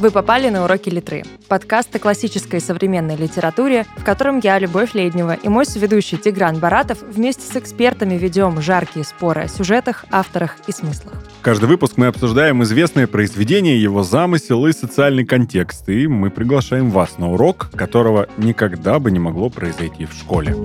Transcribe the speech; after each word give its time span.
Вы 0.00 0.10
попали 0.10 0.48
на 0.48 0.64
уроки 0.64 0.88
литры. 0.88 1.24
Подкаст 1.46 1.94
о 1.94 1.98
классической 1.98 2.58
и 2.58 2.62
современной 2.62 3.16
литературе, 3.16 3.84
в 3.98 4.02
котором 4.02 4.40
я, 4.42 4.58
Любовь 4.58 4.94
Леднева, 4.94 5.34
и 5.34 5.48
мой 5.50 5.66
соведущий 5.66 6.16
Тигран 6.16 6.58
Баратов 6.58 7.02
вместе 7.02 7.42
с 7.42 7.54
экспертами 7.54 8.14
ведем 8.14 8.62
жаркие 8.62 9.04
споры 9.04 9.42
о 9.42 9.48
сюжетах, 9.48 10.06
авторах 10.10 10.56
и 10.66 10.72
смыслах. 10.72 11.22
Каждый 11.42 11.66
выпуск 11.66 11.98
мы 11.98 12.06
обсуждаем 12.06 12.62
известное 12.62 13.06
произведение, 13.06 13.80
его 13.80 14.02
замысел 14.02 14.64
и 14.64 14.72
социальный 14.72 15.26
контекст, 15.26 15.86
и 15.90 16.06
мы 16.06 16.30
приглашаем 16.30 16.90
вас 16.90 17.18
на 17.18 17.32
урок, 17.32 17.68
которого 17.76 18.26
никогда 18.38 18.98
бы 19.00 19.10
не 19.10 19.18
могло 19.18 19.50
произойти 19.50 20.06
в 20.06 20.14
школе. 20.14 20.56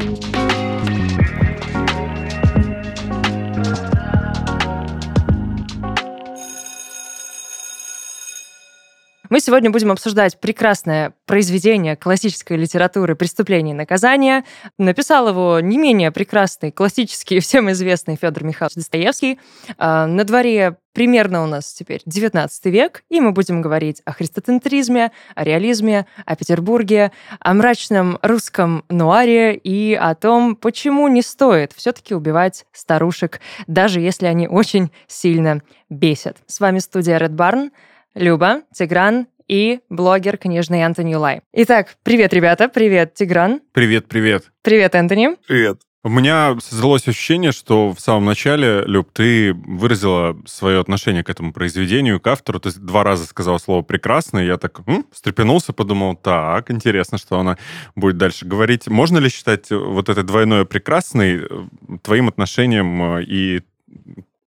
Мы 9.36 9.42
сегодня 9.42 9.70
будем 9.70 9.92
обсуждать 9.92 10.40
прекрасное 10.40 11.14
произведение 11.26 11.98
классической 11.98 12.56
литературы 12.56 13.18
«Преступление 13.18 13.76
и 13.76 13.78
наказание». 13.78 14.46
Написал 14.78 15.28
его 15.28 15.60
не 15.60 15.78
менее 15.78 16.10
прекрасный, 16.12 16.72
классический, 16.72 17.42
всем 17.42 17.70
известный 17.74 18.16
Федор 18.16 18.46
Михайлович 18.46 18.76
Достоевский. 18.76 19.38
А, 19.78 20.08
на 20.08 20.24
дворе 20.24 20.78
примерно 20.94 21.44
у 21.44 21.48
нас 21.48 21.74
теперь 21.74 22.02
19 22.06 22.66
век, 22.68 23.04
и 23.10 23.20
мы 23.20 23.34
будем 23.34 23.62
говорить 23.62 24.02
о 24.06 24.14
христоцентризме, 24.14 25.12
о 25.36 25.44
реализме, 25.44 26.06
о 26.26 26.38
Петербурге, 26.38 27.12
о 27.42 27.54
мрачном 27.54 28.20
русском 28.22 28.86
нуаре 28.88 29.54
и 29.58 29.96
о 29.96 30.16
том, 30.16 30.56
почему 30.56 31.10
не 31.10 31.22
стоит 31.22 31.74
все-таки 31.74 32.16
убивать 32.16 32.66
старушек, 32.72 33.42
даже 33.68 34.00
если 34.00 34.28
они 34.28 34.48
очень 34.48 34.94
сильно 35.08 35.62
бесят. 35.90 36.38
С 36.48 36.62
вами 36.62 36.80
студия 36.80 37.20
Red 37.20 37.36
Barn. 37.36 37.72
Люба, 38.16 38.62
Тигран 38.74 39.28
и 39.48 39.80
блогер 39.90 40.38
книжный 40.38 40.84
Антони 40.84 41.16
Лай. 41.16 41.42
Итак, 41.54 41.98
привет, 42.04 42.34
ребята, 42.34 42.70
привет, 42.70 43.14
Тигран. 43.14 43.62
Привет, 43.74 44.08
привет. 44.08 44.52
Привет, 44.62 44.96
Антони. 44.96 45.36
Привет. 45.48 45.82
У 46.06 46.10
меня 46.10 46.56
создалось 46.60 47.08
ощущение, 47.08 47.52
что 47.52 47.92
в 47.92 48.00
самом 48.00 48.26
начале, 48.26 48.84
Люб, 48.86 49.10
ты 49.12 49.54
выразила 49.54 50.38
свое 50.46 50.80
отношение 50.80 51.24
к 51.24 51.32
этому 51.32 51.52
произведению, 51.52 52.20
к 52.20 52.28
автору. 52.28 52.60
Ты 52.60 52.80
два 52.80 53.04
раза 53.04 53.26
сказала 53.26 53.58
слово 53.58 53.82
«прекрасно», 53.82 54.38
и 54.38 54.46
я 54.46 54.58
так 54.58 54.82
м, 54.86 55.08
встрепенулся, 55.12 55.74
подумал, 55.74 56.16
так, 56.16 56.70
интересно, 56.70 57.18
что 57.18 57.40
она 57.40 57.58
будет 57.96 58.18
дальше 58.18 58.46
говорить. 58.46 58.88
Можно 58.88 59.18
ли 59.18 59.30
считать 59.30 59.72
вот 59.72 60.08
это 60.10 60.22
двойное 60.22 60.66
«прекрасный» 60.66 61.42
твоим 62.04 62.28
отношением 62.28 63.18
и 63.22 63.62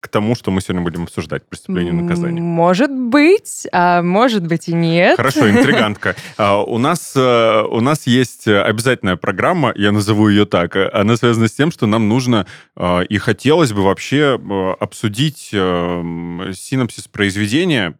к 0.02 0.08
тому, 0.08 0.34
что 0.34 0.50
мы 0.50 0.60
сегодня 0.60 0.82
будем 0.82 1.04
обсуждать, 1.04 1.46
преступление 1.48 1.92
и 1.92 1.96
наказание. 1.96 2.42
Может 2.42 2.90
быть, 2.90 3.68
а 3.70 4.02
может 4.02 4.44
быть 4.44 4.68
и 4.68 4.74
нет. 4.74 5.16
Хорошо, 5.16 5.48
интригантка. 5.50 6.16
А, 6.36 6.60
у 6.60 6.78
нас, 6.78 7.12
э, 7.14 7.62
у 7.62 7.80
нас 7.80 8.08
есть 8.08 8.48
обязательная 8.48 9.14
программа, 9.14 9.72
я 9.76 9.92
назову 9.92 10.28
ее 10.28 10.44
так. 10.44 10.74
Она 10.92 11.16
связана 11.16 11.46
с 11.46 11.52
тем, 11.52 11.70
что 11.70 11.86
нам 11.86 12.08
нужно 12.08 12.48
э, 12.76 13.04
и 13.04 13.18
хотелось 13.18 13.72
бы 13.72 13.82
вообще 13.82 14.40
э, 14.40 14.74
обсудить 14.80 15.50
синопсис 15.52 17.06
произведения, 17.06 17.94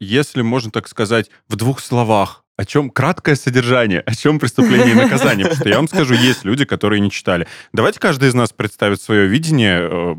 если 0.00 0.40
можно 0.40 0.70
так 0.70 0.88
сказать, 0.88 1.30
в 1.48 1.56
двух 1.56 1.80
словах 1.80 2.43
о 2.56 2.64
чем 2.64 2.90
краткое 2.90 3.36
содержание, 3.36 4.00
о 4.00 4.14
чем 4.14 4.38
преступление 4.38 4.92
и 4.92 4.94
наказание. 4.94 5.44
Потому 5.44 5.60
что 5.60 5.68
я 5.68 5.76
вам 5.76 5.88
скажу, 5.88 6.14
есть 6.14 6.44
люди, 6.44 6.64
которые 6.64 7.00
не 7.00 7.10
читали. 7.10 7.46
Давайте 7.72 8.00
каждый 8.00 8.28
из 8.28 8.34
нас 8.34 8.52
представит 8.52 9.00
свое 9.00 9.26
видение. 9.26 9.88
Э, 9.90 10.14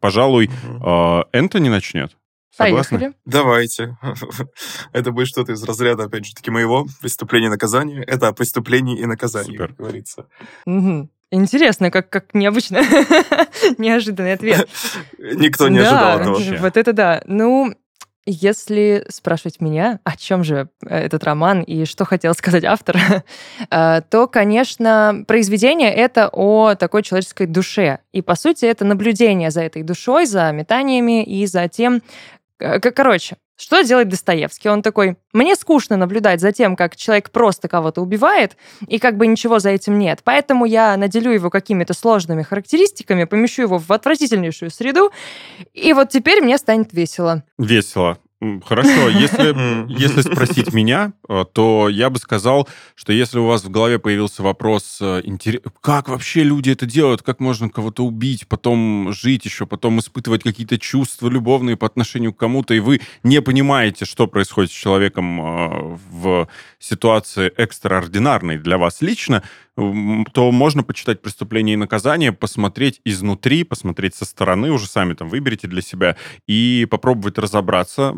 пожалуй, 0.00 0.50
угу. 0.68 1.24
Энтони 1.32 1.68
начнет. 1.68 2.16
Согласны? 2.54 2.98
Поехали. 2.98 3.16
Давайте. 3.24 3.96
Это 4.92 5.10
будет 5.10 5.28
что-то 5.28 5.52
из 5.52 5.62
разряда, 5.64 6.04
опять 6.04 6.26
же 6.26 6.34
таки, 6.34 6.50
моего 6.50 6.86
преступления 7.00 7.46
и 7.46 7.50
наказания. 7.50 8.02
Это 8.06 8.28
о 8.28 8.32
преступлении 8.32 8.98
и 8.98 9.06
наказании, 9.06 9.52
Супер. 9.52 9.68
как 9.68 9.76
говорится. 9.76 10.26
Угу. 10.66 11.08
Интересно, 11.30 11.90
как, 11.90 12.10
как 12.10 12.34
необычно. 12.34 12.82
Неожиданный 13.78 14.34
ответ. 14.34 14.68
Никто 15.18 15.68
не 15.68 15.78
ожидал 15.78 16.20
этого. 16.20 16.58
Вот 16.58 16.76
это 16.76 16.92
да. 16.92 17.22
Ну, 17.26 17.74
если 18.24 19.04
спрашивать 19.08 19.60
меня, 19.60 19.98
о 20.04 20.16
чем 20.16 20.44
же 20.44 20.68
э, 20.86 21.06
этот 21.06 21.24
роман 21.24 21.62
и 21.62 21.84
что 21.84 22.04
хотел 22.04 22.34
сказать 22.34 22.64
автор, 22.64 22.96
э, 23.70 24.02
то, 24.08 24.26
конечно, 24.26 25.24
произведение 25.26 25.92
это 25.92 26.28
о 26.32 26.74
такой 26.74 27.02
человеческой 27.02 27.46
душе. 27.46 27.98
И, 28.12 28.22
по 28.22 28.34
сути, 28.34 28.64
это 28.64 28.84
наблюдение 28.84 29.50
за 29.50 29.62
этой 29.62 29.82
душой, 29.82 30.26
за 30.26 30.52
метаниями 30.52 31.24
и 31.24 31.46
за 31.46 31.68
тем, 31.68 32.02
Короче, 32.94 33.36
что 33.62 33.82
делает 33.82 34.08
Достоевский? 34.08 34.68
Он 34.68 34.82
такой, 34.82 35.16
мне 35.32 35.54
скучно 35.54 35.96
наблюдать 35.96 36.40
за 36.40 36.50
тем, 36.50 36.74
как 36.74 36.96
человек 36.96 37.30
просто 37.30 37.68
кого-то 37.68 38.00
убивает, 38.00 38.56
и 38.88 38.98
как 38.98 39.16
бы 39.16 39.28
ничего 39.28 39.60
за 39.60 39.70
этим 39.70 40.00
нет. 40.00 40.22
Поэтому 40.24 40.64
я 40.64 40.96
наделю 40.96 41.30
его 41.30 41.48
какими-то 41.48 41.94
сложными 41.94 42.42
характеристиками, 42.42 43.22
помещу 43.22 43.62
его 43.62 43.78
в 43.78 43.88
отвратительнейшую 43.92 44.72
среду, 44.72 45.12
и 45.72 45.92
вот 45.92 46.08
теперь 46.08 46.42
мне 46.42 46.58
станет 46.58 46.92
весело. 46.92 47.44
Весело. 47.56 48.18
Хорошо, 48.64 49.08
если, 49.08 49.88
если 49.88 50.20
спросить 50.22 50.72
меня, 50.72 51.12
э, 51.28 51.44
то 51.52 51.88
я 51.88 52.10
бы 52.10 52.18
сказал, 52.18 52.68
что 52.96 53.12
если 53.12 53.38
у 53.38 53.46
вас 53.46 53.62
в 53.62 53.70
голове 53.70 54.00
появился 54.00 54.42
вопрос, 54.42 54.98
э, 55.00 55.22
как 55.80 56.08
вообще 56.08 56.42
люди 56.42 56.70
это 56.70 56.84
делают, 56.84 57.22
как 57.22 57.38
можно 57.38 57.68
кого-то 57.68 58.04
убить, 58.04 58.48
потом 58.48 59.12
жить 59.12 59.44
еще, 59.44 59.64
потом 59.64 60.00
испытывать 60.00 60.42
какие-то 60.42 60.76
чувства 60.78 61.28
любовные 61.28 61.76
по 61.76 61.86
отношению 61.86 62.32
к 62.32 62.38
кому-то, 62.38 62.74
и 62.74 62.80
вы 62.80 63.00
не 63.22 63.40
понимаете, 63.40 64.06
что 64.06 64.26
происходит 64.26 64.72
с 64.72 64.74
человеком 64.74 65.40
э, 65.40 65.98
в 66.10 66.48
ситуации 66.80 67.52
экстраординарной 67.56 68.58
для 68.58 68.76
вас 68.76 69.02
лично, 69.02 69.44
то 69.74 70.52
можно 70.52 70.82
почитать 70.82 71.22
«Преступление 71.22 71.74
и 71.74 71.76
наказание», 71.76 72.32
посмотреть 72.32 73.00
изнутри, 73.04 73.64
посмотреть 73.64 74.14
со 74.14 74.26
стороны, 74.26 74.70
уже 74.70 74.86
сами 74.86 75.14
там 75.14 75.28
выберите 75.30 75.66
для 75.66 75.80
себя, 75.80 76.16
и 76.46 76.86
попробовать 76.90 77.38
разобраться 77.38 78.14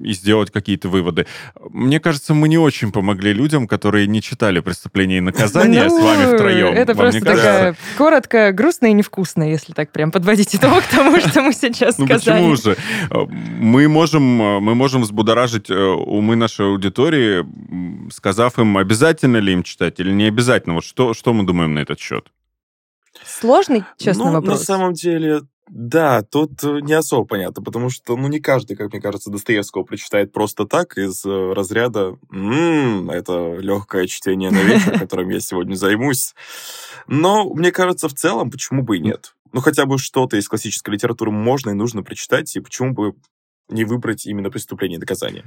и 0.00 0.12
сделать 0.14 0.50
какие-то 0.50 0.88
выводы. 0.88 1.26
Мне 1.70 2.00
кажется, 2.00 2.32
мы 2.32 2.48
не 2.48 2.56
очень 2.56 2.90
помогли 2.90 3.34
людям, 3.34 3.68
которые 3.68 4.06
не 4.06 4.22
читали 4.22 4.60
«Преступление 4.60 5.18
и 5.18 5.20
наказание» 5.20 5.84
ну, 5.84 5.98
с 5.98 6.02
вами 6.02 6.34
втроем. 6.34 6.74
Это 6.74 6.94
просто 6.94 7.20
такая 7.20 7.76
коротко, 7.98 8.52
грустная 8.52 8.90
и 8.90 8.94
невкусная, 8.94 9.50
если 9.50 9.74
так 9.74 9.92
прям 9.92 10.10
подводить 10.10 10.56
итог 10.56 10.82
тому, 10.90 11.20
что 11.20 11.42
мы 11.42 11.52
сейчас 11.52 11.98
ну, 11.98 12.06
сказали. 12.06 12.40
Ну 12.40 12.56
почему 12.56 12.74
же? 12.74 12.76
Мы 13.60 13.88
можем, 13.88 14.22
мы 14.22 14.74
можем 14.74 15.02
взбудоражить 15.02 15.68
э, 15.68 15.74
умы 15.74 16.34
нашей 16.36 16.66
аудитории, 16.66 17.44
сказав 18.10 18.58
им, 18.58 18.78
обязательно 18.78 19.36
ли 19.36 19.52
им 19.52 19.62
читать 19.62 20.00
или 20.00 20.10
не 20.10 20.24
обязательно 20.24 20.77
вот 20.78 20.84
что, 20.84 21.14
что 21.14 21.32
мы 21.32 21.44
думаем 21.44 21.74
на 21.74 21.80
этот 21.80 21.98
счет? 21.98 22.32
Сложный, 23.24 23.84
честно, 23.96 24.26
ну, 24.26 24.32
вопрос. 24.32 24.60
На 24.60 24.64
самом 24.64 24.92
деле, 24.92 25.40
да, 25.68 26.22
тут 26.22 26.62
э, 26.62 26.80
не 26.82 26.92
особо 26.92 27.26
понятно, 27.26 27.62
потому 27.62 27.90
что, 27.90 28.16
ну, 28.16 28.28
не 28.28 28.38
каждый, 28.38 28.76
как 28.76 28.92
мне 28.92 29.02
кажется, 29.02 29.30
Достоевского 29.30 29.82
прочитает 29.82 30.32
просто 30.32 30.66
так 30.66 30.96
из 30.96 31.24
э, 31.24 31.52
разряда 31.52 32.16
«Ммм, 32.30 33.10
это 33.10 33.56
легкое 33.56 34.06
чтение 34.06 34.50
на 34.50 34.62
вечер, 34.62 34.98
которым 34.98 35.30
я 35.30 35.40
сегодня 35.40 35.74
займусь». 35.74 36.34
Но, 37.06 37.52
мне 37.52 37.72
кажется, 37.72 38.08
в 38.08 38.14
целом, 38.14 38.50
почему 38.50 38.82
бы 38.82 38.98
и 38.98 39.00
нет? 39.00 39.34
Ну, 39.52 39.60
хотя 39.60 39.86
бы 39.86 39.98
что-то 39.98 40.36
из 40.36 40.48
классической 40.48 40.90
литературы 40.90 41.30
можно 41.30 41.70
и 41.70 41.74
нужно 41.74 42.02
прочитать, 42.02 42.54
и 42.54 42.60
почему 42.60 42.92
бы 42.92 43.14
не 43.68 43.84
выбрать 43.84 44.26
именно 44.26 44.50
преступление 44.50 44.96
и 44.96 45.00
наказание. 45.00 45.44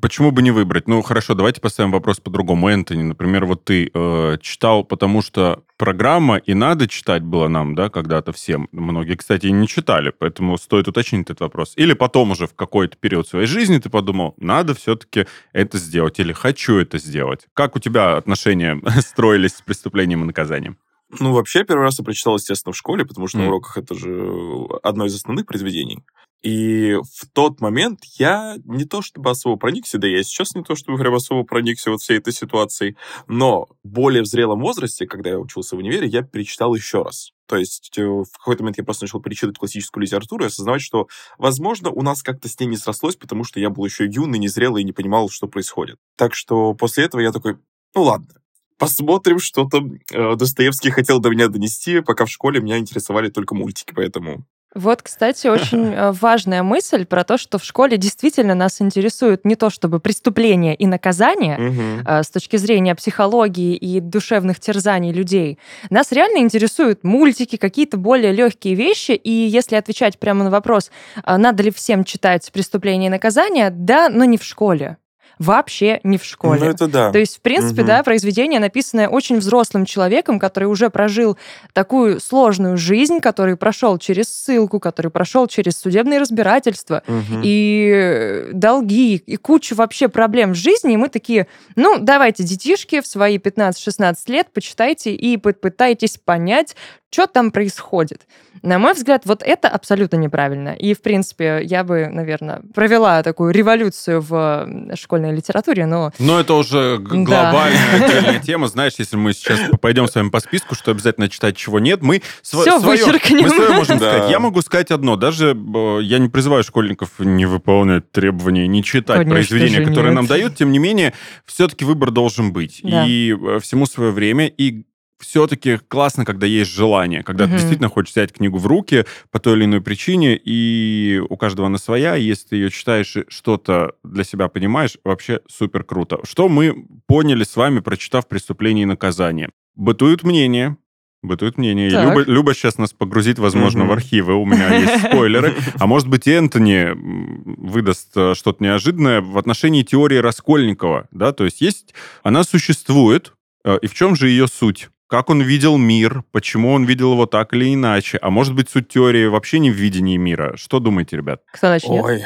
Почему 0.00 0.30
бы 0.30 0.42
не 0.42 0.50
выбрать? 0.50 0.88
Ну, 0.88 1.02
хорошо, 1.02 1.34
давайте 1.34 1.60
поставим 1.60 1.92
вопрос 1.92 2.20
по-другому. 2.20 2.68
Энтони, 2.68 3.02
например, 3.02 3.44
вот 3.44 3.64
ты 3.64 3.90
э, 3.92 4.38
читал, 4.40 4.84
потому 4.84 5.22
что 5.22 5.62
программа 5.76 6.36
и 6.36 6.54
надо 6.54 6.88
читать 6.88 7.22
было 7.22 7.48
нам, 7.48 7.74
да, 7.74 7.88
когда-то 7.88 8.32
всем. 8.32 8.68
Многие, 8.72 9.16
кстати, 9.16 9.46
не 9.46 9.66
читали, 9.66 10.12
поэтому 10.16 10.56
стоит 10.58 10.88
уточнить 10.88 11.26
этот 11.26 11.40
вопрос. 11.40 11.72
Или 11.76 11.94
потом 11.94 12.32
уже 12.32 12.46
в 12.46 12.54
какой-то 12.54 12.96
период 12.96 13.28
своей 13.28 13.46
жизни 13.46 13.78
ты 13.78 13.90
подумал, 13.90 14.34
надо 14.38 14.74
все-таки 14.74 15.26
это 15.52 15.78
сделать, 15.78 16.18
или 16.18 16.32
хочу 16.32 16.76
это 16.76 16.98
сделать. 16.98 17.46
Как 17.54 17.76
у 17.76 17.78
тебя 17.78 18.16
отношения 18.16 18.80
строились 19.00 19.56
с 19.56 19.62
преступлением 19.62 20.22
и 20.22 20.26
наказанием? 20.26 20.78
Ну, 21.20 21.32
вообще, 21.32 21.64
первый 21.64 21.84
раз 21.84 21.98
я 21.98 22.04
прочитал, 22.04 22.36
естественно, 22.36 22.72
в 22.72 22.76
школе, 22.76 23.04
потому 23.06 23.28
что 23.28 23.38
mm. 23.38 23.40
на 23.40 23.46
уроках 23.48 23.78
это 23.78 23.94
же 23.94 24.66
одно 24.82 25.06
из 25.06 25.14
основных 25.14 25.46
произведений. 25.46 26.04
И 26.42 26.94
в 26.94 27.26
тот 27.32 27.60
момент 27.60 28.00
я 28.18 28.56
не 28.64 28.84
то 28.84 29.02
чтобы 29.02 29.30
особо 29.30 29.56
проникся, 29.56 29.98
да 29.98 30.06
я 30.06 30.22
сейчас 30.22 30.54
не 30.54 30.62
то 30.62 30.76
чтобы 30.76 30.98
прям 30.98 31.14
особо 31.14 31.44
проникся 31.44 31.90
вот 31.90 32.00
всей 32.00 32.18
этой 32.18 32.32
ситуацией, 32.32 32.96
но 33.26 33.68
более 33.82 34.24
зрелом 34.24 34.60
возрасте, 34.60 35.06
когда 35.06 35.30
я 35.30 35.38
учился 35.38 35.74
в 35.74 35.80
универе, 35.80 36.06
я 36.06 36.22
перечитал 36.22 36.74
еще 36.74 37.02
раз. 37.02 37.32
То 37.48 37.56
есть 37.56 37.98
э, 37.98 38.02
в 38.02 38.30
какой-то 38.38 38.62
момент 38.62 38.78
я 38.78 38.84
просто 38.84 39.04
начал 39.04 39.20
перечитывать 39.20 39.58
классическую 39.58 40.02
литературу 40.02 40.44
и 40.44 40.48
осознавать, 40.48 40.82
что, 40.82 41.08
возможно, 41.38 41.90
у 41.90 42.02
нас 42.02 42.22
как-то 42.22 42.48
с 42.48 42.60
ней 42.60 42.66
не 42.66 42.76
срослось, 42.76 43.16
потому 43.16 43.42
что 43.42 43.58
я 43.58 43.70
был 43.70 43.84
еще 43.84 44.06
юный, 44.06 44.38
незрелый 44.38 44.82
и 44.82 44.86
не 44.86 44.92
понимал, 44.92 45.30
что 45.30 45.48
происходит. 45.48 45.96
Так 46.16 46.34
что 46.34 46.74
после 46.74 47.04
этого 47.04 47.20
я 47.20 47.32
такой, 47.32 47.56
ну 47.94 48.02
ладно, 48.02 48.28
посмотрим, 48.76 49.38
что 49.38 49.64
там 49.64 49.94
э, 50.12 50.36
Достоевский 50.36 50.90
хотел 50.90 51.18
до 51.18 51.30
меня 51.30 51.48
донести, 51.48 52.00
пока 52.00 52.26
в 52.26 52.30
школе 52.30 52.60
меня 52.60 52.78
интересовали 52.78 53.28
только 53.30 53.54
мультики, 53.54 53.92
поэтому 53.94 54.46
Вот, 54.74 55.02
кстати, 55.02 55.46
очень 55.46 55.94
э, 55.94 56.12
важная 56.12 56.62
мысль 56.62 57.06
про 57.06 57.24
то, 57.24 57.38
что 57.38 57.58
в 57.58 57.64
школе 57.64 57.96
действительно 57.96 58.54
нас 58.54 58.82
интересует 58.82 59.46
не 59.46 59.56
то 59.56 59.70
чтобы 59.70 59.98
преступление 59.98 60.74
и 60.74 60.86
наказание 60.86 62.02
э, 62.06 62.22
с 62.22 62.28
точки 62.30 62.56
зрения 62.56 62.94
психологии 62.94 63.74
и 63.74 64.00
душевных 64.00 64.60
терзаний 64.60 65.10
людей. 65.10 65.58
Нас 65.88 66.12
реально 66.12 66.38
интересуют 66.38 67.02
мультики, 67.02 67.56
какие-то 67.56 67.96
более 67.96 68.32
легкие 68.32 68.74
вещи. 68.74 69.12
И 69.12 69.30
если 69.30 69.76
отвечать 69.76 70.18
прямо 70.18 70.44
на 70.44 70.50
вопрос, 70.50 70.90
а 71.24 71.38
надо 71.38 71.62
ли 71.62 71.70
всем 71.70 72.04
читать 72.04 72.50
преступление 72.52 73.08
и 73.08 73.10
наказание, 73.10 73.70
да, 73.70 74.10
но 74.10 74.24
не 74.24 74.36
в 74.36 74.44
школе. 74.44 74.98
Вообще 75.38 76.00
не 76.02 76.18
в 76.18 76.24
школе. 76.24 76.60
Ну, 76.60 76.66
это 76.66 76.86
да. 76.88 77.12
То 77.12 77.18
есть, 77.18 77.36
в 77.36 77.40
принципе, 77.40 77.82
Мгм. 77.82 77.86
да, 77.86 78.02
произведение, 78.02 78.60
написанное 78.60 79.08
очень 79.08 79.38
взрослым 79.38 79.84
человеком, 79.84 80.38
который 80.38 80.64
уже 80.64 80.90
прожил 80.90 81.38
такую 81.72 82.20
сложную 82.20 82.76
жизнь, 82.76 83.20
который 83.20 83.56
прошел 83.56 83.98
через 83.98 84.28
ссылку, 84.28 84.80
который 84.80 85.10
прошел 85.10 85.46
через 85.46 85.78
судебные 85.78 86.18
разбирательства 86.18 87.02
Мгм. 87.06 87.42
и 87.44 87.90
э, 87.94 88.50
долги, 88.52 89.16
и 89.16 89.36
кучу 89.36 89.74
вообще 89.74 90.08
проблем 90.08 90.52
в 90.52 90.56
жизни, 90.56 90.94
и 90.94 90.96
мы 90.96 91.08
такие, 91.08 91.46
ну, 91.76 91.98
давайте, 92.00 92.42
детишки, 92.42 93.00
в 93.00 93.06
свои 93.06 93.38
15-16 93.38 94.28
лет 94.28 94.48
почитайте 94.52 95.14
и 95.14 95.36
попытайтесь 95.36 96.18
понять, 96.22 96.74
что 97.10 97.26
там 97.26 97.50
происходит. 97.50 98.26
На 98.62 98.78
мой 98.78 98.92
взгляд, 98.92 99.22
вот 99.24 99.42
это 99.44 99.68
абсолютно 99.68 100.16
неправильно. 100.16 100.70
И, 100.70 100.92
в 100.92 101.00
принципе, 101.00 101.60
я 101.62 101.84
бы, 101.84 102.08
наверное, 102.08 102.60
провела 102.74 103.22
такую 103.22 103.52
революцию 103.52 104.20
в 104.20 104.68
школьной 104.96 105.32
литературе, 105.34 105.86
но 105.86 106.12
Но 106.18 106.40
это 106.40 106.54
уже 106.54 106.98
Да. 106.98 107.04
глобальная 107.24 107.94
отдельная 108.04 108.40
тема. 108.40 108.66
Знаешь, 108.66 108.94
если 108.98 109.16
мы 109.16 109.32
сейчас 109.32 109.60
пойдем 109.80 110.08
с 110.08 110.14
вами 110.16 110.30
по 110.30 110.40
списку, 110.40 110.74
что 110.74 110.90
обязательно 110.90 111.28
читать, 111.28 111.56
чего 111.56 111.78
нет, 111.78 112.02
мы 112.02 112.16
сво- 112.42 112.62
Всё 112.62 112.80
своё- 112.80 112.80
вычеркнем. 113.06 113.42
мы 113.42 113.48
своё 113.50 113.72
можем 113.74 113.98
Да. 114.00 114.10
сказать. 114.12 114.30
Я 114.30 114.40
могу 114.40 114.60
сказать 114.62 114.90
одно. 114.90 115.16
Даже 115.16 115.56
я 116.02 116.18
не 116.18 116.28
призываю 116.28 116.64
школьников 116.64 117.10
не 117.20 117.46
выполнять 117.46 118.10
требования, 118.10 118.66
не 118.66 118.82
читать 118.82 119.18
Конечно 119.18 119.34
произведения, 119.34 119.78
которые 119.84 120.06
нет. 120.10 120.14
нам 120.16 120.26
дают. 120.26 120.56
Тем 120.56 120.72
не 120.72 120.78
менее, 120.80 121.14
все-таки 121.46 121.84
выбор 121.84 122.10
должен 122.10 122.52
быть. 122.52 122.80
Да. 122.82 123.06
И 123.06 123.32
э, 123.34 123.60
всему 123.60 123.86
свое 123.86 124.10
время. 124.10 124.48
И 124.48 124.84
все-таки 125.18 125.78
классно, 125.88 126.24
когда 126.24 126.46
есть 126.46 126.70
желание, 126.72 127.22
когда 127.22 127.44
ты 127.44 127.50
Мгм. 127.50 127.58
действительно 127.58 127.88
хочешь 127.88 128.12
взять 128.12 128.32
книгу 128.32 128.58
в 128.58 128.66
руки 128.66 129.04
по 129.30 129.38
той 129.38 129.56
или 129.56 129.64
иной 129.64 129.80
причине, 129.80 130.36
и 130.36 131.20
у 131.28 131.36
каждого 131.36 131.66
она 131.66 131.78
своя, 131.78 132.16
и 132.16 132.22
если 132.24 132.48
ты 132.48 132.56
ее 132.56 132.70
читаешь 132.70 133.16
и 133.16 133.24
что-то 133.28 133.92
для 134.04 134.24
себя 134.24 134.48
понимаешь, 134.48 134.96
вообще 135.04 135.40
супер 135.48 135.84
круто. 135.84 136.18
Что 136.24 136.48
мы 136.48 136.86
поняли 137.06 137.44
с 137.44 137.56
вами, 137.56 137.80
прочитав 137.80 138.28
«Преступление 138.28 138.82
и 138.82 138.86
наказание»? 138.86 139.50
Бытует 139.74 140.22
мнение, 140.24 140.76
Бытует 141.20 141.58
мнение. 141.58 141.90
Так. 141.90 142.16
Люба, 142.16 142.30
Люба 142.30 142.54
сейчас 142.54 142.78
нас 142.78 142.92
погрузит, 142.92 143.40
возможно, 143.40 143.80
Мгм. 143.80 143.88
в 143.88 143.92
архивы. 143.92 144.34
У 144.34 144.46
меня 144.46 144.72
есть 144.78 145.02
спойлеры. 145.08 145.56
А 145.80 145.88
может 145.88 146.06
быть, 146.06 146.28
и 146.28 146.30
Энтони 146.30 146.92
выдаст 146.94 148.16
э, 148.16 148.34
что-то 148.36 148.62
неожиданное 148.62 149.20
в 149.20 149.36
отношении 149.36 149.82
теории 149.82 150.18
Раскольникова. 150.18 151.08
Да? 151.10 151.32
То 151.32 151.44
есть 151.44 151.60
есть, 151.60 151.92
она 152.22 152.44
существует, 152.44 153.32
э, 153.64 153.78
и 153.82 153.88
в 153.88 153.94
чем 153.94 154.14
же 154.14 154.28
ее 154.28 154.46
суть? 154.46 154.90
Как 155.08 155.30
он 155.30 155.40
видел 155.40 155.78
мир, 155.78 156.22
почему 156.32 156.72
он 156.74 156.84
видел 156.84 157.12
его 157.12 157.24
так 157.24 157.54
или 157.54 157.72
иначе. 157.72 158.18
А 158.20 158.28
может 158.28 158.54
быть, 158.54 158.68
суть 158.68 158.88
теории 158.88 159.26
вообще 159.26 159.58
не 159.58 159.70
в 159.70 159.74
видении 159.74 160.18
мира. 160.18 160.54
Что 160.58 160.80
думаете, 160.80 161.16
ребят? 161.16 161.40
кто 161.50 161.68
начнет? 161.70 162.04
Ой, 162.04 162.22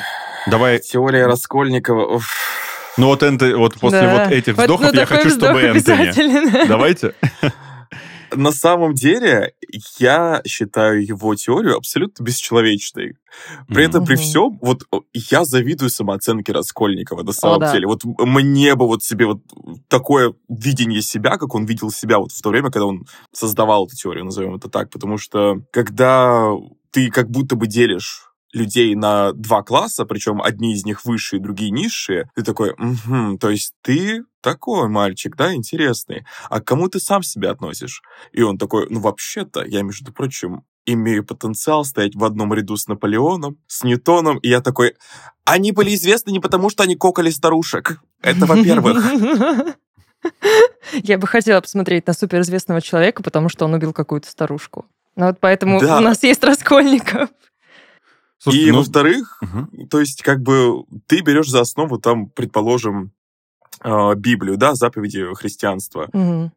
Давай, 0.49 0.81
теория 0.81 1.27
Раскольникова. 1.27 2.17
уф. 2.17 2.29
ну 2.99 3.07
вот, 3.07 3.23
Энто- 3.23 3.55
вот 3.57 3.75
после 3.79 4.01
Да. 4.01 4.25
вот 4.25 4.33
этих 4.33 4.57
Вот, 4.57 4.63
вздохов 4.65 4.93
ну, 4.93 4.99
я 5.01 5.07
хочу, 5.07 5.29
чтобы 5.31 5.47
вздох 5.61 5.63
Энтони. 5.63 6.09
обязательно. 6.09 6.67
Давайте. 6.67 7.15
На 8.35 8.53
самом 8.53 8.95
деле, 8.95 9.55
я 9.99 10.43
считаю 10.47 11.05
его 11.05 11.35
теорию 11.35 11.77
абсолютно 11.77 12.23
бесчеловечной. 12.23 13.15
При 13.69 13.85
этом, 13.85 14.05
при 14.05 14.17
всем, 14.17 14.59
вот 14.61 14.85
о, 14.91 15.03
я 15.15 15.45
завидую 15.45 15.91
самооценке 15.91 16.53
Раскольникова, 16.53 17.23
на 17.23 17.33
самом 17.33 17.61
да. 17.61 17.73
деле. 17.73 17.87
Вот 17.87 18.05
м- 18.05 18.15
мне 18.19 18.75
бы 18.75 18.87
вот 18.87 19.03
себе 19.03 19.27
вот 19.27 19.41
такое 19.89 20.35
видение 20.49 21.03
себя, 21.03 21.39
как 21.39 21.55
он 21.55 21.65
видел 21.65 21.91
себя 21.91 22.19
вот 22.19 22.33
в 22.33 22.43
то 22.43 22.51
время, 22.51 22.71
когда 22.71 22.87
он 22.87 23.07
создавал 23.33 23.87
эту 23.87 23.97
теорию, 23.97 24.25
назовем 24.25 24.55
это 24.55 24.69
так. 24.69 24.91
Потому 24.91 25.19
что 25.19 25.63
когда 25.71 26.53
ты 26.91 27.11
как 27.11 27.31
будто 27.31 27.57
бы 27.57 27.67
делишь 27.67 28.32
людей 28.53 28.95
на 28.95 29.33
два 29.33 29.63
класса, 29.63 30.05
причем 30.05 30.43
одни 30.43 30.75
из 30.75 30.85
них 30.85 31.05
высшие, 31.05 31.41
другие 31.41 31.71
низшие, 31.71 32.29
ты 32.35 32.43
такой, 32.43 32.75
«Мгм, 32.77 33.39
то 33.39 33.51
есть 33.51 33.75
ты 33.83 34.25
такой 34.41 34.89
мальчик, 34.89 35.37
да, 35.37 35.55
интересный. 35.55 36.25
А 36.51 36.61
к 36.61 36.65
кому 36.65 36.89
ты 36.89 36.99
сам 37.01 37.23
себя 37.23 37.53
относишь? 37.53 38.03
И 38.33 38.43
он 38.43 38.59
такой, 38.59 38.87
ну 38.91 39.01
вообще-то, 39.01 39.65
я, 39.65 39.83
между 39.83 40.13
прочим, 40.13 40.65
имею 40.85 41.25
потенциал 41.25 41.85
стоять 41.85 42.15
в 42.17 42.25
одном 42.25 42.53
ряду 42.53 42.77
с 42.77 42.89
Наполеоном, 42.89 43.57
с 43.69 43.85
Ньютоном, 43.85 44.39
и 44.39 44.49
я 44.49 44.61
такой, 44.61 44.97
они 45.45 45.71
были 45.73 45.95
известны 45.95 46.33
не 46.33 46.41
потому, 46.41 46.71
что 46.71 46.83
они 46.83 46.97
кокали 46.97 47.31
старушек. 47.31 48.01
Это 48.21 48.47
во-первых. 48.47 49.05
Я 50.93 51.19
бы 51.19 51.27
хотела 51.27 51.61
посмотреть 51.61 52.07
на 52.07 52.13
суперизвестного 52.13 52.81
человека, 52.81 53.23
потому 53.23 53.49
что 53.49 53.65
он 53.65 53.75
убил 53.75 53.93
какую-то 53.93 54.29
старушку. 54.29 54.87
Ну 55.17 55.27
вот 55.27 55.39
поэтому 55.41 55.81
Да. 55.81 55.99
у 55.99 56.01
нас 56.01 56.23
есть 56.23 56.43
Раскольников. 56.45 57.31
Слушайте, 58.43 58.69
И 58.69 58.71
ну- 58.73 58.79
во-вторых, 58.79 59.39
Мгм. 59.41 59.89
то 59.89 60.01
есть 60.01 60.23
как 60.23 60.41
бы 60.43 60.83
ты 61.07 61.21
берешь 61.21 61.49
за 61.49 61.61
основу 61.61 61.99
там, 61.99 62.27
предположим, 62.29 63.13
э, 63.85 64.15
Библию, 64.17 64.57
да, 64.57 64.75
заповеди 64.75 65.33
христианства. 65.35 66.09
Мгм. 66.13 66.53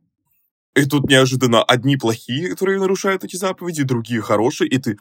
И 0.75 0.85
тут 0.85 1.07
неожиданно 1.09 1.63
одни 1.63 1.95
плохие, 1.95 2.49
которые 2.49 2.79
нарушают 2.79 3.23
эти 3.23 3.35
заповеди, 3.35 3.83
другие 3.83 4.21
хорошие, 4.21 4.67
и 4.67 4.77
ты... 4.79 4.97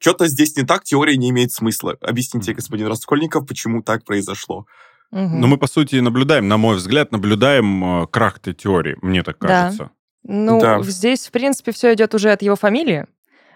Что-то 0.00 0.26
здесь 0.28 0.56
не 0.56 0.64
так, 0.64 0.84
теория 0.84 1.16
не 1.16 1.30
имеет 1.30 1.52
смысла. 1.52 1.96
Объясните, 2.00 2.52
господин 2.54 2.86
Раскольников, 2.86 3.46
почему 3.46 3.82
так 3.82 4.04
произошло. 4.04 4.66
Мгм. 5.10 5.40
Но 5.40 5.46
мы, 5.46 5.56
по 5.58 5.66
сути, 5.66 5.96
наблюдаем, 5.96 6.48
на 6.48 6.56
мой 6.58 6.76
взгляд, 6.76 7.12
наблюдаем 7.12 8.02
э, 8.02 8.06
крах 8.08 8.36
этой 8.38 8.54
теории, 8.54 8.96
мне 9.00 9.22
так 9.22 9.38
Да. 9.40 9.48
кажется. 9.48 9.90
Ну, 10.24 10.60
Да. 10.60 10.82
здесь, 10.82 11.26
в 11.26 11.30
принципе, 11.30 11.72
все 11.72 11.94
идет 11.94 12.14
уже 12.14 12.30
от 12.30 12.42
его 12.42 12.56
фамилии, 12.56 13.06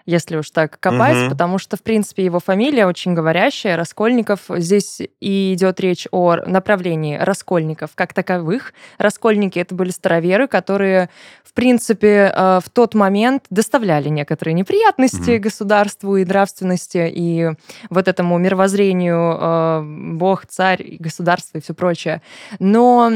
если 0.05 0.37
уж 0.37 0.49
так 0.51 0.79
копать, 0.79 1.17
Мгм. 1.17 1.29
потому 1.29 1.57
что, 1.57 1.77
в 1.77 1.81
принципе, 1.83 2.25
его 2.25 2.39
фамилия 2.39 2.85
очень 2.87 3.13
говорящая, 3.13 3.77
Раскольников. 3.77 4.41
Здесь 4.49 5.01
и 5.19 5.53
идет 5.53 5.79
речь 5.79 6.07
о 6.11 6.35
направлении 6.45 7.17
раскольников 7.17 7.91
как 7.95 8.13
таковых. 8.13 8.73
Раскольники— 8.97 9.59
это 9.59 9.75
были 9.75 9.91
староверы, 9.91 10.47
которые, 10.47 11.09
в 11.43 11.53
принципе, 11.53 12.31
э, 12.35 12.59
в 12.63 12.69
тот 12.69 12.93
момент 12.95 13.45
доставляли 13.49 14.09
некоторые 14.09 14.53
неприятности 14.53 15.31
Мгм. 15.31 15.41
государству 15.41 16.17
и 16.17 16.25
нравственности, 16.25 17.09
и 17.13 17.49
вот 17.89 18.07
этому 18.07 18.37
мировоззрению 18.37 19.37
э, 19.39 19.81
Бог, 20.13 20.45
царь, 20.47 20.97
государство 20.99 21.57
и 21.57 21.61
все 21.61 21.73
прочее. 21.73 22.21
Но 22.59 23.11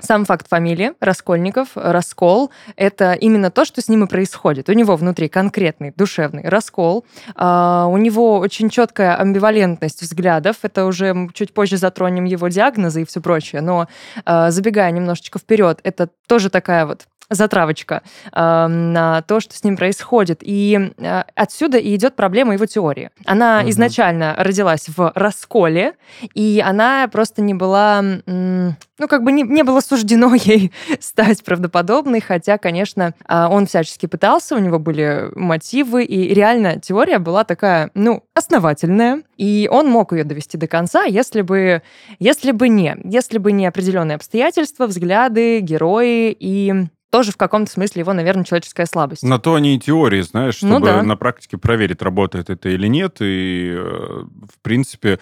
сам 0.00 0.24
факт 0.24 0.48
фамилии 0.48 0.92
Раскольников, 1.00 1.70
раскол, 1.74 2.50
это 2.76 3.12
именно 3.14 3.50
то, 3.50 3.64
что 3.64 3.80
с 3.80 3.88
ним 3.88 4.04
и 4.04 4.06
происходит. 4.06 4.68
У 4.68 4.72
него 4.72 4.96
внутри 4.96 5.28
конкретный 5.28 5.92
душевный 5.96 6.48
раскол, 6.48 7.04
а, 7.34 7.86
у 7.88 7.96
него 7.96 8.38
очень 8.38 8.70
четкая 8.70 9.16
амбивалентность 9.16 10.02
взглядов, 10.02 10.56
это 10.62 10.86
уже 10.86 11.28
чуть 11.34 11.52
позже 11.52 11.76
затронем 11.76 12.24
его 12.24 12.48
диагнозы 12.48 13.02
и 13.02 13.04
все 13.04 13.20
прочее, 13.20 13.60
но 13.60 13.88
а, 14.24 14.50
забегая 14.50 14.90
немножечко 14.90 15.38
вперед, 15.38 15.80
это 15.82 16.08
тоже 16.26 16.50
такая 16.50 16.86
вот 16.86 17.06
затравочка 17.30 18.02
а, 18.32 18.68
на 18.68 19.22
то, 19.22 19.40
что 19.40 19.54
с 19.54 19.64
ним 19.64 19.76
происходит. 19.76 20.38
И 20.42 20.92
а, 20.98 21.26
отсюда 21.34 21.78
и 21.78 21.94
идет 21.94 22.16
проблема 22.16 22.54
его 22.54 22.66
теории. 22.66 23.10
Она 23.26 23.60
Мгм. 23.60 23.70
изначально 23.70 24.34
родилась 24.36 24.88
в 24.88 25.12
расколе, 25.14 25.94
и 26.34 26.62
она 26.64 27.08
просто 27.10 27.42
не 27.42 27.54
была, 27.54 28.02
ну, 28.26 28.74
как 29.08 29.22
бы 29.22 29.32
не, 29.32 29.42
не 29.42 29.62
было 29.62 29.80
суждено 29.80 30.34
ей 30.34 30.72
стать 31.00 31.44
правдоподобной, 31.44 32.20
хотя, 32.20 32.58
конечно, 32.58 33.14
а, 33.26 33.48
он 33.48 33.66
всячески 33.66 34.06
пытался, 34.06 34.56
у 34.56 34.58
него 34.58 34.78
были 34.78 35.30
мотивы, 35.34 36.04
и 36.04 36.34
реально 36.34 36.80
теория 36.80 37.18
была 37.18 37.44
такая, 37.44 37.90
ну, 37.94 38.24
основательная, 38.34 39.22
и 39.36 39.68
он 39.70 39.88
мог 39.88 40.12
ее 40.12 40.24
довести 40.24 40.56
до 40.56 40.66
конца, 40.66 41.04
если 41.04 41.42
бы, 41.42 41.82
если 42.18 42.52
бы 42.52 42.68
не, 42.68 42.96
если 43.04 43.38
бы 43.38 43.52
не 43.52 43.66
определенные 43.66 44.16
обстоятельства, 44.16 44.86
взгляды, 44.86 45.60
герои 45.60 46.36
и 46.38 46.86
тоже 47.10 47.32
в 47.32 47.36
каком-то 47.36 47.70
смысле 47.70 48.00
его, 48.00 48.12
наверное, 48.12 48.44
человеческая 48.44 48.86
слабость. 48.86 49.22
На 49.22 49.38
то 49.38 49.54
они 49.54 49.76
и 49.76 49.78
теории, 49.78 50.20
знаешь, 50.20 50.60
Ну 50.62 50.68
чтобы 50.76 50.86
да. 50.86 51.02
на 51.02 51.16
практике 51.16 51.56
проверить, 51.58 52.02
работает 52.02 52.50
это 52.50 52.68
или 52.68 52.86
нет. 52.86 53.16
И, 53.20 53.70
э, 53.74 54.22
в 54.22 54.60
принципе, 54.62 55.18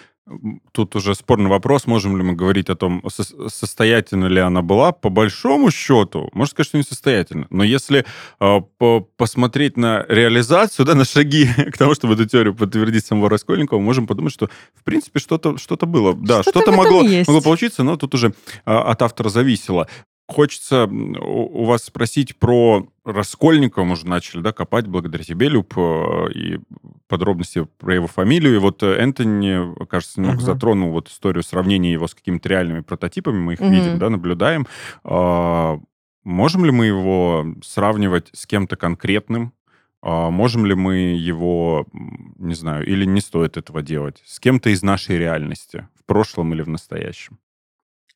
тут 0.73 0.93
уже 0.97 1.15
спорный 1.15 1.49
вопрос, 1.49 1.87
можем 1.87 2.17
ли 2.17 2.23
мы 2.23 2.33
говорить 2.33 2.69
о 2.69 2.75
том, 2.75 3.01
со- 3.09 3.47
состоятельна 3.49 4.25
ли 4.25 4.41
она 4.41 4.61
была. 4.61 4.91
По 4.91 5.07
большому 5.09 5.71
счету, 5.71 6.29
можно 6.33 6.51
сказать, 6.51 6.67
что 6.67 6.77
несостоятельна. 6.77 7.47
Но 7.49 7.63
если 7.63 8.05
э, 8.41 8.61
по- 8.77 9.07
посмотреть 9.15 9.77
на 9.77 10.05
реализацию, 10.09 10.85
да, 10.85 10.95
на 10.95 11.05
шаги 11.05 11.47
к 11.71 11.77
тому, 11.77 11.93
чтобы 11.95 12.15
эту 12.15 12.25
теорию 12.25 12.53
подтвердить 12.53 13.05
самого 13.05 13.29
Раскольникова, 13.29 13.79
можем 13.79 14.05
подумать, 14.07 14.33
что, 14.33 14.49
в 14.75 14.83
принципе, 14.83 15.19
что-то 15.19 15.57
что 15.57 15.77
было. 15.77 16.13
Да, 16.13 16.41
Что-то 16.41 16.59
этом 16.59 16.75
могло, 16.75 17.03
могло 17.03 17.41
получиться, 17.41 17.83
но 17.83 17.95
тут 17.95 18.13
уже 18.13 18.33
а, 18.65 18.81
от 18.91 19.01
автора 19.01 19.29
зависело. 19.29 19.87
Хочется 20.27 20.85
у 20.85 21.63
вас 21.63 21.85
спросить 21.85 22.37
про 22.37 22.87
Раскольникова. 23.05 23.83
Мы 23.85 23.93
уже 23.93 24.07
начали 24.07 24.41
да, 24.41 24.51
копать 24.51 24.87
благодаря 24.87 25.23
тебе, 25.23 25.47
Люб, 25.47 25.73
э, 25.77 26.31
и 26.33 26.59
подробности 27.07 27.67
про 27.77 27.95
его 27.95 28.07
фамилию. 28.07 28.55
И 28.55 28.59
вот 28.59 28.83
Энтони, 28.83 29.85
кажется, 29.85 30.19
немного 30.19 30.41
uh-huh. 30.41 30.45
затронул 30.45 30.91
вот 30.91 31.07
историю 31.07 31.43
сравнения 31.43 31.93
его 31.93 32.07
с 32.07 32.13
какими-то 32.13 32.49
реальными 32.49 32.81
прототипами. 32.81 33.37
Мы 33.37 33.53
их 33.53 33.61
uh-huh. 33.61 33.69
видим, 33.69 33.99
да, 33.99 34.09
наблюдаем. 34.09 34.67
А, 35.03 35.79
можем 36.23 36.65
ли 36.65 36.71
мы 36.71 36.87
его 36.87 37.45
сравнивать 37.63 38.29
с 38.33 38.45
кем-то 38.45 38.75
конкретным? 38.75 39.53
А 40.01 40.29
можем 40.29 40.65
ли 40.65 40.75
мы 40.75 40.97
его, 41.17 41.87
не 42.37 42.53
знаю, 42.53 42.85
или 42.85 43.05
не 43.05 43.21
стоит 43.21 43.57
этого 43.57 43.81
делать, 43.81 44.21
с 44.25 44.39
кем-то 44.39 44.69
из 44.69 44.83
нашей 44.83 45.17
реальности, 45.17 45.87
в 45.95 46.05
прошлом 46.05 46.53
или 46.53 46.61
в 46.61 46.69
настоящем? 46.69 47.39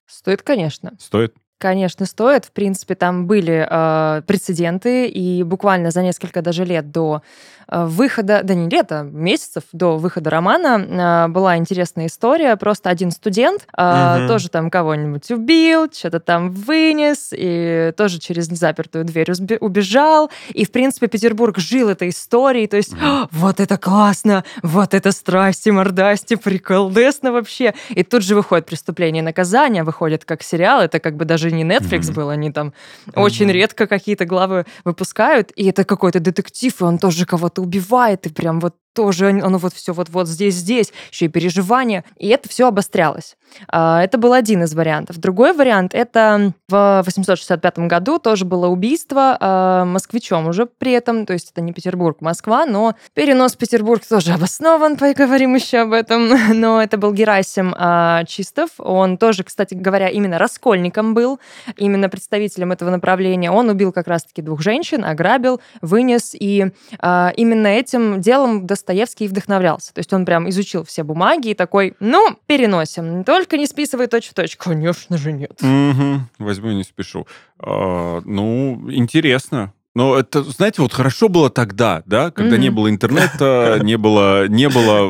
Стоит, 0.05 0.41
конечно. 0.43 0.93
Стоит? 0.99 1.35
Конечно, 1.61 2.07
стоит. 2.07 2.45
В 2.45 2.51
принципе, 2.53 2.95
там 2.95 3.27
были 3.27 3.67
э, 3.69 4.21
прецеденты, 4.25 5.05
и 5.05 5.43
буквально 5.43 5.91
за 5.91 6.01
несколько 6.01 6.41
даже 6.41 6.65
лет 6.65 6.91
до 6.91 7.21
э, 7.67 7.85
выхода, 7.85 8.41
да 8.43 8.55
не 8.55 8.67
лета, 8.67 9.03
месяцев 9.03 9.65
до 9.71 9.97
выхода 9.97 10.31
романа 10.31 11.27
э, 11.27 11.31
была 11.31 11.57
интересная 11.57 12.07
история. 12.07 12.55
Просто 12.55 12.89
один 12.89 13.11
студент 13.11 13.67
э, 13.77 14.21
угу. 14.21 14.27
тоже 14.27 14.49
там 14.49 14.71
кого-нибудь 14.71 15.29
убил, 15.29 15.87
что-то 15.93 16.19
там 16.19 16.49
вынес, 16.49 17.29
и 17.31 17.93
тоже 17.95 18.17
через 18.17 18.49
незапертую 18.49 19.05
дверь 19.05 19.29
убежал. 19.59 20.31
И, 20.55 20.65
в 20.65 20.71
принципе, 20.71 21.05
Петербург 21.05 21.59
жил 21.59 21.89
этой 21.89 22.09
историей. 22.09 22.65
То 22.65 22.77
есть, 22.77 22.93
угу. 22.93 23.27
вот 23.29 23.59
это 23.59 23.77
классно, 23.77 24.43
вот 24.63 24.95
это 24.95 25.11
страсти, 25.11 25.69
мордасти, 25.69 26.37
приколдесно 26.37 27.31
вообще. 27.31 27.75
И 27.89 28.03
тут 28.03 28.23
же 28.23 28.33
выходит 28.33 28.65
преступление 28.65 29.21
и 29.21 29.25
наказание, 29.25 29.83
выходит 29.83 30.25
как 30.25 30.41
сериал. 30.41 30.81
Это 30.81 30.99
как 30.99 31.17
бы 31.17 31.25
даже 31.25 31.50
не 31.51 31.63
Netflix 31.63 32.01
mm-hmm. 32.01 32.13
был, 32.13 32.29
они 32.29 32.51
там 32.51 32.73
mm-hmm. 33.07 33.21
очень 33.21 33.51
редко 33.51 33.87
какие-то 33.87 34.25
главы 34.25 34.65
выпускают, 34.83 35.51
и 35.55 35.65
это 35.65 35.83
какой-то 35.83 36.19
детектив, 36.19 36.81
и 36.81 36.83
он 36.83 36.97
тоже 36.97 37.25
кого-то 37.25 37.61
убивает, 37.61 38.25
и 38.25 38.29
прям 38.29 38.59
вот 38.59 38.75
тоже 38.93 39.29
оно 39.29 39.57
вот 39.57 39.73
все 39.73 39.93
вот 39.93 40.09
вот 40.09 40.27
здесь 40.27 40.55
здесь 40.55 40.91
еще 41.11 41.25
и 41.25 41.29
переживания. 41.29 42.03
И 42.17 42.27
это 42.27 42.49
все 42.49 42.67
обострялось. 42.67 43.35
А, 43.67 44.03
это 44.03 44.17
был 44.17 44.33
один 44.33 44.63
из 44.63 44.73
вариантов. 44.73 45.17
Другой 45.17 45.53
вариант 45.53 45.93
это 45.93 46.53
в 46.67 47.03
865 47.05 47.79
году 47.79 48.19
тоже 48.19 48.45
было 48.45 48.67
убийство 48.67 49.37
а, 49.39 49.85
москвичом 49.85 50.47
уже 50.47 50.65
при 50.65 50.91
этом. 50.91 51.25
То 51.25 51.33
есть 51.33 51.51
это 51.51 51.61
не 51.61 51.73
Петербург 51.73 52.21
Москва 52.21 52.65
но 52.65 52.95
перенос 53.13 53.53
в 53.53 53.57
Петербург 53.57 54.05
тоже 54.05 54.33
обоснован 54.33 54.97
поговорим 54.97 55.55
еще 55.55 55.79
об 55.79 55.93
этом. 55.93 56.29
Но 56.59 56.81
это 56.81 56.97
был 56.97 57.13
Герасим 57.13 57.73
а, 57.77 58.23
Чистов. 58.25 58.71
Он 58.77 59.17
тоже 59.17 59.43
кстати 59.43 59.73
говоря 59.73 60.09
именно 60.09 60.37
раскольником 60.37 61.13
был 61.13 61.39
именно 61.77 62.09
представителем 62.09 62.71
этого 62.71 62.89
направления. 62.89 63.51
Он 63.51 63.69
убил 63.69 63.91
как 63.91 64.07
раз-таки 64.07 64.41
двух 64.41 64.61
женщин 64.61 65.03
ограбил 65.03 65.61
вынес. 65.81 66.33
И 66.33 66.71
именно 67.01 67.67
этим 67.67 68.21
делом 68.21 68.65
Достоевский 68.81 69.27
вдохновлялся. 69.27 69.93
То 69.93 69.99
есть 69.99 70.11
он 70.11 70.25
прям 70.25 70.49
изучил 70.49 70.83
все 70.83 71.03
бумаги 71.03 71.49
и 71.49 71.53
такой, 71.53 71.93
ну, 71.99 72.35
переносим. 72.47 73.23
Только 73.23 73.57
не 73.57 73.67
списывай 73.67 74.07
точь-в-точь. 74.07 74.57
Конечно 74.57 75.19
же 75.19 75.31
нет. 75.31 75.61
Угу. 75.61 76.21
Возьму 76.39 76.71
и 76.71 76.75
не 76.75 76.83
спешу. 76.83 77.27
А, 77.59 78.21
ну, 78.25 78.89
интересно. 78.89 79.71
Но 79.93 80.17
это, 80.17 80.41
знаете, 80.43 80.81
вот 80.81 80.93
хорошо 80.93 81.27
было 81.27 81.49
тогда, 81.49 82.01
да, 82.05 82.31
когда 82.31 82.55
mm-hmm. 82.55 82.59
не 82.59 82.69
было 82.69 82.89
интернета, 82.89 83.77
не 83.83 83.97
было, 83.97 84.47
не 84.47 84.69
было, 84.69 85.09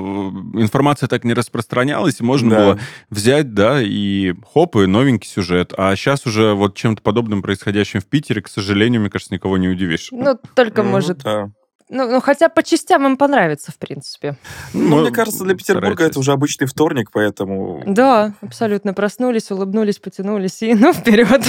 информация 0.59 1.07
так 1.07 1.23
не 1.23 1.35
распространялась, 1.35 2.19
и 2.19 2.23
можно 2.23 2.49
да. 2.49 2.57
было 2.57 2.79
взять, 3.11 3.53
да, 3.53 3.79
и 3.79 4.33
хоп, 4.51 4.77
и 4.77 4.87
новенький 4.87 5.29
сюжет. 5.29 5.71
А 5.77 5.95
сейчас 5.95 6.25
уже 6.25 6.55
вот 6.55 6.75
чем-то 6.75 7.03
подобным 7.03 7.43
происходящим 7.43 8.01
в 8.01 8.07
Питере, 8.07 8.41
к 8.41 8.47
сожалению, 8.47 9.01
мне 9.01 9.11
кажется, 9.11 9.33
никого 9.35 9.57
не 9.57 9.69
удивишь. 9.69 10.09
Ну, 10.11 10.39
только, 10.55 10.81
mm-hmm. 10.81 10.89
может, 10.89 11.17
да. 11.19 11.51
Ну, 11.93 12.09
ну, 12.09 12.21
хотя 12.21 12.47
по 12.47 12.63
частям 12.63 13.05
им 13.05 13.17
понравится, 13.17 13.73
в 13.73 13.75
принципе. 13.75 14.37
Ну, 14.73 14.95
ну 14.95 15.01
мне 15.01 15.11
кажется, 15.11 15.43
для 15.43 15.55
Петербурга 15.55 15.93
старайтесь. 15.93 16.11
это 16.11 16.19
уже 16.19 16.31
обычный 16.31 16.65
вторник, 16.65 17.09
поэтому... 17.11 17.83
Да, 17.85 18.33
абсолютно. 18.39 18.93
Проснулись, 18.93 19.51
улыбнулись, 19.51 19.99
потянулись 19.99 20.61
и, 20.61 20.73
ну, 20.73 20.93
вперед. 20.93 21.43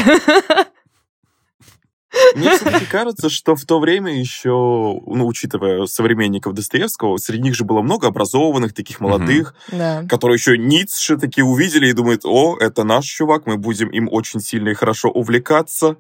Мне 2.35 2.57
все-таки 2.57 2.87
кажется, 2.87 3.31
что 3.31 3.55
в 3.55 3.65
то 3.65 3.79
время 3.79 4.19
еще, 4.19 4.51
ну, 4.51 5.27
учитывая 5.27 5.87
современников 5.87 6.55
Достоевского, 6.55 7.17
среди 7.19 7.45
них 7.45 7.55
же 7.55 7.65
было 7.65 7.81
много 7.81 8.09
образованных, 8.09 8.75
таких 8.75 9.01
молодых, 9.01 9.55
да. 9.71 10.05
которые 10.09 10.37
еще 10.37 10.59
Ницше 10.59 11.17
такие 11.19 11.45
увидели 11.45 11.87
и 11.87 11.93
думают, 11.93 12.23
о, 12.25 12.57
это 12.59 12.83
наш 12.83 13.05
чувак, 13.05 13.47
мы 13.47 13.57
будем 13.57 13.89
им 13.91 14.09
очень 14.11 14.41
сильно 14.41 14.71
и 14.71 14.75
хорошо 14.75 15.09
увлекаться. 15.09 15.97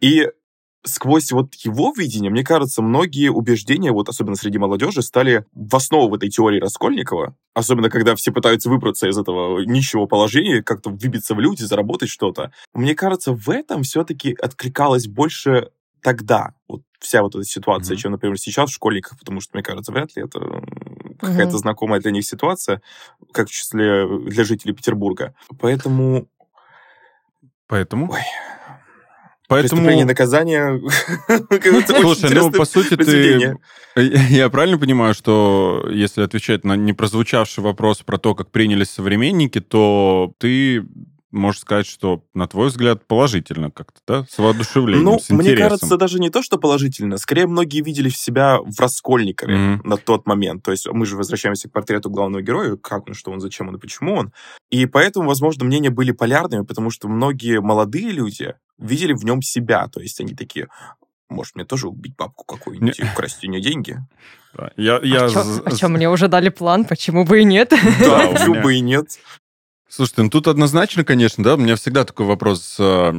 И 0.00 0.26
сквозь 0.84 1.32
вот 1.32 1.54
его 1.54 1.92
видение, 1.96 2.30
мне 2.30 2.44
кажется, 2.44 2.82
многие 2.82 3.30
убеждения, 3.30 3.92
вот 3.92 4.08
особенно 4.08 4.36
среди 4.36 4.58
молодежи, 4.58 5.02
стали 5.02 5.46
в 5.52 5.74
основу 5.76 6.10
в 6.10 6.14
этой 6.14 6.28
теории 6.28 6.60
Раскольникова. 6.60 7.36
Особенно, 7.54 7.90
когда 7.90 8.14
все 8.16 8.32
пытаются 8.32 8.68
выбраться 8.68 9.08
из 9.08 9.16
этого 9.16 9.60
нищего 9.60 10.06
положения, 10.06 10.62
как-то 10.62 10.90
выбиться 10.90 11.34
в 11.34 11.40
люди, 11.40 11.62
заработать 11.62 12.08
что-то. 12.08 12.52
Мне 12.74 12.94
кажется, 12.94 13.32
в 13.32 13.48
этом 13.50 13.82
все-таки 13.82 14.34
откликалось 14.34 15.06
больше 15.06 15.70
тогда. 16.02 16.54
Вот 16.68 16.82
вся 16.98 17.22
вот 17.22 17.34
эта 17.34 17.44
ситуация, 17.44 17.94
mm-hmm. 17.94 18.00
чем, 18.00 18.12
например, 18.12 18.38
сейчас 18.38 18.70
в 18.70 18.74
школьниках, 18.74 19.18
потому 19.18 19.40
что, 19.40 19.50
мне 19.54 19.62
кажется, 19.62 19.92
вряд 19.92 20.16
ли 20.16 20.24
это 20.24 20.38
mm-hmm. 20.38 21.16
какая-то 21.20 21.58
знакомая 21.58 22.00
для 22.00 22.10
них 22.10 22.24
ситуация, 22.24 22.82
как 23.32 23.48
в 23.48 23.52
числе 23.52 24.06
для 24.26 24.44
жителей 24.44 24.74
Петербурга. 24.74 25.34
Поэтому... 25.60 26.26
Поэтому? 27.68 28.10
Ой. 28.10 28.20
Поэтому... 29.52 29.82
Преступление 29.82 30.06
наказание. 30.06 30.80
Слушай, 32.00 32.34
ну, 32.34 32.50
по 32.50 32.64
сути, 32.64 32.96
ты... 32.96 33.56
Я 33.94 34.48
правильно 34.48 34.78
понимаю, 34.78 35.12
что 35.12 35.86
если 35.92 36.22
отвечать 36.22 36.64
на 36.64 36.76
непрозвучавший 36.76 37.62
вопрос 37.62 37.98
про 37.98 38.16
то, 38.16 38.34
как 38.34 38.50
принялись 38.50 38.88
современники, 38.88 39.60
то 39.60 40.32
ты 40.38 40.82
можешь 41.32 41.62
сказать, 41.62 41.86
что, 41.86 42.22
на 42.34 42.46
твой 42.46 42.68
взгляд, 42.68 43.06
положительно 43.06 43.70
как-то, 43.70 44.00
да? 44.06 44.26
С 44.30 44.38
воодушевлением, 44.38 45.04
Ну, 45.04 45.18
с 45.18 45.30
мне 45.30 45.56
кажется, 45.56 45.96
даже 45.96 46.20
не 46.20 46.30
то, 46.30 46.42
что 46.42 46.58
положительно. 46.58 47.16
Скорее, 47.16 47.46
многие 47.46 47.82
видели 47.82 48.08
в 48.08 48.16
себя 48.16 48.58
в 48.60 48.78
Раскольникове 48.78 49.54
mm-hmm. 49.54 49.80
на 49.84 49.96
тот 49.96 50.26
момент. 50.26 50.62
То 50.62 50.70
есть 50.70 50.86
мы 50.88 51.06
же 51.06 51.16
возвращаемся 51.16 51.68
к 51.68 51.72
портрету 51.72 52.10
главного 52.10 52.42
героя, 52.42 52.76
как 52.76 53.08
он, 53.08 53.14
что 53.14 53.32
он, 53.32 53.40
зачем 53.40 53.68
он 53.68 53.76
и 53.76 53.80
почему 53.80 54.14
он. 54.14 54.32
И 54.70 54.86
поэтому, 54.86 55.26
возможно, 55.26 55.64
мнения 55.64 55.90
были 55.90 56.12
полярными, 56.12 56.64
потому 56.64 56.90
что 56.90 57.08
многие 57.08 57.60
молодые 57.60 58.10
люди 58.10 58.54
видели 58.78 59.14
в 59.14 59.24
нем 59.24 59.42
себя. 59.42 59.88
То 59.88 60.00
есть 60.00 60.20
они 60.20 60.34
такие, 60.34 60.68
может, 61.28 61.56
мне 61.56 61.64
тоже 61.64 61.88
убить 61.88 62.14
бабку 62.16 62.44
какую-нибудь 62.44 63.00
и 63.00 63.04
украсть 63.04 63.42
у 63.44 63.48
нее 63.48 63.62
деньги? 63.62 63.98
Я, 64.76 65.00
я... 65.02 65.24
А, 65.24 65.30
чё, 65.30 65.62
а 65.64 65.70
чё, 65.74 65.88
мне 65.88 66.10
уже 66.10 66.28
дали 66.28 66.50
план, 66.50 66.84
почему 66.84 67.24
бы 67.24 67.40
и 67.40 67.44
нет? 67.44 67.70
Да, 68.00 68.28
почему 68.28 68.60
бы 68.60 68.74
и 68.74 68.80
нет? 68.80 69.18
Слушайте, 69.94 70.22
ну 70.22 70.30
тут 70.30 70.48
однозначно, 70.48 71.04
конечно, 71.04 71.44
да, 71.44 71.52
у 71.52 71.58
меня 71.58 71.76
всегда 71.76 72.04
такой 72.04 72.24
вопрос 72.24 72.76
э, 72.78 73.12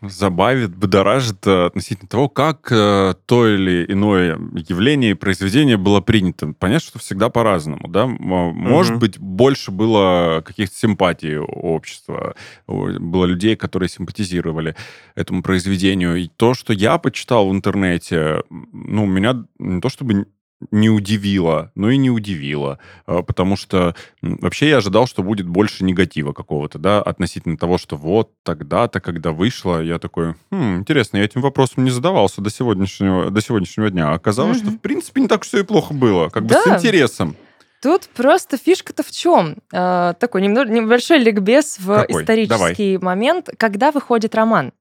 забавит, 0.00 0.72
будоражит 0.72 1.44
э, 1.44 1.66
относительно 1.66 2.08
того, 2.08 2.28
как 2.28 2.68
э, 2.70 3.14
то 3.26 3.48
или 3.48 3.84
иное 3.88 4.38
явление 4.54 5.10
и 5.10 5.14
произведение 5.14 5.76
было 5.76 6.00
принято. 6.00 6.54
Понятно, 6.56 6.86
что 6.86 6.98
всегда 7.00 7.30
по-разному, 7.30 7.88
да. 7.88 8.06
Может 8.06 8.92
угу. 8.92 9.00
быть, 9.00 9.18
больше 9.18 9.72
было 9.72 10.40
каких-то 10.46 10.76
симпатий 10.76 11.38
у 11.38 11.46
общества, 11.46 12.36
было 12.68 13.24
людей, 13.24 13.56
которые 13.56 13.88
симпатизировали 13.88 14.76
этому 15.16 15.42
произведению. 15.42 16.14
И 16.14 16.28
то, 16.28 16.54
что 16.54 16.72
я 16.72 16.98
почитал 16.98 17.48
в 17.48 17.52
интернете, 17.52 18.44
ну, 18.50 19.04
меня 19.04 19.44
не 19.58 19.80
то 19.80 19.88
чтобы 19.88 20.26
не 20.70 20.90
удивило, 20.90 21.70
но 21.74 21.90
и 21.90 21.96
не 21.96 22.10
удивило, 22.10 22.78
а, 23.06 23.22
потому 23.22 23.56
что 23.56 23.94
вообще 24.22 24.70
я 24.70 24.78
ожидал, 24.78 25.06
что 25.06 25.22
будет 25.22 25.46
больше 25.46 25.84
негатива 25.84 26.32
какого-то, 26.32 26.78
да, 26.78 27.02
относительно 27.02 27.56
того, 27.56 27.78
что 27.78 27.96
вот 27.96 28.30
тогда-то, 28.42 29.00
когда 29.00 29.32
вышло, 29.32 29.82
я 29.82 29.98
такой, 29.98 30.34
хм, 30.50 30.78
интересно, 30.78 31.18
я 31.18 31.24
этим 31.24 31.40
вопросом 31.40 31.84
не 31.84 31.90
задавался 31.90 32.40
до 32.40 32.50
сегодняшнего, 32.50 33.30
до 33.30 33.40
сегодняшнего 33.40 33.90
дня. 33.90 34.12
Оказалось, 34.12 34.58
mm-hmm. 34.58 34.68
что 34.68 34.70
в 34.70 34.78
принципе 34.80 35.20
не 35.20 35.28
так 35.28 35.42
все 35.42 35.60
и 35.60 35.62
плохо 35.62 35.94
было, 35.94 36.28
как 36.28 36.46
да. 36.46 36.62
бы 36.62 36.70
с 36.70 36.74
интересом. 36.78 37.36
Тут 37.82 38.08
просто 38.08 38.56
фишка-то 38.56 39.02
в 39.02 39.10
чем? 39.10 39.56
Э, 39.70 40.14
такой 40.18 40.40
немного, 40.40 40.70
небольшой 40.70 41.18
ликбез 41.18 41.78
в 41.78 42.02
Какой? 42.02 42.22
исторический 42.22 42.96
Давай. 42.96 42.98
момент, 42.98 43.50
когда 43.58 43.90
выходит 43.90 44.34
роман. 44.34 44.72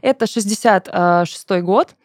Это 0.00 0.28
66 0.28 1.50
год, 1.62 1.96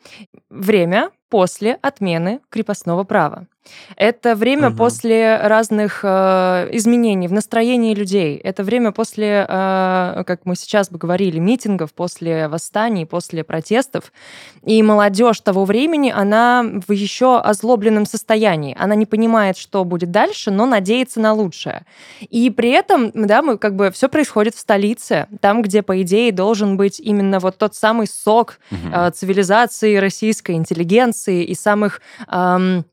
время 0.49 1.11
после 1.29 1.73
отмены 1.81 2.41
крепостного 2.49 3.03
права. 3.03 3.47
Это 3.95 4.35
время 4.35 4.69
угу. 4.69 4.77
после 4.77 5.37
разных 5.37 6.01
э, 6.03 6.69
изменений 6.73 7.27
в 7.27 7.33
настроении 7.33 7.93
людей. 7.93 8.37
Это 8.37 8.63
время 8.63 8.91
после, 8.91 9.45
э, 9.47 10.23
как 10.25 10.41
мы 10.45 10.55
сейчас 10.55 10.89
бы 10.89 10.97
говорили, 10.97 11.39
митингов, 11.39 11.93
после 11.93 12.47
восстаний, 12.47 13.05
после 13.05 13.43
протестов. 13.43 14.11
И 14.63 14.81
молодежь 14.83 15.39
того 15.41 15.65
времени, 15.65 16.13
она 16.15 16.65
в 16.87 16.91
еще 16.91 17.39
озлобленном 17.39 18.05
состоянии. 18.05 18.75
Она 18.77 18.95
не 18.95 19.05
понимает, 19.05 19.57
что 19.57 19.83
будет 19.83 20.11
дальше, 20.11 20.51
но 20.51 20.65
надеется 20.65 21.19
на 21.19 21.33
лучшее. 21.33 21.85
И 22.29 22.49
при 22.49 22.69
этом, 22.69 23.11
да, 23.13 23.41
мы 23.41 23.57
как 23.57 23.75
бы 23.75 23.91
все 23.91 24.09
происходит 24.09 24.55
в 24.55 24.59
столице, 24.59 25.27
там, 25.41 25.61
где, 25.61 25.81
по 25.81 26.01
идее, 26.01 26.31
должен 26.31 26.77
быть 26.77 26.99
именно 26.99 27.39
вот 27.39 27.57
тот 27.57 27.75
самый 27.75 28.07
сок 28.07 28.59
угу. 28.71 28.79
э, 28.93 29.11
цивилизации 29.11 29.95
российской 29.95 30.53
интеллигенции 30.53 31.43
и 31.43 31.55
самых 31.55 32.01
эм, 32.31 32.85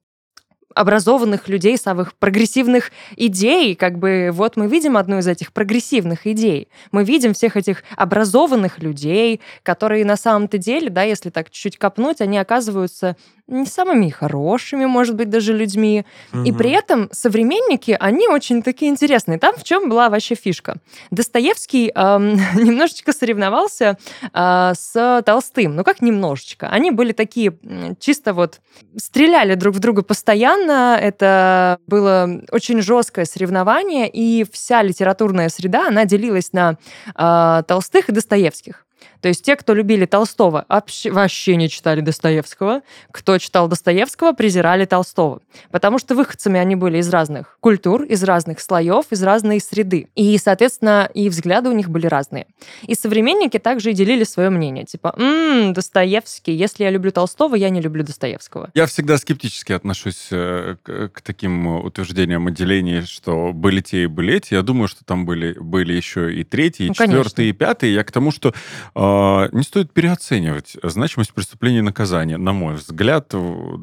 образованных 0.75 1.49
людей, 1.49 1.77
самых 1.79 2.15
прогрессивных 2.15 2.91
идей. 3.17 3.75
Как 3.75 3.99
бы 3.99 4.31
вот 4.33 4.57
мы 4.57 4.67
видим 4.67 4.97
одну 4.97 5.19
из 5.19 5.27
этих 5.27 5.53
прогрессивных 5.53 6.27
идей. 6.27 6.69
Мы 6.93 7.05
видим 7.05 7.35
всех 7.35 7.57
этих 7.57 7.83
образованных 7.97 8.79
людей, 8.81 9.41
которые 9.63 10.05
на 10.05 10.17
самом-то 10.17 10.59
деле, 10.59 10.91
да, 10.91 11.03
если 11.03 11.31
так 11.31 11.51
чуть-чуть 11.51 11.79
копнуть, 11.79 12.21
они 12.21 12.39
оказываются 12.39 13.17
не 13.47 13.67
самыми 13.67 14.09
хорошими, 14.09 14.87
может 14.87 15.17
быть, 15.17 15.29
даже 15.29 15.53
людьми. 15.53 16.05
Угу. 16.33 16.45
И 16.45 16.53
при 16.53 16.71
этом 16.71 17.09
современники, 17.13 17.97
они 18.01 18.29
очень 18.29 18.63
такие 18.63 18.91
интересные. 18.91 19.39
Там 19.39 19.55
в 19.57 19.65
чем 19.65 19.89
была 19.89 20.09
вообще 20.09 20.35
фишка? 20.35 20.77
Достоевский 21.11 21.93
эм, 21.95 22.35
немножечко 22.55 23.13
соревновался 23.13 23.99
э, 24.33 24.73
с 24.75 25.23
Толстым. 25.27 25.77
Ну 25.77 25.85
как 25.85 26.01
немножечко? 26.01 26.69
Они 26.69 26.91
были 26.91 27.13
такие 27.13 27.59
чисто 28.01 28.33
вот 28.33 28.61
стреляли 28.97 29.55
друг 29.55 29.75
в 29.75 29.79
друга 29.79 30.03
постоянно. 30.03 30.99
Это 31.01 31.79
было 31.87 32.41
очень 32.51 32.81
жесткое 32.81 33.27
соревнование, 33.27 34.09
и 34.09 34.45
вся 34.51 34.83
литературная 34.83 35.49
среда, 35.49 35.89
она 35.89 36.05
делилась 36.05 36.53
на 36.53 36.79
э, 37.15 37.63
Толстых 37.67 38.09
и 38.09 38.13
Достоевских. 38.13 38.84
То 39.25 39.29
есть 39.29 39.43
те, 39.43 39.57
кто 39.57 39.73
любили 39.73 40.05
Толстого, 40.05 40.67
вообще 40.69 41.57
не 41.57 41.71
читали 41.71 42.03
Достоевского. 42.03 42.83
Кто 43.11 43.39
читал 43.39 43.69
Достоевского, 43.69 44.33
презирали 44.33 44.85
Толстого. 44.85 45.41
Потому 45.71 45.99
что 45.99 46.15
выходцами 46.15 46.61
они 46.61 46.77
были 46.77 46.99
из 46.99 47.09
разных 47.09 47.57
культур, 47.61 48.03
из 48.03 48.23
разных 48.23 48.61
слоев, 48.61 49.07
из 49.09 49.23
разной 49.23 49.63
среды. 49.63 50.09
И, 50.15 50.37
соответственно, 50.37 51.09
и 51.15 51.31
взгляды 51.31 51.71
у 51.71 51.73
них 51.73 51.89
были 51.89 52.07
разные. 52.07 52.49
И 52.83 52.95
современники 52.95 53.59
также 53.59 53.93
и 53.93 53.95
делили 53.95 54.25
свое 54.25 54.51
мнение. 54.51 54.85
Типа, 54.85 55.15
м-м, 55.17 55.73
Достоевский, 55.73 56.53
если 56.53 56.85
я 56.85 56.91
люблю 56.91 57.11
Толстого, 57.11 57.55
я 57.55 57.71
не 57.71 57.81
люблю 57.81 58.05
Достоевского. 58.05 58.73
Я 58.75 58.85
всегда 58.85 59.17
скептически 59.17 59.73
отношусь 59.73 60.29
э, 60.33 60.77
к, 60.83 61.09
к 61.09 61.23
таким 61.23 61.67
утверждениям 61.67 62.47
о 62.47 62.51
делении, 62.51 63.01
что 63.01 63.55
были 63.55 63.81
те 63.81 64.03
и 64.03 64.07
были 64.07 64.35
эти. 64.35 64.53
Я 64.53 64.61
думаю, 64.61 64.87
что 64.87 65.03
там 65.03 65.25
были, 65.25 65.57
были 65.59 65.95
еще 65.95 66.31
и 66.31 66.45
третий, 66.45 66.85
и 66.85 66.89
ну, 66.89 66.95
четвертый, 66.95 67.49
и 67.49 67.53
пятый. 67.53 67.91
Я 67.91 68.05
к 68.05 68.13
тому, 68.13 68.31
что 68.31 68.51
э, 68.51 69.14
не 69.53 69.63
стоит 69.63 69.93
переоценивать 69.93 70.77
значимость 70.83 71.33
преступления 71.33 71.79
и 71.79 71.83
наказания, 71.83 72.37
на 72.37 72.53
мой 72.53 72.75
взгляд, 72.75 73.33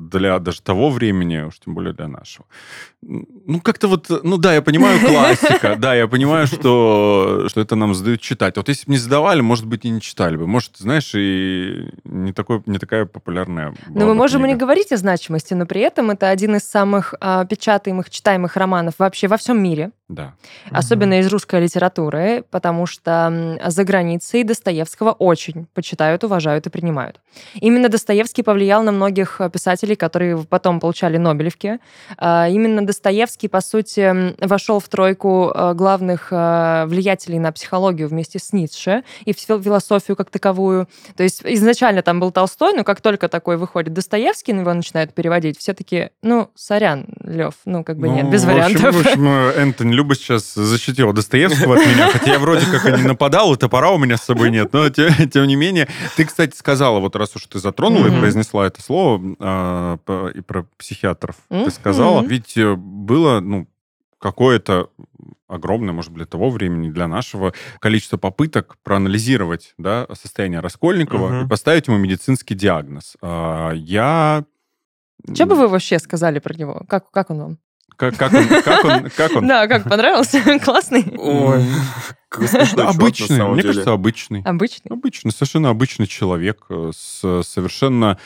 для 0.09 0.39
даже 0.39 0.61
того 0.61 0.89
времени, 0.89 1.39
уж 1.39 1.59
тем 1.59 1.73
более 1.73 1.93
для 1.93 2.07
нашего. 2.07 2.45
Ну, 3.01 3.59
как-то 3.61 3.87
вот, 3.87 4.09
ну 4.23 4.37
да, 4.37 4.53
я 4.53 4.61
понимаю 4.61 4.99
классика, 5.07 5.75
да, 5.75 5.95
я 5.95 6.07
понимаю, 6.07 6.47
что, 6.47 7.45
что 7.47 7.61
это 7.61 7.75
нам 7.75 7.95
задают 7.95 8.21
читать. 8.21 8.57
Вот 8.57 8.69
если 8.69 8.85
бы 8.85 8.91
не 8.91 8.97
задавали, 8.99 9.41
может 9.41 9.65
быть, 9.65 9.85
и 9.85 9.89
не 9.89 10.01
читали 10.01 10.35
бы. 10.37 10.47
Может, 10.47 10.77
знаешь, 10.77 11.11
и 11.15 11.89
не, 12.03 12.31
такой, 12.33 12.61
не 12.65 12.77
такая 12.77 13.05
популярная 13.05 13.73
Но 13.89 14.05
мы 14.05 14.13
можем 14.13 14.41
книга. 14.41 14.51
и 14.51 14.53
не 14.53 14.59
говорить 14.59 14.91
о 14.91 14.97
значимости, 14.97 15.53
но 15.53 15.65
при 15.65 15.81
этом 15.81 16.11
это 16.11 16.29
один 16.29 16.55
из 16.55 16.63
самых 16.63 17.15
а, 17.19 17.45
печатаемых, 17.45 18.09
читаемых 18.09 18.55
романов 18.55 18.95
вообще 18.99 19.27
во 19.27 19.37
всем 19.37 19.61
мире. 19.61 19.91
Да. 20.11 20.33
Особенно 20.69 21.15
угу. 21.15 21.21
из 21.21 21.27
русской 21.27 21.61
литературы, 21.61 22.43
потому 22.51 22.85
что 22.85 23.59
за 23.65 23.83
границей 23.83 24.43
Достоевского 24.43 25.13
очень 25.21 25.67
почитают, 25.75 26.23
уважают 26.23 26.65
и 26.65 26.71
принимают. 26.71 27.19
Именно 27.53 27.89
Достоевский 27.89 28.41
повлиял 28.41 28.81
на 28.81 28.91
многих 28.91 29.39
писателей, 29.53 29.95
которые 29.95 30.43
потом 30.49 30.79
получали 30.79 31.17
Нобелевки. 31.17 31.77
А, 32.17 32.49
именно 32.49 32.83
Достоевский, 32.83 33.47
по 33.47 33.61
сути, 33.61 34.33
вошел 34.43 34.79
в 34.79 34.89
тройку 34.89 35.51
а, 35.53 35.75
главных 35.75 36.29
а, 36.31 36.87
влиятелей 36.87 37.37
на 37.37 37.51
психологию 37.51 38.07
вместе 38.07 38.39
с 38.39 38.51
Ницше 38.51 39.03
и 39.23 39.33
в 39.33 39.37
философию 39.37 40.17
как 40.17 40.31
таковую. 40.31 40.87
То 41.15 41.21
есть 41.21 41.41
изначально 41.45 42.01
там 42.01 42.19
был 42.19 42.31
Толстой, 42.31 42.73
но 42.73 42.83
как 42.83 42.99
только 42.99 43.29
такой 43.29 43.57
выходит 43.57 43.93
Достоевский, 43.93 44.53
его 44.53 44.73
начинают 44.73 45.13
переводить, 45.13 45.59
все 45.59 45.75
таки 45.75 46.09
ну, 46.23 46.49
сорян, 46.55 47.05
Лев, 47.23 47.53
ну, 47.65 47.83
как 47.83 47.97
бы 47.97 48.07
ну, 48.07 48.15
нет, 48.15 48.29
без 48.31 48.43
в 48.43 48.49
общем, 48.49 48.59
вариантов. 48.59 48.95
В 48.95 48.99
общем, 49.05 49.27
Энтони 49.27 49.93
Люба 49.93 50.15
сейчас 50.15 50.55
защитила 50.55 51.13
Достоевского 51.13 51.75
от 51.75 51.85
меня, 51.85 52.07
хотя 52.07 52.31
я 52.31 52.39
вроде 52.39 52.65
как 52.65 52.87
и 52.87 52.91
не 52.99 53.07
нападал, 53.07 53.53
и 53.53 53.57
топора 53.57 53.91
у 53.91 53.99
меня 53.99 54.17
с 54.17 54.23
собой 54.23 54.49
нет, 54.49 54.73
но 54.73 54.89
тем, 54.89 55.10
тем 55.31 55.47
не 55.47 55.55
менее. 55.55 55.87
Ты, 56.15 56.25
кстати, 56.25 56.55
сказала, 56.55 56.99
вот 56.99 57.15
раз 57.15 57.35
уж 57.35 57.45
ты 57.45 57.59
затронула 57.59 58.07
mm-hmm. 58.07 58.17
и 58.17 58.19
произнесла 58.19 58.67
это 58.67 58.81
слово 58.81 59.21
э, 59.39 60.31
и 60.35 60.41
про 60.41 60.65
психиатров, 60.77 61.35
mm-hmm. 61.49 61.65
ты 61.65 61.71
сказала, 61.71 62.21
ведь 62.23 62.57
э, 62.57 62.75
было, 62.75 63.39
ну, 63.39 63.67
какое-то 64.19 64.89
огромное, 65.51 65.93
может 65.93 66.11
быть, 66.11 66.19
для 66.19 66.25
того 66.25 66.49
времени, 66.49 66.89
для 66.89 67.07
нашего 67.07 67.53
количества 67.79 68.17
попыток 68.17 68.77
проанализировать 68.83 69.73
да, 69.77 70.07
состояние 70.13 70.61
Раскольникова 70.61 71.25
угу. 71.25 71.45
и 71.45 71.47
поставить 71.49 71.87
ему 71.87 71.97
медицинский 71.97 72.55
диагноз. 72.55 73.17
А, 73.21 73.71
я... 73.71 74.45
Что 75.33 75.45
бы 75.45 75.55
вы 75.55 75.67
вообще 75.67 75.99
сказали 75.99 76.39
про 76.39 76.53
него? 76.53 76.83
Как, 76.87 77.11
как 77.11 77.29
он 77.31 77.39
вам? 77.39 77.57
Как, 77.97 78.15
как 78.15 78.33
он? 78.33 78.47
Как 78.47 78.85
он? 78.85 79.09
Как 79.09 79.35
он? 79.35 79.47
Да, 79.47 79.67
как 79.67 79.83
понравился? 79.83 80.41
Классный. 80.63 81.05
Ой, 81.17 81.65
обычный, 82.31 83.47
мне 83.47 83.63
кажется, 83.63 83.91
обычный. 83.91 84.41
Обычный? 84.43 84.89
Обычный, 84.89 85.31
совершенно 85.31 85.69
обычный 85.69 86.07
человек 86.07 86.65
э, 86.69 86.91
с 86.95 87.43
совершенно 87.43 88.17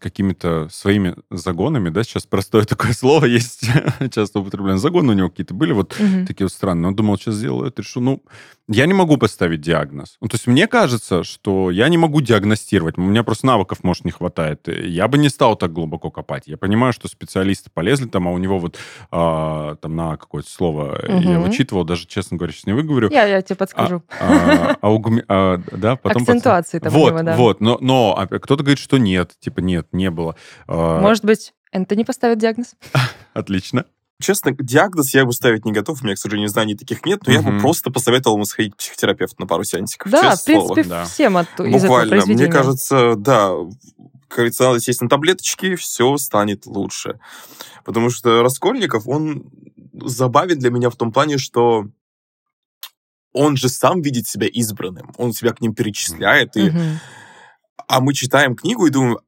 какими-то 0.00 0.68
своими 0.70 1.14
загонами, 1.30 1.90
да, 1.90 2.02
сейчас 2.02 2.24
простое 2.24 2.64
такое 2.64 2.94
слово 2.94 3.26
есть, 3.26 3.68
часто 4.12 4.40
употребляем, 4.40 4.78
загоны 4.78 5.12
у 5.12 5.16
него 5.16 5.28
какие-то 5.28 5.52
были 5.52 5.72
вот 5.72 5.92
угу. 5.92 6.26
такие 6.26 6.46
вот 6.46 6.52
странные. 6.52 6.88
Он 6.88 6.96
думал, 6.96 7.18
сейчас 7.18 7.34
сделаю 7.34 7.68
это, 7.68 7.82
решу. 7.82 8.00
Ну, 8.00 8.22
я 8.70 8.86
не 8.86 8.94
могу 8.94 9.16
поставить 9.16 9.60
диагноз. 9.60 10.16
Ну, 10.20 10.28
то 10.28 10.34
есть 10.36 10.46
мне 10.46 10.66
кажется, 10.66 11.22
что 11.22 11.70
я 11.70 11.88
не 11.88 11.98
могу 11.98 12.20
диагностировать, 12.20 12.98
у 12.98 13.02
меня 13.02 13.22
просто 13.22 13.46
навыков, 13.46 13.78
может, 13.82 14.04
не 14.04 14.10
хватает. 14.10 14.66
Я 14.66 15.06
бы 15.06 15.18
не 15.18 15.28
стал 15.28 15.56
так 15.56 15.72
глубоко 15.72 16.10
копать. 16.10 16.44
Я 16.46 16.56
понимаю, 16.56 16.92
что 16.92 17.06
специалисты 17.08 17.70
полезли 17.72 18.06
там, 18.06 18.26
а 18.28 18.32
у 18.32 18.38
него 18.38 18.58
вот 18.58 18.78
а, 19.10 19.76
там 19.76 19.94
на 19.94 20.16
какое-то 20.16 20.50
слово 20.50 21.00
угу. 21.06 21.20
я 21.20 21.38
вычитывал, 21.38 21.84
даже, 21.84 22.06
честно 22.06 22.36
говоря, 22.36 22.52
сейчас 22.52 22.66
не 22.66 22.72
выговорю. 22.72 23.10
Я, 23.10 23.26
я 23.26 23.42
тебе 23.42 23.56
подскажу. 23.56 24.02
А, 24.18 24.76
а, 24.80 24.88
а, 24.88 24.98
а, 25.28 25.62
да, 25.72 25.96
потом... 25.96 26.22
Акцентуации 26.22 26.78
там 26.78 26.92
Вот, 26.92 27.12
него, 27.12 27.22
да. 27.22 27.36
вот, 27.36 27.60
но, 27.60 27.78
но 27.80 28.14
а 28.16 28.26
кто-то 28.26 28.62
говорит, 28.62 28.78
что 28.78 28.98
нет 28.98 29.10
нет, 29.10 29.32
типа 29.40 29.60
нет, 29.60 29.88
не 29.92 30.10
было. 30.10 30.36
А, 30.66 31.00
Может 31.00 31.24
быть, 31.24 31.52
Энтони 31.72 32.04
поставит 32.04 32.38
диагноз? 32.38 32.74
Отлично. 33.34 33.84
Честно, 34.20 34.52
диагноз 34.52 35.14
я 35.14 35.24
бы 35.24 35.32
ставить 35.32 35.64
не 35.64 35.72
готов, 35.72 36.02
у 36.02 36.04
меня, 36.04 36.14
к 36.14 36.18
сожалению, 36.18 36.48
знаний 36.48 36.74
таких 36.74 37.04
нет, 37.04 37.20
но 37.26 37.32
угу. 37.32 37.42
я 37.42 37.50
бы 37.50 37.58
просто 37.58 37.90
посоветовал 37.90 38.36
ему 38.36 38.44
сходить 38.44 38.74
к 38.74 38.76
психотерапевту 38.76 39.36
на 39.38 39.46
пару 39.46 39.64
сеансиков. 39.64 40.10
Да, 40.10 40.36
в 40.36 40.44
принципе, 40.44 40.84
слово. 40.84 41.04
всем 41.04 41.36
от, 41.36 41.48
Буквально. 41.56 42.14
из 42.14 42.22
этого 42.22 42.32
Мне 42.32 42.46
кажется, 42.48 43.14
да, 43.16 43.52
как 44.28 44.36
говорится, 44.36 44.64
надо 44.64 44.80
сесть 44.80 45.00
на 45.00 45.08
таблеточки, 45.08 45.74
все 45.74 46.16
станет 46.18 46.66
лучше. 46.66 47.18
Потому 47.84 48.10
что 48.10 48.42
Раскольников, 48.42 49.08
он 49.08 49.50
забавен 49.92 50.58
для 50.58 50.70
меня 50.70 50.90
в 50.90 50.96
том 50.96 51.12
плане, 51.12 51.38
что 51.38 51.86
он 53.32 53.56
же 53.56 53.68
сам 53.68 54.02
видит 54.02 54.28
себя 54.28 54.46
избранным, 54.46 55.12
он 55.16 55.32
себя 55.32 55.52
к 55.52 55.60
ним 55.60 55.74
перечисляет, 55.74 56.56
и 56.56 56.72
а 57.86 58.00
мы 58.00 58.14
читаем 58.14 58.54
книгу 58.54 58.86
и 58.86 58.90
думаем, 58.90 59.18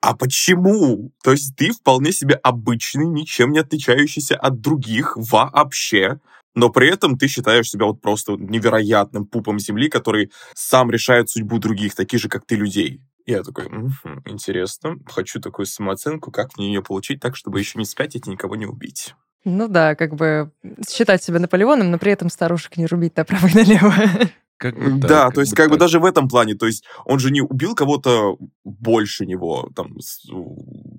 а 0.00 0.16
почему? 0.16 1.12
То 1.22 1.32
есть 1.32 1.56
ты 1.56 1.72
вполне 1.72 2.12
себе 2.12 2.34
обычный, 2.36 3.06
ничем 3.06 3.52
не 3.52 3.58
отличающийся 3.58 4.36
от 4.36 4.60
других 4.60 5.12
вообще, 5.16 6.20
но 6.54 6.70
при 6.70 6.88
этом 6.90 7.18
ты 7.18 7.28
считаешь 7.28 7.70
себя 7.70 7.86
вот 7.86 8.00
просто 8.00 8.32
невероятным 8.32 9.26
пупом 9.26 9.58
земли, 9.58 9.88
который 9.88 10.32
сам 10.54 10.90
решает 10.90 11.28
судьбу 11.28 11.58
других, 11.58 11.94
таких 11.94 12.20
же, 12.20 12.28
как 12.28 12.46
ты, 12.46 12.56
людей. 12.56 13.00
Я 13.26 13.42
такой, 13.42 13.66
угу, 13.66 14.22
интересно, 14.26 14.96
хочу 15.06 15.40
такую 15.40 15.66
самооценку, 15.66 16.32
как 16.32 16.56
мне 16.56 16.68
ее 16.68 16.82
получить 16.82 17.20
так, 17.20 17.36
чтобы 17.36 17.60
еще 17.60 17.78
не 17.78 17.84
спятить 17.84 18.26
и 18.26 18.30
никого 18.30 18.56
не 18.56 18.66
убить. 18.66 19.14
Ну 19.44 19.68
да, 19.68 19.94
как 19.94 20.14
бы 20.16 20.50
считать 20.88 21.22
себя 21.22 21.38
Наполеоном, 21.38 21.90
но 21.90 21.98
при 21.98 22.12
этом 22.12 22.28
старушек 22.28 22.76
не 22.76 22.86
рубить 22.86 23.16
направо 23.16 23.46
и 23.46 23.54
налево. 23.54 23.94
Как 24.60 24.74
бы 24.74 25.00
так, 25.00 25.08
да, 25.08 25.24
как 25.24 25.34
то 25.34 25.40
есть 25.40 25.54
как 25.54 25.66
так. 25.66 25.72
бы 25.72 25.78
даже 25.78 26.00
в 26.00 26.04
этом 26.04 26.28
плане, 26.28 26.54
то 26.54 26.66
есть 26.66 26.84
он 27.06 27.18
же 27.18 27.30
не 27.30 27.40
убил 27.40 27.74
кого-то 27.74 28.36
больше 28.62 29.24
него, 29.24 29.70
там, 29.74 29.96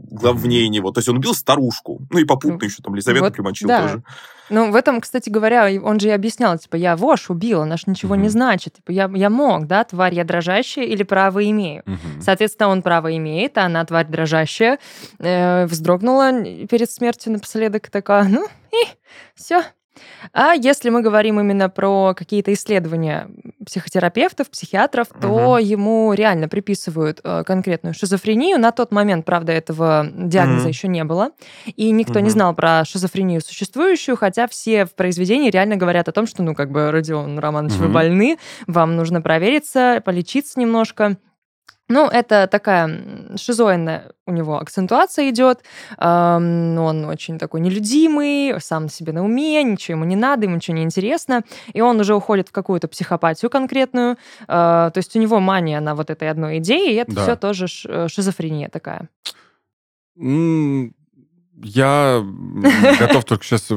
главнее 0.10 0.68
него. 0.68 0.92
То 0.92 0.98
есть 0.98 1.10
он 1.10 1.18
убил 1.18 1.36
старушку. 1.36 2.02
Ну 2.10 2.18
и 2.18 2.26
попутно 2.26 2.66
еще 2.66 2.82
там 2.82 2.96
Лизавету 2.96 3.26
вот, 3.26 3.34
примочил 3.34 3.68
да. 3.68 3.84
тоже. 3.84 4.04
Ну, 4.50 4.72
в 4.72 4.76
этом, 4.76 5.00
кстати 5.00 5.30
говоря, 5.30 5.70
он 5.82 6.00
же 6.00 6.08
и 6.08 6.12
объяснял, 6.12 6.58
типа, 6.58 6.76
я 6.76 6.96
вошь 6.96 7.30
убил, 7.30 7.62
она 7.62 7.78
же 7.78 7.84
ничего 7.86 8.16
mm-hmm. 8.16 8.22
не 8.22 8.30
значит. 8.30 8.74
Типа, 8.74 8.92
я, 8.92 9.10
я 9.14 9.30
мог, 9.30 9.68
да, 9.68 9.84
тварь 9.84 10.16
я 10.16 10.24
дрожащая 10.24 10.86
или 10.86 11.04
право 11.04 11.48
имею. 11.48 11.84
Mm-hmm. 11.84 12.22
Соответственно, 12.22 12.70
он 12.70 12.82
право 12.82 13.16
имеет, 13.16 13.60
а 13.60 13.66
она 13.66 13.86
тварь 13.86 14.08
дрожащая. 14.08 14.80
Э, 15.20 15.68
вздрогнула 15.68 16.32
перед 16.68 16.90
смертью 16.90 17.34
напоследок 17.34 17.92
такая, 17.92 18.24
ну, 18.24 18.48
и 18.72 18.88
все, 19.36 19.64
а 20.34 20.54
если 20.54 20.90
мы 20.90 21.02
говорим 21.02 21.40
именно 21.40 21.70
про 21.70 22.14
какие-то 22.14 22.54
исследования 22.54 23.28
психотерапевтов, 23.66 24.50
психиатров, 24.50 25.08
то 25.20 25.54
угу. 25.54 25.58
ему 25.58 26.14
реально 26.14 26.48
приписывают 26.48 27.20
э, 27.24 27.44
конкретную 27.46 27.94
шизофрению. 27.94 28.60
На 28.60 28.72
тот 28.72 28.92
момент, 28.92 29.26
правда, 29.26 29.52
этого 29.52 30.08
диагноза 30.14 30.64
угу. 30.64 30.70
еще 30.70 30.88
не 30.88 31.04
было. 31.04 31.32
И 31.76 31.92
никто 31.92 32.20
угу. 32.20 32.26
не 32.26 32.30
знал 32.30 32.54
про 32.54 32.86
шизофрению 32.86 33.42
существующую, 33.42 34.16
хотя 34.16 34.48
все 34.48 34.86
в 34.86 34.96
произведении 34.96 35.50
реально 35.50 35.76
говорят 35.76 36.08
о 36.08 36.12
том, 36.12 36.28
что, 36.28 36.44
ну, 36.44 36.56
как 36.56 36.72
бы, 36.72 36.92
Родион 36.92 37.40
Романович, 37.40 37.76
угу. 37.76 37.84
вы 37.84 37.90
больны, 37.90 38.38
вам 38.68 38.96
нужно 38.96 39.22
провериться, 39.22 40.02
полечиться 40.06 40.60
немножко. 40.60 41.18
Ну, 41.92 42.08
это 42.08 42.48
такая 42.48 43.36
шизоидная 43.36 44.14
у 44.26 44.32
него 44.32 44.58
акцентуация 44.58 45.30
идет. 45.30 45.60
Он 45.98 47.06
очень 47.06 47.38
такой 47.38 47.60
нелюдимый, 47.60 48.54
сам 48.62 48.88
себе 48.88 49.12
на 49.12 49.26
уме, 49.26 49.62
ничего 49.64 49.98
ему 49.98 50.06
не 50.06 50.16
надо, 50.16 50.46
ему 50.46 50.56
ничего 50.56 50.78
не 50.78 50.84
интересно. 50.84 51.44
И 51.74 51.82
он 51.82 52.00
уже 52.00 52.16
уходит 52.16 52.48
в 52.48 52.54
какую-то 52.54 52.88
психопатию 52.88 53.52
конкретную. 53.52 54.18
А, 54.48 54.90
то 54.92 55.00
есть 55.00 55.14
у 55.18 55.20
него 55.20 55.42
мания 55.42 55.82
на 55.82 55.94
вот 55.96 56.10
этой 56.10 56.30
одной 56.30 56.60
идее, 56.60 56.94
и 56.94 56.96
это 56.96 57.12
да. 57.14 57.24
все 57.24 57.36
тоже 57.36 57.66
э, 57.86 58.08
шизофрения 58.08 58.70
такая. 58.70 59.10
Я 61.64 62.26
готов 63.00 63.26
только 63.26 63.44
сейчас 63.46 63.72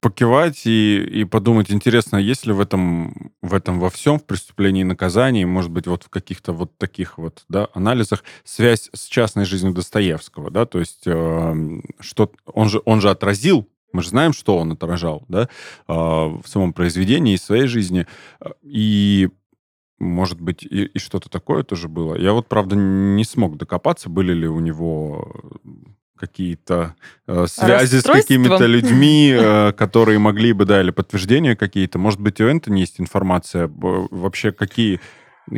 покивать 0.00 0.66
и, 0.66 0.98
и 0.98 1.24
подумать, 1.24 1.70
интересно, 1.70 2.16
есть 2.16 2.46
ли 2.46 2.52
в 2.52 2.60
этом, 2.60 3.32
в 3.42 3.54
этом 3.54 3.78
во 3.78 3.90
всем, 3.90 4.18
в 4.18 4.24
преступлении 4.24 4.80
и 4.80 4.84
наказании, 4.84 5.44
может 5.44 5.70
быть, 5.70 5.86
вот 5.86 6.02
в 6.04 6.10
каких-то 6.10 6.52
вот 6.52 6.76
таких 6.78 7.16
вот 7.16 7.44
да, 7.48 7.68
анализах, 7.74 8.24
связь 8.44 8.90
с 8.92 9.06
частной 9.06 9.44
жизнью 9.44 9.72
Достоевского, 9.72 10.50
да, 10.50 10.66
то 10.66 10.80
есть 10.80 11.06
э, 11.06 11.80
что 12.00 12.32
он 12.46 12.68
же, 12.68 12.82
он 12.84 13.00
же 13.00 13.10
отразил 13.10 13.68
мы 13.90 14.02
же 14.02 14.10
знаем, 14.10 14.34
что 14.34 14.58
он 14.58 14.72
отражал, 14.72 15.24
да, 15.28 15.44
э, 15.44 15.48
в 15.88 16.42
самом 16.44 16.74
произведении 16.74 17.34
и 17.34 17.38
своей 17.38 17.66
жизни. 17.66 18.06
И 18.62 19.30
может 19.98 20.40
быть, 20.40 20.62
и, 20.62 20.84
и 20.84 20.98
что-то 20.98 21.28
такое 21.28 21.62
тоже 21.62 21.88
было. 21.88 22.14
Я 22.14 22.32
вот, 22.32 22.48
правда, 22.48 22.76
не 22.76 23.24
смог 23.24 23.56
докопаться, 23.56 24.08
были 24.08 24.32
ли 24.32 24.46
у 24.46 24.60
него 24.60 25.50
какие-то 26.18 26.94
э, 27.26 27.46
связи 27.46 28.00
с 28.00 28.02
какими-то 28.02 28.66
людьми, 28.66 29.30
э, 29.38 29.72
которые 29.72 30.18
могли 30.18 30.52
бы, 30.52 30.64
да, 30.64 30.80
или 30.80 30.90
подтверждения 30.90 31.56
какие-то. 31.56 31.98
Может 31.98 32.20
быть, 32.20 32.40
у 32.40 32.44
Энтони 32.44 32.80
есть 32.80 33.00
информация 33.00 33.70
вообще, 33.72 34.52
какие 34.52 35.00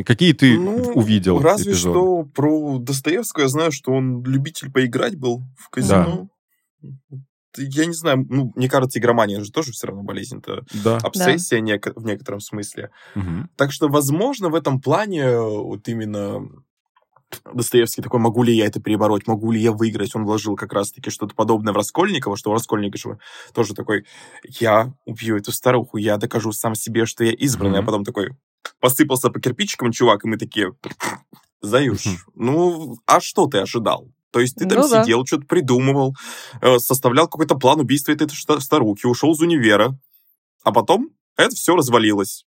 Какие 0.05 0.33
ты 0.33 0.57
ну, 0.57 0.77
увидел? 0.95 1.41
Разве 1.41 1.73
эпизоды? 1.73 1.93
что 1.93 2.23
про 2.23 2.79
Достоевского 2.79 3.43
я 3.43 3.49
знаю, 3.49 3.71
что 3.71 3.91
он 3.91 4.23
любитель 4.23 4.71
поиграть 4.71 5.17
был 5.17 5.43
в 5.57 5.69
казино. 5.69 6.29
Да. 6.81 7.17
Я 7.57 7.85
не 7.85 7.93
знаю, 7.93 8.25
ну, 8.29 8.53
мне 8.55 8.69
кажется, 8.69 8.99
игромания 8.99 9.43
же 9.43 9.51
тоже 9.51 9.73
все 9.73 9.87
равно 9.87 10.03
болезнь. 10.03 10.37
Это 10.37 10.63
да. 10.83 10.97
обсессия 10.97 11.59
да. 11.59 11.65
Нек- 11.65 11.93
в 11.93 12.05
некотором 12.05 12.39
смысле. 12.39 12.91
Угу. 13.15 13.49
Так 13.57 13.73
что, 13.73 13.89
возможно, 13.89 14.49
в 14.49 14.55
этом 14.55 14.79
плане 14.79 15.37
вот 15.37 15.87
именно 15.89 16.41
Достоевский 17.53 18.01
такой, 18.01 18.19
могу 18.19 18.43
ли 18.43 18.55
я 18.55 18.65
это 18.65 18.81
перебороть, 18.81 19.27
могу 19.27 19.51
ли 19.51 19.61
я 19.61 19.71
выиграть? 19.71 20.15
Он 20.15 20.25
вложил 20.25 20.55
как 20.55 20.73
раз-таки 20.73 21.09
что-то 21.09 21.35
подобное 21.35 21.73
в 21.73 21.77
Раскольникова, 21.77 22.37
что 22.37 22.51
у 22.51 22.53
Раскольникова 22.53 23.19
тоже 23.53 23.73
такой, 23.73 24.05
я 24.59 24.93
убью 25.05 25.37
эту 25.37 25.51
старуху, 25.51 25.97
я 25.97 26.17
докажу 26.17 26.51
сам 26.51 26.75
себе, 26.75 27.05
что 27.05 27.23
я 27.23 27.31
избранный, 27.31 27.79
mm-hmm. 27.79 27.83
а 27.83 27.85
потом 27.85 28.03
такой 28.03 28.31
посыпался 28.79 29.29
по 29.29 29.39
кирпичикам 29.39 29.91
чувак, 29.91 30.25
и 30.25 30.27
мы 30.27 30.37
такие, 30.37 30.73
Заюш, 31.61 32.05
mm-hmm. 32.05 32.17
ну, 32.35 32.97
а 33.05 33.21
что 33.21 33.47
ты 33.47 33.59
ожидал? 33.59 34.09
То 34.31 34.39
есть 34.39 34.55
ты 34.55 34.65
там 34.65 34.79
ну, 34.79 34.87
сидел, 34.87 35.19
да. 35.21 35.25
что-то 35.25 35.45
придумывал, 35.45 36.15
э, 36.61 36.79
составлял 36.79 37.27
какой-то 37.27 37.55
план 37.55 37.79
убийства 37.79 38.13
этой 38.13 38.29
старухи, 38.61 39.05
ушел 39.05 39.33
из 39.33 39.41
универа, 39.41 39.97
а 40.63 40.71
потом 40.71 41.09
это 41.35 41.55
все 41.55 41.75
развалилось. 41.75 42.45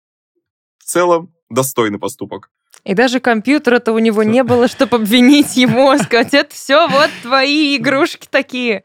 В 0.79 0.85
целом, 0.85 1.33
достойный 1.49 1.99
поступок. 1.99 2.51
И 2.85 2.95
даже 2.95 3.21
компьютера-то 3.21 3.93
у 3.93 3.99
него 3.99 4.23
не 4.23 4.43
было, 4.43 4.69
чтобы 4.69 4.97
обвинить 4.97 5.57
его, 5.57 5.97
сказать, 5.99 6.35
это 6.35 6.55
все 6.55 6.89
вот 6.89 7.11
твои 7.23 7.77
игрушки 7.77 8.27
такие. 8.31 8.85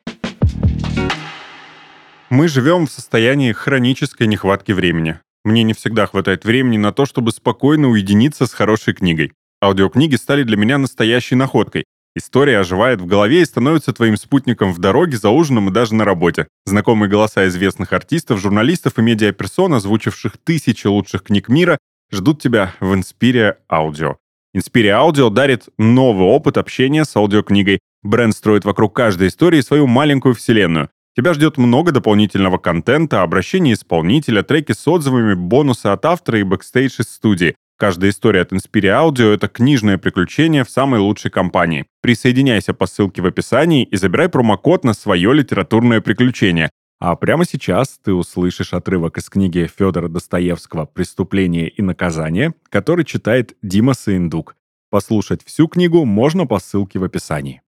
Мы 2.29 2.47
живем 2.47 2.88
в 2.88 2.91
состоянии 2.91 3.51
хронической 3.51 4.27
нехватки 4.27 4.71
времени. 4.71 5.19
Мне 5.43 5.63
не 5.63 5.73
всегда 5.73 6.08
хватает 6.08 6.45
времени 6.45 6.77
на 6.77 6.91
то, 6.91 7.06
чтобы 7.06 7.32
спокойно 7.32 7.89
уединиться 7.89 8.47
с 8.47 8.53
хорошей 8.53 8.93
книгой. 8.93 9.34
Аудиокниги 9.62 10.15
стали 10.15 10.43
для 10.43 10.58
меня 10.58 10.77
настоящей 10.77 11.36
находкой. 11.36 11.84
История 12.15 12.60
оживает 12.60 13.01
в 13.01 13.06
голове 13.06 13.41
и 13.41 13.45
становится 13.45 13.91
твоим 13.91 14.17
спутником 14.17 14.71
в 14.71 14.79
дороге, 14.79 15.17
за 15.17 15.29
ужином 15.29 15.69
и 15.69 15.71
даже 15.71 15.95
на 15.95 16.06
работе. 16.06 16.47
Знакомые 16.65 17.10
голоса 17.10 17.47
известных 17.47 17.91
артистов, 17.91 18.39
журналистов 18.39 18.97
и 18.97 19.01
медиаперсон, 19.01 19.73
озвучивших 19.73 20.38
тысячи 20.38 20.86
лучших 20.86 21.23
книг 21.23 21.49
мира, 21.49 21.77
ждут 22.13 22.41
тебя 22.41 22.73
в 22.80 22.93
Inspiria 22.93 23.56
Audio. 23.71 24.15
Inspiria 24.56 25.10
Audio 25.10 25.30
дарит 25.30 25.67
новый 25.78 26.28
опыт 26.28 26.58
общения 26.58 27.06
с 27.06 27.15
аудиокнигой. 27.15 27.80
Бренд 28.04 28.36
строит 28.36 28.65
вокруг 28.65 28.95
каждой 28.95 29.30
истории 29.30 29.62
свою 29.62 29.88
маленькую 29.88 30.36
вселенную. 30.36 30.89
Тебя 31.15 31.34
ждет 31.34 31.58
много 31.58 31.91
дополнительного 31.91 32.58
контента, 32.58 33.21
обращения 33.21 33.73
исполнителя, 33.73 34.41
треки 34.41 34.71
с 34.71 34.88
отзывами, 34.88 35.36
бонусы 35.36 35.88
от 35.88 36.06
автора 36.06 36.39
и 36.39 36.43
бэкстейдж 36.43 37.02
из 37.02 37.10
студии. 37.10 37.56
Каждая 37.78 38.12
история 38.12 38.41
от 38.41 38.52
Inspiria 38.51 39.09
Audio— 39.10 39.34
это 39.36 39.47
книжное 39.47 39.97
приключение 39.97 40.63
в 40.63 40.69
самой 40.69 40.99
лучшей 40.99 41.32
компании. 41.32 41.86
Присоединяйся 42.02 42.73
по 42.73 42.86
ссылке 42.86 43.21
в 43.21 43.26
описании 43.26 43.84
и 43.84 43.95
забирай 43.95 44.30
промокод 44.30 44.84
на 44.84 44.93
свое 44.93 45.34
литературное 45.34 45.99
приключение. 46.02 46.69
А 47.05 47.17
прямо 47.17 47.43
сейчас 47.43 47.99
ты 48.01 48.13
услышишь 48.13 48.71
отрывок 48.71 49.17
из 49.17 49.29
книги 49.29 49.69
Федора 49.77 50.07
Достоевского 50.07 50.85
«Преступление 50.85 51.67
и 51.67 51.81
наказание», 51.81 52.53
который 52.69 53.03
читает 53.03 53.57
Дима 53.61 53.93
Саиндук. 53.93 54.55
Послушать 54.89 55.43
всю 55.43 55.67
книгу 55.67 56.05
можно 56.05 56.47
по 56.47 56.59
ссылке 56.59 56.99
в 56.99 57.03
описании. 57.03 57.61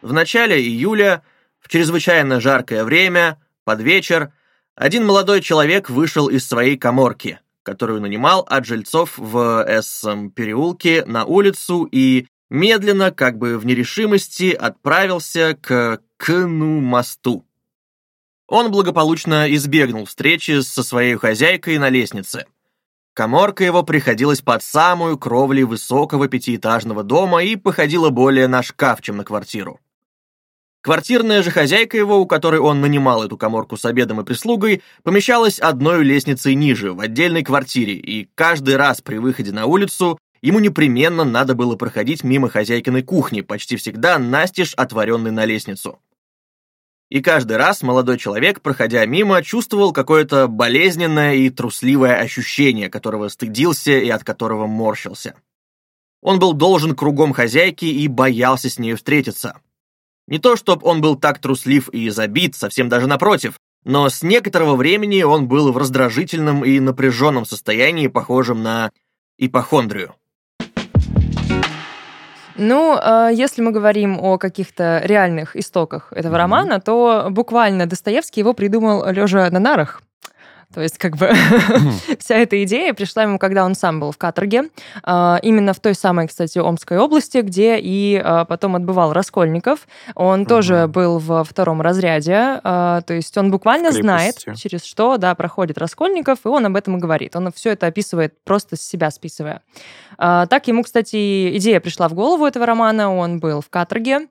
В 0.00 0.12
начале 0.12 0.62
июля, 0.62 1.24
в 1.58 1.68
чрезвычайно 1.68 2.40
жаркое 2.40 2.84
время, 2.84 3.42
под 3.64 3.80
вечер, 3.80 4.32
один 4.76 5.04
молодой 5.04 5.40
человек 5.40 5.90
вышел 5.90 6.28
из 6.28 6.46
своей 6.46 6.76
коморки, 6.76 7.40
которую 7.64 8.00
нанимал 8.00 8.46
от 8.48 8.64
жильцов 8.64 9.18
в 9.18 9.64
Эссом 9.66 10.30
переулке 10.30 11.04
на 11.04 11.24
улицу 11.24 11.88
и 11.90 12.28
медленно, 12.48 13.10
как 13.10 13.38
бы 13.38 13.58
в 13.58 13.66
нерешимости, 13.66 14.52
отправился 14.52 15.58
к 15.60 15.98
Кну 16.24 16.80
мосту. 16.80 17.44
Он 18.46 18.70
благополучно 18.70 19.52
избегнул 19.52 20.04
встречи 20.04 20.60
со 20.60 20.84
своей 20.84 21.16
хозяйкой 21.16 21.78
на 21.78 21.88
лестнице. 21.88 22.46
Коморка 23.12 23.64
его 23.64 23.82
приходилась 23.82 24.40
под 24.40 24.62
самую 24.62 25.18
кровлей 25.18 25.64
высокого 25.64 26.28
пятиэтажного 26.28 27.02
дома 27.02 27.42
и 27.42 27.56
походила 27.56 28.10
более 28.10 28.46
на 28.46 28.62
шкаф, 28.62 29.02
чем 29.02 29.16
на 29.16 29.24
квартиру. 29.24 29.80
Квартирная 30.82 31.42
же 31.42 31.50
хозяйка 31.50 31.96
его, 31.96 32.20
у 32.20 32.26
которой 32.26 32.60
он 32.60 32.80
нанимал 32.80 33.24
эту 33.24 33.36
коморку 33.36 33.76
с 33.76 33.84
обедом 33.84 34.20
и 34.20 34.24
прислугой, 34.24 34.80
помещалась 35.02 35.58
одной 35.58 36.04
лестницей 36.04 36.54
ниже, 36.54 36.92
в 36.92 37.00
отдельной 37.00 37.42
квартире, 37.42 37.94
и 37.94 38.28
каждый 38.36 38.76
раз 38.76 39.00
при 39.00 39.16
выходе 39.16 39.50
на 39.50 39.66
улицу 39.66 40.20
ему 40.40 40.60
непременно 40.60 41.24
надо 41.24 41.56
было 41.56 41.74
проходить 41.74 42.22
мимо 42.22 42.48
хозяйкиной 42.48 43.02
кухни, 43.02 43.40
почти 43.40 43.74
всегда 43.74 44.20
настежь 44.20 44.72
отворенной 44.74 45.32
на 45.32 45.44
лестницу. 45.46 45.98
И 47.12 47.20
каждый 47.20 47.58
раз 47.58 47.82
молодой 47.82 48.16
человек, 48.16 48.62
проходя 48.62 49.04
мимо, 49.04 49.42
чувствовал 49.42 49.92
какое-то 49.92 50.48
болезненное 50.48 51.34
и 51.34 51.50
трусливое 51.50 52.16
ощущение, 52.16 52.88
которого 52.88 53.28
стыдился 53.28 53.90
и 53.98 54.08
от 54.08 54.24
которого 54.24 54.66
морщился. 54.66 55.34
Он 56.22 56.38
был 56.38 56.54
должен 56.54 56.96
кругом 56.96 57.34
хозяйки 57.34 57.84
и 57.84 58.08
боялся 58.08 58.70
с 58.70 58.78
нею 58.78 58.96
встретиться. 58.96 59.60
Не 60.26 60.38
то, 60.38 60.56
чтобы 60.56 60.86
он 60.86 61.02
был 61.02 61.16
так 61.16 61.38
труслив 61.38 61.90
и 61.90 62.08
забит, 62.08 62.54
совсем 62.54 62.88
даже 62.88 63.06
напротив, 63.06 63.58
но 63.84 64.08
с 64.08 64.22
некоторого 64.22 64.74
времени 64.74 65.20
он 65.20 65.48
был 65.48 65.70
в 65.70 65.76
раздражительном 65.76 66.64
и 66.64 66.80
напряженном 66.80 67.44
состоянии, 67.44 68.06
похожем 68.06 68.62
на 68.62 68.90
ипохондрию. 69.36 70.14
Ну, 72.56 72.98
а, 73.00 73.28
если 73.28 73.62
мы 73.62 73.72
говорим 73.72 74.18
о 74.20 74.38
каких-то 74.38 75.00
реальных 75.04 75.56
истоках 75.56 76.12
этого 76.12 76.34
mm-hmm. 76.34 76.38
романа, 76.38 76.80
то 76.80 77.28
буквально 77.30 77.86
Достоевский 77.86 78.40
его 78.40 78.52
придумал 78.52 79.10
лежа 79.10 79.48
на 79.50 79.58
нарах. 79.58 80.02
То 80.74 80.80
есть, 80.80 80.98
как 80.98 81.16
бы, 81.16 81.30
вся 82.18 82.36
эта 82.36 82.62
идея 82.64 82.94
пришла 82.94 83.24
ему, 83.24 83.38
когда 83.38 83.64
он 83.64 83.74
сам 83.74 84.00
был 84.00 84.10
в 84.10 84.16
каторге, 84.18 84.70
а, 85.02 85.38
именно 85.42 85.74
в 85.74 85.80
той 85.80 85.94
самой, 85.94 86.28
кстати, 86.28 86.58
Омской 86.58 86.98
области, 86.98 87.38
где 87.38 87.78
и 87.78 88.20
а, 88.22 88.44
потом 88.46 88.76
отбывал 88.76 89.12
Раскольников. 89.12 89.86
Он 90.14 90.46
тоже 90.46 90.86
был 90.86 91.18
во 91.18 91.44
втором 91.44 91.82
разряде, 91.82 92.60
а, 92.64 93.02
то 93.02 93.12
есть 93.12 93.36
он 93.36 93.50
буквально 93.50 93.92
знает, 93.92 94.36
через 94.56 94.84
что, 94.84 95.18
да, 95.18 95.34
проходит 95.34 95.78
Раскольников, 95.78 96.40
и 96.44 96.48
он 96.48 96.66
об 96.66 96.76
этом 96.76 96.96
и 96.96 97.00
говорит. 97.00 97.36
Он 97.36 97.52
все 97.52 97.70
это 97.70 97.86
описывает 97.86 98.42
просто 98.44 98.76
с 98.76 98.82
себя 98.82 99.10
списывая. 99.10 99.62
Так 100.16 100.68
ему, 100.68 100.82
кстати, 100.82 101.56
идея 101.56 101.80
пришла 101.80 102.08
в 102.08 102.14
голову 102.14 102.46
этого 102.46 102.64
романа, 102.64 103.14
он 103.14 103.40
был 103.40 103.60
в 103.60 103.68
каторге, 103.68 104.28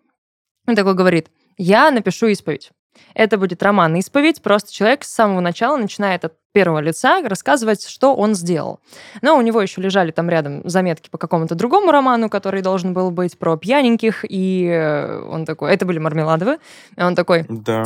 он 0.67 0.75
такой 0.75 0.93
говорит, 0.93 1.29
я 1.57 1.91
напишу 1.91 2.27
исповедь. 2.27 2.71
Это 3.13 3.37
будет 3.37 3.63
роман 3.63 3.95
«Исповедь». 3.95 4.41
Просто 4.41 4.73
человек 4.73 5.03
с 5.03 5.13
самого 5.13 5.39
начала 5.39 5.77
начинает 5.77 6.25
от 6.25 6.33
первого 6.53 6.79
лица 6.79 7.21
рассказывать, 7.23 7.85
что 7.87 8.15
он 8.15 8.35
сделал. 8.35 8.79
Но 9.21 9.37
у 9.37 9.41
него 9.41 9.61
еще 9.61 9.81
лежали 9.81 10.11
там 10.11 10.29
рядом 10.29 10.67
заметки 10.67 11.09
по 11.09 11.17
какому-то 11.17 11.55
другому 11.55 11.91
роману, 11.91 12.29
который 12.29 12.61
должен 12.61 12.93
был 12.93 13.11
быть 13.11 13.37
про 13.37 13.57
пьяненьких, 13.57 14.25
и 14.27 14.67
э, 14.67 15.21
он 15.23 15.45
такой... 15.45 15.73
Это 15.73 15.85
были 15.85 15.99
Мармеладовы. 15.99 16.59
И 16.97 17.01
он 17.01 17.15
такой... 17.15 17.45
Да. 17.47 17.83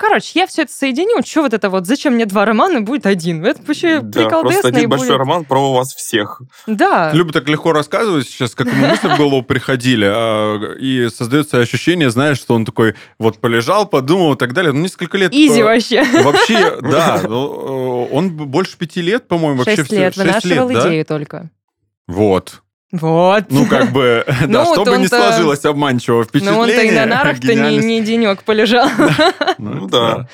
Короче, 0.00 0.30
я 0.38 0.46
все 0.46 0.62
это 0.62 0.72
соединю. 0.72 1.22
Что 1.22 1.42
вот 1.42 1.52
это 1.52 1.68
вот? 1.68 1.86
Зачем 1.86 2.14
мне 2.14 2.24
два 2.24 2.46
романа? 2.46 2.80
Будет 2.80 3.04
один. 3.04 3.44
Это 3.44 3.60
вообще 3.66 4.00
да, 4.00 4.22
приколдесно. 4.22 4.62
Просто 4.62 4.68
один 4.68 4.88
большой 4.88 5.08
будет... 5.08 5.18
роман 5.18 5.44
про 5.44 5.74
вас 5.74 5.94
всех. 5.94 6.40
Да. 6.66 7.12
Люба 7.12 7.34
так 7.34 7.46
легко 7.50 7.72
рассказывать 7.72 8.26
сейчас, 8.26 8.54
как 8.54 8.66
ему 8.68 8.86
мысли 8.86 9.08
в 9.08 9.18
голову 9.18 9.42
приходили. 9.42 10.06
А, 10.10 10.72
и 10.80 11.10
создается 11.10 11.58
ощущение, 11.58 12.08
знаешь, 12.08 12.38
что 12.38 12.54
он 12.54 12.64
такой 12.64 12.94
вот 13.18 13.40
полежал, 13.40 13.86
подумал 13.86 14.32
и 14.32 14.38
так 14.38 14.54
далее. 14.54 14.72
Ну, 14.72 14.80
несколько 14.80 15.18
лет... 15.18 15.34
Изи 15.34 15.62
вообще. 15.62 16.02
Вообще, 16.02 16.78
да. 16.80 17.20
Ну, 17.28 18.06
э, 18.08 18.14
он 18.14 18.30
больше 18.30 18.78
пяти 18.78 19.02
лет, 19.02 19.28
по-моему, 19.28 19.58
вообще. 19.58 19.76
Шесть 19.76 19.92
лет. 19.92 20.16
Вынашивал 20.16 20.72
идею 20.72 21.04
только. 21.04 21.50
Вот. 22.06 22.62
Вот. 22.92 23.44
Ну, 23.50 23.66
как 23.66 23.92
бы, 23.92 24.24
да, 24.48 24.64
ну, 24.64 24.72
чтобы 24.72 24.98
не 24.98 25.06
сложилось 25.06 25.64
обманчивого 25.64 26.24
впечатления. 26.24 26.56
Ну, 26.56 26.62
он-то 26.62 26.82
и 26.82 26.90
на 26.90 27.06
нарах-то 27.06 27.54
не, 27.54 27.78
не 27.78 28.00
денек 28.02 28.42
полежал. 28.42 28.88
Ну, 29.58 29.86
да. 29.88 30.26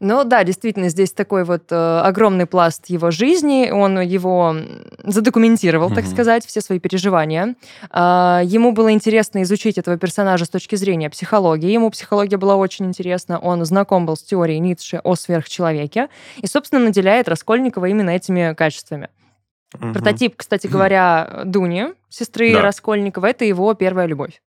Ну 0.00 0.22
да, 0.24 0.44
действительно, 0.44 0.90
здесь 0.90 1.12
такой 1.12 1.44
вот 1.44 1.70
э, 1.70 2.00
огромный 2.04 2.46
пласт 2.46 2.86
его 2.86 3.10
жизни, 3.10 3.70
он 3.70 4.00
его 4.00 4.54
задокументировал, 5.02 5.90
так 5.90 6.06
сказать, 6.06 6.46
все 6.46 6.60
свои 6.60 6.78
переживания. 6.78 7.56
Э, 7.92 8.40
ему 8.44 8.72
было 8.72 8.92
интересно 8.92 9.42
изучить 9.42 9.78
этого 9.78 9.96
персонажа 9.96 10.44
с 10.44 10.50
точки 10.50 10.76
зрения 10.76 11.10
психологии. 11.10 11.70
Ему 11.70 11.90
психология 11.90 12.36
была 12.36 12.56
очень 12.56 12.86
интересна, 12.86 13.38
он 13.38 13.64
знаком 13.64 14.06
был 14.06 14.16
с 14.16 14.22
теорией 14.22 14.60
Ницше 14.60 15.00
о 15.02 15.16
сверхчеловеке 15.16 16.08
и, 16.36 16.46
собственно, 16.46 16.84
наделяет 16.84 17.28
Раскольникова 17.28 17.86
именно 17.86 18.10
этими 18.10 18.54
качествами. 18.54 19.08
Угу. 19.74 19.92
Прототип, 19.92 20.34
кстати 20.36 20.66
говоря, 20.66 21.42
Дуни, 21.44 21.88
сестры 22.08 22.52
да. 22.52 22.62
Раскольникова, 22.62 23.26
это 23.26 23.44
его 23.44 23.74
первая 23.74 24.06
любовь. 24.06 24.40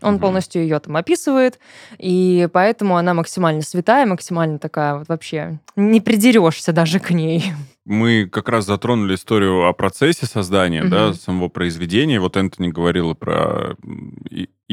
Он 0.00 0.14
угу. 0.14 0.22
полностью 0.22 0.62
ее 0.62 0.80
там 0.80 0.96
описывает, 0.96 1.58
и 1.98 2.48
поэтому 2.52 2.96
она 2.96 3.14
максимально 3.14 3.62
святая, 3.62 4.06
максимально 4.06 4.58
такая 4.58 4.96
вот 4.96 5.08
вообще 5.08 5.60
не 5.76 6.00
придерешься 6.00 6.72
даже 6.72 6.98
к 6.98 7.10
ней. 7.10 7.52
Мы 7.84 8.28
как 8.30 8.48
раз 8.48 8.66
затронули 8.66 9.14
историю 9.14 9.66
о 9.68 9.72
процессе 9.72 10.26
создания, 10.26 10.82
угу. 10.82 10.90
да, 10.90 11.14
самого 11.14 11.48
произведения. 11.48 12.20
Вот 12.20 12.36
Энтони 12.36 12.68
говорила 12.68 13.14
про 13.14 13.76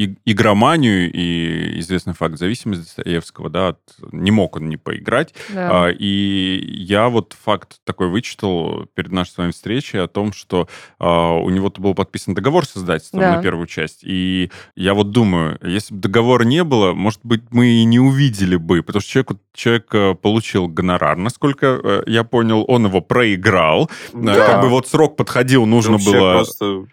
и, 0.00 0.16
игроманию 0.24 1.12
и 1.12 1.78
известный 1.80 2.14
факт 2.14 2.38
зависимости 2.38 2.84
Достоевского, 2.84 3.50
да, 3.50 3.68
от, 3.68 3.80
не 4.12 4.30
мог 4.30 4.56
он 4.56 4.70
не 4.70 4.78
поиграть. 4.78 5.34
Да. 5.50 5.86
А, 5.86 5.90
и 5.90 6.58
я 6.72 7.10
вот 7.10 7.36
факт 7.38 7.80
такой 7.84 8.08
вычитал 8.08 8.86
перед 8.94 9.12
нашей 9.12 9.30
с 9.30 9.38
вами 9.38 9.50
встречей 9.50 10.02
о 10.02 10.08
том, 10.08 10.32
что 10.32 10.68
а, 10.98 11.34
у 11.34 11.50
него-то 11.50 11.82
был 11.82 11.94
подписан 11.94 12.32
договор 12.32 12.64
с 12.64 12.78
издательством 12.78 13.20
да. 13.20 13.36
на 13.36 13.42
первую 13.42 13.66
часть. 13.66 14.00
И 14.02 14.50
я 14.74 14.94
вот 14.94 15.10
думаю, 15.10 15.58
если 15.62 15.92
бы 15.92 16.00
договора 16.00 16.44
не 16.44 16.64
было, 16.64 16.94
может 16.94 17.20
быть, 17.22 17.42
мы 17.50 17.66
и 17.66 17.84
не 17.84 17.98
увидели 17.98 18.56
бы, 18.56 18.82
потому 18.82 19.02
что 19.02 19.10
человек, 19.10 19.32
человек 19.52 19.94
э, 19.94 20.14
получил 20.14 20.66
гонорар, 20.66 21.18
насколько 21.18 21.80
э, 21.82 22.02
я 22.06 22.24
понял, 22.24 22.64
он 22.66 22.86
его 22.86 23.02
проиграл. 23.02 23.90
Да. 24.14 24.46
Как 24.46 24.62
бы 24.62 24.68
вот 24.68 24.88
срок 24.88 25.16
подходил, 25.16 25.66
нужно 25.66 25.98
было... 25.98 26.36
Просто 26.36 26.86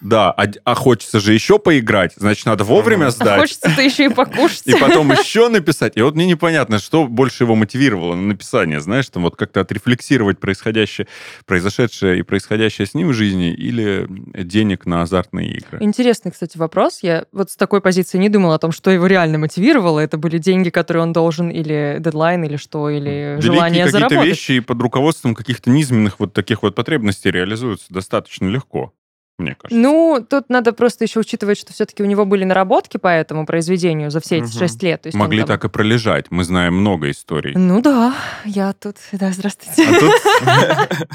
да, 0.00 0.30
а, 0.30 0.46
а 0.64 0.74
хочется 0.74 1.18
же 1.20 1.32
еще 1.32 1.58
поиграть, 1.58 2.12
значит, 2.16 2.46
надо 2.46 2.64
вовремя 2.64 3.10
сдать. 3.10 3.28
А 3.28 3.38
хочется-то 3.38 3.82
еще 3.82 4.06
и 4.06 4.08
покушать. 4.08 4.62
И 4.66 4.74
потом 4.74 5.10
еще 5.12 5.48
написать. 5.48 5.96
И 5.96 6.02
вот 6.02 6.14
мне 6.14 6.26
непонятно, 6.26 6.78
что 6.78 7.06
больше 7.06 7.44
его 7.44 7.54
мотивировало 7.56 8.14
на 8.14 8.28
написание, 8.28 8.80
знаешь, 8.80 9.08
там 9.08 9.24
вот 9.24 9.36
как-то 9.36 9.60
отрефлексировать 9.60 10.38
происходящее, 10.38 11.08
произошедшее 11.46 12.20
и 12.20 12.22
происходящее 12.22 12.86
с 12.86 12.94
ним 12.94 13.08
в 13.08 13.12
жизни 13.12 13.52
или 13.52 14.06
денег 14.08 14.86
на 14.86 15.02
азартные 15.02 15.52
игры. 15.52 15.78
Интересный, 15.80 16.30
кстати, 16.30 16.56
вопрос. 16.56 17.00
Я 17.02 17.24
вот 17.32 17.50
с 17.50 17.56
такой 17.56 17.80
позиции 17.80 18.18
не 18.18 18.28
думала 18.28 18.54
о 18.54 18.58
том, 18.58 18.72
что 18.72 18.90
его 18.90 19.06
реально 19.06 19.38
мотивировало. 19.38 20.00
Это 20.00 20.16
были 20.16 20.38
деньги, 20.38 20.70
которые 20.70 21.02
он 21.02 21.12
должен, 21.12 21.50
или 21.50 21.96
дедлайн, 21.98 22.44
или 22.44 22.56
что, 22.56 22.88
или 22.88 23.36
Великие 23.36 23.40
желание 23.40 23.84
какие-то 23.84 24.08
заработать. 24.08 24.30
вещи 24.30 24.60
под 24.60 24.80
руководством 24.80 25.34
каких-то 25.34 25.70
низменных 25.70 26.20
вот 26.20 26.32
таких 26.32 26.62
вот 26.62 26.74
потребностей 26.74 27.30
реализуются 27.30 27.86
достаточно 27.90 28.46
легко 28.46 28.92
мне 29.38 29.54
кажется. 29.54 29.80
Ну, 29.80 30.24
тут 30.28 30.48
надо 30.48 30.72
просто 30.72 31.04
еще 31.04 31.20
учитывать, 31.20 31.58
что 31.58 31.72
все-таки 31.72 32.02
у 32.02 32.06
него 32.06 32.24
были 32.24 32.44
наработки 32.44 32.96
по 32.96 33.08
этому 33.08 33.46
произведению 33.46 34.10
за 34.10 34.20
все 34.20 34.38
эти 34.38 34.46
угу. 34.46 34.58
шесть 34.58 34.82
лет. 34.82 35.02
То 35.02 35.08
есть 35.08 35.16
Могли 35.16 35.40
там... 35.40 35.48
так 35.48 35.64
и 35.64 35.68
пролежать. 35.68 36.26
Мы 36.30 36.44
знаем 36.44 36.74
много 36.74 37.10
историй. 37.10 37.54
Ну 37.54 37.80
да, 37.80 38.14
я 38.44 38.72
тут... 38.72 38.96
Да, 39.12 39.32
здравствуйте. 39.32 39.86
А 39.88 40.00
тут, 40.00 41.08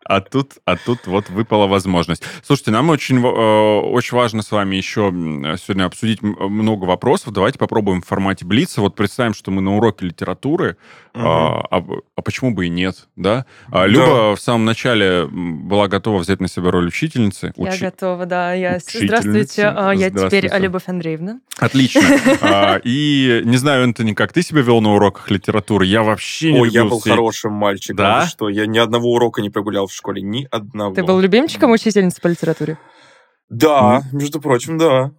а 0.15 0.77
тут 0.77 1.07
вот 1.07 1.29
выпала 1.29 1.67
возможность. 1.67 2.23
Слушайте, 2.43 2.71
нам 2.71 2.89
очень, 2.89 3.17
э, 3.17 3.79
очень 3.87 4.17
важно 4.17 4.41
с 4.41 4.51
вами 4.51 4.75
еще 4.75 5.11
сегодня 5.57 5.85
обсудить 5.85 6.21
много 6.21 6.85
вопросов. 6.85 7.33
Давайте 7.33 7.57
попробуем 7.57 8.01
в 8.01 8.05
формате 8.05 8.45
Блица. 8.45 8.81
Вот 8.81 8.95
представим, 8.95 9.33
что 9.33 9.51
мы 9.51 9.61
на 9.61 9.77
уроке 9.77 10.05
литературы, 10.05 10.77
угу. 11.13 11.23
а, 11.25 11.65
а, 11.71 11.83
а 12.15 12.21
почему 12.21 12.53
бы 12.53 12.65
и 12.65 12.69
нет, 12.69 13.07
да? 13.15 13.45
А, 13.71 13.85
Люба 13.85 14.05
да. 14.05 14.35
в 14.35 14.39
самом 14.39 14.65
начале 14.65 15.27
была 15.27 15.87
готова 15.87 16.19
взять 16.19 16.41
на 16.41 16.47
себя 16.47 16.71
роль 16.71 16.87
учительницы. 16.87 17.53
Я 17.55 17.77
готова, 17.77 18.25
да. 18.25 18.53
Я... 18.53 18.79
Здравствуйте, 18.79 19.67
а, 19.67 19.91
я 19.91 20.09
теперь 20.09 20.49
Любовь 20.57 20.83
Андреевна. 20.87 21.39
Отлично. 21.57 22.01
А, 22.43 22.81
и 22.83 23.41
не 23.45 23.57
знаю, 23.57 23.83
Антони, 23.83 24.13
как 24.13 24.33
ты 24.33 24.41
себя 24.41 24.61
вел 24.61 24.81
на 24.81 24.95
уроках 24.95 25.29
литературы? 25.29 25.85
Я 25.85 26.01
вообще 26.01 26.51
не 26.51 26.59
Ой, 26.61 26.69
я 26.69 26.85
был 26.85 26.99
хорошим 26.99 27.53
мальчиком. 27.53 27.97
Да? 27.97 28.25
Что 28.25 28.49
я 28.49 28.65
ни 28.65 28.77
одного 28.77 29.13
урока 29.13 29.41
не 29.41 29.49
прогулял 29.49 29.87
в 29.87 29.93
школе 29.93 30.00
ни 30.21 30.47
одного. 30.51 30.95
Ты 30.95 31.03
был 31.03 31.19
любимчиком 31.19 31.71
учительницы 31.71 32.21
по 32.21 32.27
литературе? 32.27 32.77
Да, 33.49 34.03
между 34.11 34.41
прочим, 34.41 34.77
да. 34.77 35.11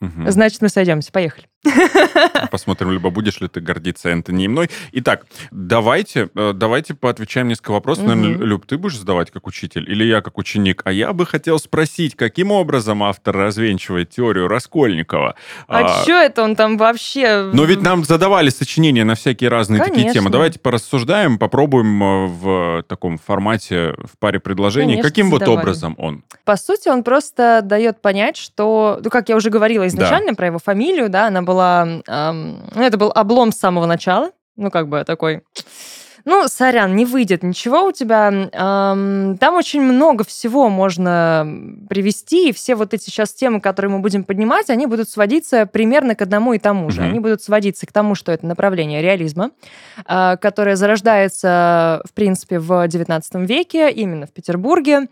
Значит, 0.00 0.62
мы 0.62 0.68
сойдемся. 0.68 1.10
Поехали. 1.12 1.48
Посмотрим, 2.50 2.92
либо 2.92 3.10
будешь 3.10 3.40
ли 3.40 3.48
ты 3.48 3.60
гордиться 3.60 4.10
Энтони 4.10 4.44
и 4.44 4.48
мной. 4.48 4.70
Итак, 4.92 5.26
давайте, 5.50 6.28
э, 6.34 6.52
давайте 6.54 6.94
поотвечаем 6.94 7.48
несколько 7.48 7.72
вопросов. 7.72 8.04
Угу. 8.04 8.14
Наверное, 8.14 8.46
Люб, 8.46 8.66
ты 8.66 8.78
будешь 8.78 8.98
задавать 8.98 9.30
как 9.30 9.46
учитель 9.46 9.90
или 9.90 10.04
я 10.04 10.20
как 10.20 10.38
ученик? 10.38 10.82
А 10.84 10.92
я 10.92 11.12
бы 11.12 11.26
хотел 11.26 11.58
спросить, 11.58 12.16
каким 12.16 12.50
образом 12.50 13.02
автор 13.02 13.36
развенчивает 13.36 14.10
теорию 14.10 14.48
Раскольникова? 14.48 15.34
А, 15.68 15.78
а 15.78 16.02
что 16.02 16.12
это 16.12 16.42
он 16.42 16.56
там 16.56 16.76
вообще... 16.76 17.50
Но 17.52 17.64
ведь 17.64 17.82
нам 17.82 18.04
задавали 18.04 18.50
сочинения 18.50 19.04
на 19.04 19.14
всякие 19.14 19.50
разные 19.50 19.80
Конечно. 19.80 19.96
такие 19.96 20.12
темы. 20.12 20.30
Давайте 20.30 20.58
порассуждаем, 20.58 21.38
попробуем 21.38 22.02
э, 22.02 22.26
в 22.26 22.82
таком 22.88 23.18
формате, 23.18 23.94
в 23.98 24.18
паре 24.18 24.40
предложений. 24.40 24.94
Конечно, 24.94 25.10
каким 25.10 25.30
задавали. 25.30 25.50
вот 25.50 25.60
образом 25.60 25.94
он? 25.98 26.24
По 26.44 26.56
сути, 26.56 26.88
он 26.88 27.02
просто 27.02 27.60
дает 27.62 28.00
понять, 28.00 28.36
что, 28.36 29.00
ну, 29.02 29.10
как 29.10 29.28
я 29.28 29.36
уже 29.36 29.50
говорила 29.50 29.86
изначально 29.86 30.30
да. 30.32 30.36
про 30.36 30.46
его 30.46 30.58
фамилию, 30.58 31.08
да, 31.08 31.26
она 31.28 31.42
была... 31.42 31.53
Эм, 31.60 32.62
это 32.74 32.96
был 32.96 33.12
облом 33.14 33.52
с 33.52 33.58
самого 33.58 33.86
начала, 33.86 34.30
ну, 34.56 34.70
как 34.70 34.88
бы 34.88 35.04
такой 35.04 35.42
ну, 36.24 36.48
сорян, 36.48 36.96
не 36.96 37.04
выйдет 37.04 37.42
ничего 37.42 37.84
у 37.84 37.92
тебя. 37.92 38.28
Эм, 38.30 39.36
там 39.36 39.56
очень 39.56 39.82
много 39.82 40.24
всего 40.24 40.70
можно 40.70 41.46
привести, 41.90 42.48
и 42.48 42.52
все 42.52 42.74
вот 42.76 42.94
эти 42.94 43.04
сейчас 43.04 43.34
темы, 43.34 43.60
которые 43.60 43.92
мы 43.92 43.98
будем 43.98 44.24
поднимать, 44.24 44.70
они 44.70 44.86
будут 44.86 45.10
сводиться 45.10 45.66
примерно 45.66 46.14
к 46.14 46.22
одному 46.22 46.54
и 46.54 46.58
тому 46.58 46.90
же. 46.90 47.02
Mm-hmm. 47.02 47.08
Они 47.08 47.20
будут 47.20 47.42
сводиться 47.42 47.86
к 47.86 47.92
тому, 47.92 48.14
что 48.14 48.32
это 48.32 48.46
направление 48.46 49.02
реализма, 49.02 49.50
э, 50.08 50.36
которое 50.38 50.76
зарождается, 50.76 52.00
в 52.08 52.14
принципе, 52.14 52.58
в 52.58 52.70
XIX 52.86 53.22
веке, 53.44 53.90
именно 53.90 54.26
в 54.26 54.32
Петербурге, 54.32 55.08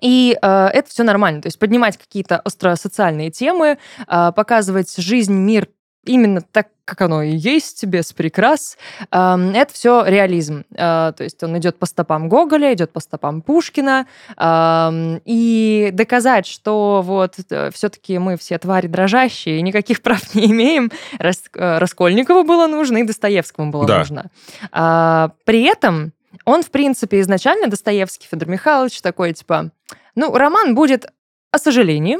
и 0.00 0.36
э, 0.40 0.66
это 0.72 0.88
все 0.88 1.02
нормально. 1.02 1.42
То 1.42 1.46
есть 1.46 1.58
поднимать 1.58 1.96
какие-то 1.96 2.38
остросоциальные 2.38 3.30
темы, 3.30 3.78
э, 4.06 4.32
показывать 4.34 4.96
жизнь, 4.96 5.34
мир 5.34 5.68
именно 6.04 6.42
так, 6.42 6.68
как 6.84 7.00
оно 7.00 7.22
и 7.22 7.34
есть, 7.34 7.84
без 7.86 8.12
прикрас. 8.12 8.76
Э, 9.10 9.36
это 9.54 9.72
все 9.72 10.04
реализм. 10.04 10.64
Э, 10.72 11.12
то 11.16 11.24
есть 11.24 11.42
он 11.42 11.56
идет 11.58 11.78
по 11.78 11.86
стопам 11.86 12.28
Гоголя, 12.28 12.74
идет 12.74 12.92
по 12.92 13.00
стопам 13.00 13.40
Пушкина. 13.40 14.06
Э, 14.36 15.18
и 15.24 15.90
доказать, 15.92 16.46
что 16.46 17.02
вот 17.02 17.36
э, 17.50 17.70
все-таки 17.72 18.18
мы 18.18 18.36
все 18.36 18.58
твари 18.58 18.86
дрожащие, 18.86 19.62
никаких 19.62 20.02
прав 20.02 20.34
не 20.34 20.46
имеем, 20.46 20.90
Рас, 21.18 21.42
э, 21.54 21.78
Раскольникову 21.78 22.44
было 22.44 22.66
нужно 22.66 22.98
и 22.98 23.04
Достоевскому 23.04 23.70
было 23.70 23.86
да. 23.86 23.98
нужно. 23.98 24.30
Э, 24.72 25.30
при 25.44 25.62
этом 25.62 26.12
Он, 26.44 26.62
в 26.62 26.70
принципе, 26.70 27.20
изначально 27.20 27.68
Достоевский 27.68 28.26
Федор 28.30 28.48
Михайлович 28.48 29.00
такой, 29.00 29.32
типа, 29.32 29.70
ну, 30.14 30.32
роман 30.36 30.74
будет 30.74 31.06
о 31.50 31.58
сожалении, 31.58 32.18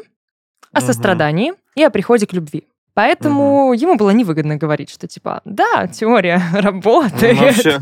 о 0.73 0.81
сострадании 0.81 1.55
и 1.75 1.83
о 1.83 1.91
приходе 1.91 2.27
к 2.27 2.33
любви. 2.33 2.67
Поэтому 2.95 3.67
угу. 3.67 3.73
ему 3.73 3.97
было 3.97 4.11
невыгодно 4.11 4.57
говорить, 4.57 4.89
что 4.89 5.09
типа, 5.09 5.43
да, 5.45 5.89
теория 5.89 6.41
работает. 6.53 7.37
Ну, 7.37 7.47
вообще, 7.47 7.81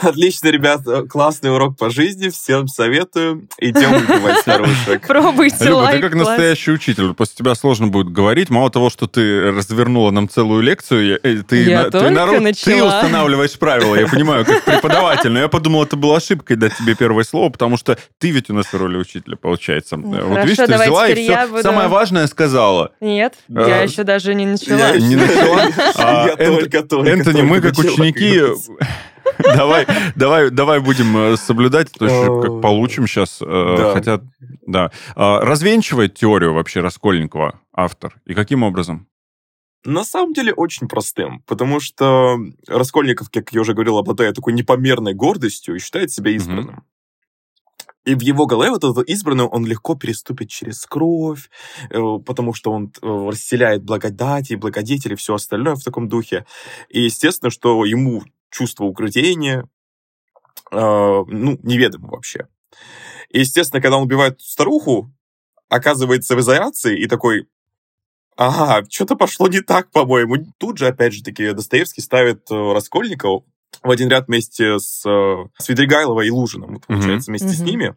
отлично, 0.00 0.48
ребят, 0.48 0.80
классный 1.08 1.52
урок 1.52 1.78
по 1.78 1.90
жизни, 1.90 2.28
всем 2.28 2.66
советую. 2.66 3.48
Идем 3.58 3.94
убивать 3.94 4.40
старушек. 4.40 5.02
Пробуйте 5.06 5.64
Люба, 5.64 5.76
лайк, 5.76 5.96
ты 5.96 6.02
как 6.02 6.14
настоящий 6.14 6.72
учитель, 6.72 7.14
после 7.14 7.36
тебя 7.36 7.54
сложно 7.54 7.86
будет 7.86 8.10
говорить. 8.10 8.50
Мало 8.50 8.68
того, 8.70 8.90
что 8.90 9.06
ты 9.06 9.52
развернула 9.52 10.10
нам 10.10 10.28
целую 10.28 10.62
лекцию, 10.62 11.20
э, 11.22 11.42
ты, 11.42 11.62
я 11.62 11.84
на, 11.84 11.90
ты, 11.90 12.10
народ, 12.10 12.42
ты 12.56 12.82
устанавливаешь 12.82 13.56
правила, 13.58 13.94
я 13.94 14.08
понимаю, 14.08 14.44
как 14.44 14.64
преподаватель, 14.64 15.30
но 15.30 15.38
я 15.38 15.48
подумал, 15.48 15.84
это 15.84 15.96
была 15.96 16.16
ошибкой 16.16 16.56
дать 16.56 16.76
тебе 16.76 16.96
первое 16.96 17.22
слово, 17.22 17.50
потому 17.50 17.76
что 17.76 17.96
ты 18.18 18.30
ведь 18.30 18.50
у 18.50 18.54
нас 18.54 18.66
в 18.66 18.74
роли 18.74 18.96
учителя, 18.96 19.36
получается. 19.36 19.96
Ну, 19.96 20.08
вот 20.08 20.20
хорошо, 20.20 20.42
видишь, 20.42 20.66
ты 20.66 20.74
взяла 20.74 21.08
и 21.08 21.14
все 21.14 21.46
буду... 21.46 21.62
самое 21.62 21.88
важное 21.88 22.26
сказала. 22.26 22.90
Нет, 23.00 23.34
а, 23.54 23.68
я 23.68 23.82
еще 23.82 24.02
даже 24.02 24.34
не 24.34 24.47
начала. 24.52 24.96
Не 24.98 25.16
начала. 25.16 26.26
Я 26.26 26.36
только-только. 26.36 27.10
Энтони, 27.10 27.42
мы 27.42 27.60
как 27.60 27.78
ученики... 27.78 28.42
Давай, 29.38 29.86
давай, 30.16 30.50
давай 30.50 30.80
будем 30.80 31.16
э, 31.16 31.36
соблюдать, 31.36 31.92
то 31.92 32.06
есть 32.06 32.44
как 32.44 32.60
получим 32.60 33.06
сейчас. 33.06 33.38
Э, 33.40 33.92
хотя, 33.92 34.20
да. 34.66 34.90
А, 35.14 35.40
развенчивает 35.40 36.14
теорию 36.14 36.54
вообще 36.54 36.80
Раскольникова 36.80 37.60
автор. 37.72 38.20
И 38.26 38.34
каким 38.34 38.64
образом? 38.64 39.06
На 39.84 40.04
самом 40.04 40.32
деле 40.32 40.52
очень 40.52 40.88
простым, 40.88 41.42
потому 41.46 41.78
что 41.78 42.36
Раскольников, 42.66 43.30
как 43.30 43.52
я 43.52 43.60
уже 43.60 43.74
говорил, 43.74 43.98
обладает 43.98 44.34
такой 44.34 44.52
непомерной 44.54 45.14
гордостью 45.14 45.76
и 45.76 45.78
считает 45.78 46.10
себя 46.10 46.32
избранным. 46.32 46.84
И 48.04 48.14
в 48.14 48.20
его 48.22 48.46
голове 48.46 48.70
вот 48.70 48.84
этот 48.84 49.08
избранный, 49.08 49.44
он 49.44 49.66
легко 49.66 49.94
переступит 49.94 50.48
через 50.48 50.86
кровь, 50.86 51.50
э, 51.90 51.98
потому 52.24 52.54
что 52.54 52.72
он 52.72 52.92
э, 53.02 53.06
расселяет 53.06 53.82
благодати, 53.84 54.54
благодетели, 54.54 55.14
все 55.14 55.34
остальное 55.34 55.74
в 55.74 55.82
таком 55.82 56.08
духе. 56.08 56.46
И 56.88 57.02
естественно, 57.02 57.50
что 57.50 57.84
ему 57.84 58.22
чувство 58.50 58.84
укрытения, 58.84 59.68
э, 60.70 60.76
ну, 60.76 61.58
неведомо 61.62 62.08
вообще. 62.08 62.48
И, 63.30 63.40
естественно, 63.40 63.82
когда 63.82 63.98
он 63.98 64.04
убивает 64.04 64.40
старуху, 64.40 65.12
оказывается 65.68 66.34
в 66.34 66.40
изоляции 66.40 66.98
и 66.98 67.06
такой, 67.06 67.46
ага, 68.36 68.86
что-то 68.88 69.16
пошло 69.16 69.48
не 69.48 69.60
так, 69.60 69.90
по-моему. 69.90 70.46
Тут 70.58 70.78
же, 70.78 70.86
опять 70.86 71.12
же 71.12 71.22
таки, 71.22 71.52
Достоевский 71.52 72.00
ставит 72.00 72.50
Раскольникова 72.50 73.44
в 73.82 73.90
один 73.90 74.08
ряд 74.08 74.28
вместе 74.28 74.78
с 74.78 75.04
э, 75.06 75.44
Свидригайлова 75.58 76.22
и 76.22 76.30
Лужиным, 76.30 76.80
получается, 76.86 77.30
mm-hmm. 77.30 77.38
вместе 77.38 77.48
mm-hmm. 77.48 77.66
с 77.66 77.70
ними, 77.70 77.94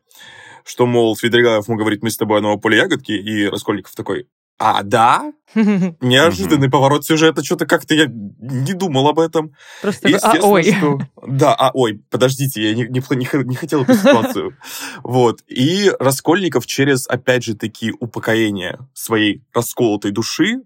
что, 0.64 0.86
мол, 0.86 1.16
Свидригайлов 1.16 1.68
ему 1.68 1.78
говорит, 1.78 2.04
мы 2.04 2.12
с 2.12 2.18
тобой 2.18 2.38
одного 2.38 2.58
поля 2.58 2.84
ягодки, 2.84 3.12
и 3.12 3.48
Раскольников 3.48 3.96
такой, 3.96 4.28
а, 4.64 4.84
да? 4.84 5.34
Неожиданный 5.56 6.70
поворот 6.70 7.04
сюжета, 7.04 7.44
что-то 7.44 7.66
как-то 7.66 7.96
я 7.96 8.06
не 8.06 8.74
думал 8.74 9.08
об 9.08 9.18
этом. 9.18 9.56
Просто 9.82 10.08
а 10.22 10.38
ой. 10.40 10.72
Что... 10.72 11.00
Да, 11.26 11.56
а 11.56 11.72
ой, 11.74 12.04
подождите, 12.12 12.62
я 12.62 12.76
не, 12.76 12.84
не, 12.84 13.00
не, 13.00 13.44
не 13.46 13.56
хотел 13.56 13.82
эту 13.82 13.96
ситуацию. 13.96 14.56
Вот. 15.04 15.42
И 15.48 15.92
Раскольников 16.00 16.68
через, 16.68 17.08
опять 17.08 17.44
же, 17.44 17.56
такие 17.56 17.92
упокоения 18.00 18.88
своей 18.94 19.42
расколотой 19.52 20.12
души, 20.12 20.62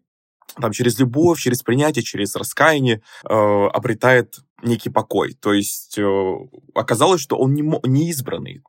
там 0.60 0.74
через 0.74 1.00
любовь, 1.00 1.40
через 1.40 1.62
принятие, 1.62 2.04
через 2.04 2.36
раскаяние 2.36 3.02
э, 3.24 3.34
обретает 3.34 4.40
некий 4.64 4.90
покой. 4.90 5.34
То 5.34 5.54
есть 5.54 5.98
э, 5.98 6.34
оказалось, 6.74 7.22
что 7.22 7.38
он 7.38 7.54
не, 7.54 7.62
не 7.88 8.10
избранный. 8.10 8.62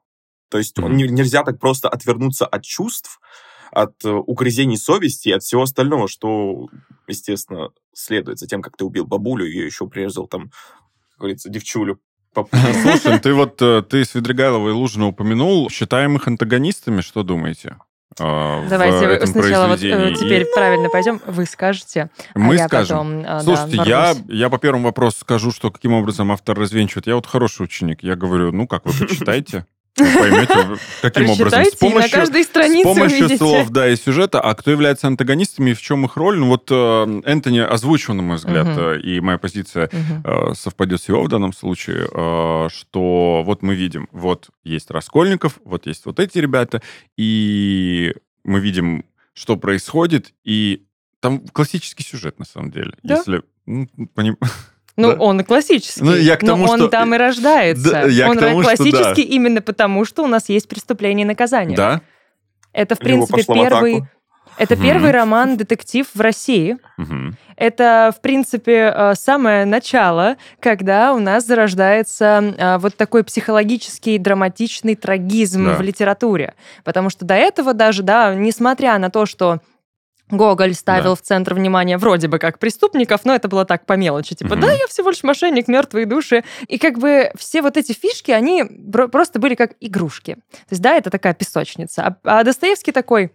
То 0.49 0.59
есть 0.59 0.79
mm-hmm. 0.79 0.85
он, 0.85 0.96
не, 0.96 1.09
нельзя 1.09 1.42
так 1.42 1.59
просто 1.59 1.88
отвернуться 1.88 2.46
от 2.46 2.62
чувств, 2.62 3.20
от 3.72 4.05
э, 4.05 4.11
угрызений 4.11 4.77
совести 4.77 5.29
и 5.29 5.33
от 5.33 5.42
всего 5.42 5.62
остального, 5.62 6.09
что, 6.09 6.68
естественно, 7.07 7.70
следует 7.92 8.38
за 8.38 8.46
тем, 8.46 8.62
как 8.62 8.77
ты 8.77 8.85
убил 8.85 9.07
бабулю 9.07 9.46
и 9.46 9.64
еще 9.64 9.87
прирезал 9.88 10.27
там, 10.29 10.51
как 11.12 11.18
говорится, 11.18 11.49
девчулю. 11.49 12.01
Слушай, 12.83 13.18
ты 13.18 13.33
вот 13.33 13.62
э, 13.62 13.83
ты 13.83 14.05
Свидригайлова 14.05 14.68
и 14.68 14.72
Лужина 14.72 15.07
упомянул. 15.07 15.70
Считаем 15.70 16.16
их 16.16 16.29
антагонистами, 16.29 17.01
что 17.01 17.22
думаете? 17.22 17.79
А, 18.19 18.66
Давайте 18.69 19.09
вы 19.09 19.27
сначала 19.27 19.66
вот 19.66 19.83
э, 19.83 20.14
теперь 20.14 20.42
и... 20.42 20.55
правильно 20.55 20.88
пойдем, 20.88 21.21
вы 21.27 21.45
скажете, 21.45 22.11
а 22.35 22.38
Мы 22.38 22.57
а 22.57 22.66
скажем. 22.66 23.21
я 23.21 23.27
потом 23.27 23.42
Слушайте, 23.42 23.77
да, 23.77 23.85
я, 23.85 24.16
я 24.29 24.49
по 24.49 24.59
первому 24.59 24.85
вопросу 24.85 25.19
скажу, 25.21 25.51
что 25.51 25.71
каким 25.71 25.92
образом 25.92 26.33
автор 26.33 26.59
развенчивает. 26.59 27.07
Я 27.07 27.16
вот 27.16 27.27
хороший 27.27 27.62
ученик, 27.64 28.03
я 28.03 28.16
говорю, 28.16 28.53
ну 28.53 28.66
как, 28.66 28.87
вы 28.87 28.92
почитайте, 29.07 29.66
вы 29.96 30.18
поймете, 30.18 30.80
каким 31.02 31.30
образом. 31.30 31.64
С 31.64 31.74
помощью, 31.76 32.00
на 32.00 32.09
каждой 32.09 32.44
странице 32.44 32.88
с 32.88 32.94
помощью 32.94 33.18
увидите. 33.18 33.38
слов, 33.38 33.70
да, 33.70 33.88
и 33.88 33.96
сюжета. 33.96 34.40
А 34.40 34.54
кто 34.54 34.70
является 34.70 35.06
антагонистами 35.06 35.70
и 35.70 35.74
в 35.74 35.80
чем 35.80 36.04
их 36.04 36.16
роль? 36.16 36.38
Ну 36.38 36.48
вот 36.48 36.68
э, 36.70 37.20
Энтони 37.24 37.61
озвучил, 37.61 38.14
на 38.14 38.22
мой 38.22 38.37
взгляд, 38.37 38.68
угу. 38.68 38.90
и 38.92 39.20
моя 39.20 39.38
позиция 39.38 39.88
угу. 39.88 40.54
совпадет 40.54 41.00
с 41.00 41.09
его 41.09 41.22
в 41.22 41.28
данном 41.28 41.52
случае, 41.52 42.09
э, 42.12 42.68
что 42.70 43.42
вот 43.44 43.62
мы 43.62 43.74
видим, 43.74 44.09
вот 44.12 44.50
есть 44.64 44.90
Раскольников, 44.90 45.59
вот 45.64 45.87
есть 45.87 46.04
вот 46.04 46.20
эти 46.20 46.38
ребята, 46.38 46.82
и 47.16 48.14
мы 48.44 48.61
видим, 48.61 49.04
что 49.35 49.56
происходит, 49.56 50.32
и 50.44 50.87
там 51.20 51.40
классический 51.40 52.04
сюжет, 52.04 52.38
на 52.38 52.44
самом 52.44 52.70
деле. 52.70 52.94
Да? 53.02 53.16
Если... 53.16 53.42
Ну, 53.66 53.88
поним... 54.14 54.37
Ну, 54.96 55.12
да? 55.12 55.18
он 55.18 55.44
классический, 55.44 56.02
ну, 56.02 56.14
я 56.14 56.37
к 56.37 56.40
тому, 56.40 56.66
но 56.66 56.72
он 56.72 56.78
что... 56.80 56.88
там 56.88 57.14
и 57.14 57.18
рождается. 57.18 57.90
Да, 57.90 58.02
я 58.04 58.30
он 58.30 58.37
к 58.37 58.40
тому, 58.40 58.62
классический 58.62 58.94
что 58.94 59.14
да. 59.14 59.22
именно 59.22 59.61
потому, 59.61 60.04
что 60.04 60.24
у 60.24 60.26
нас 60.26 60.48
есть 60.48 60.68
преступление 60.68 61.24
и 61.24 61.28
наказание. 61.28 61.76
Да. 61.76 62.00
Это, 62.72 62.94
в 62.94 62.98
принципе, 62.98 63.42
первый... 63.44 64.04
Это 64.59 64.74
mm-hmm. 64.74 64.82
первый 64.82 65.11
роман-детектив 65.11 66.06
в 66.14 66.18
России. 66.18 66.78
Mm-hmm. 66.98 67.35
Это, 67.56 68.14
в 68.16 68.22
принципе, 68.22 68.92
э, 68.94 69.14
самое 69.14 69.66
начало, 69.66 70.37
когда 70.61 71.12
у 71.12 71.18
нас 71.18 71.46
зарождается 71.46 72.54
э, 72.56 72.78
вот 72.78 72.96
такой 72.96 73.22
психологический 73.22 74.16
драматичный 74.18 74.94
трагизм 74.94 75.66
да. 75.66 75.74
в 75.74 75.82
литературе. 75.82 76.54
Потому 76.85 77.11
что 77.11 77.26
до 77.26 77.35
этого 77.35 77.74
даже, 77.74 78.02
да, 78.02 78.35
несмотря 78.35 78.98
на 78.98 79.11
то, 79.11 79.26
что 79.26 79.61
Гоголь 80.31 80.75
ставил 80.75 81.11
да. 81.11 81.15
в 81.15 81.23
центр 81.23 81.55
внимания 81.55 81.99
вроде 81.99 82.29
бы 82.29 82.39
как 82.39 82.59
преступников, 82.59 83.25
но 83.25 83.35
это 83.35 83.49
было 83.49 83.65
так 83.65 83.87
по 83.87 83.93
мелочи. 83.95 84.35
Типа, 84.35 84.55
угу. 84.55 84.62
да, 84.62 84.73
я 84.73 84.87
всего 84.89 85.11
лишь 85.11 85.23
мошенник, 85.23 85.69
мертвые 85.69 86.07
души. 86.07 86.45
И 86.67 86.79
как 86.79 86.99
бы 86.99 87.31
все 87.37 87.62
вот 87.62 87.77
эти 87.77 87.93
фишки, 87.93 88.31
они 88.31 88.65
просто 89.12 89.39
были 89.39 89.55
как 89.55 89.73
игрушки. 89.81 90.35
То 90.35 90.73
есть, 90.73 90.83
да, 90.83 90.97
это 90.97 91.11
такая 91.11 91.35
песочница. 91.35 92.03
А, 92.25 92.39
а 92.39 92.45
Достоевский 92.45 92.93
такой, 92.93 93.33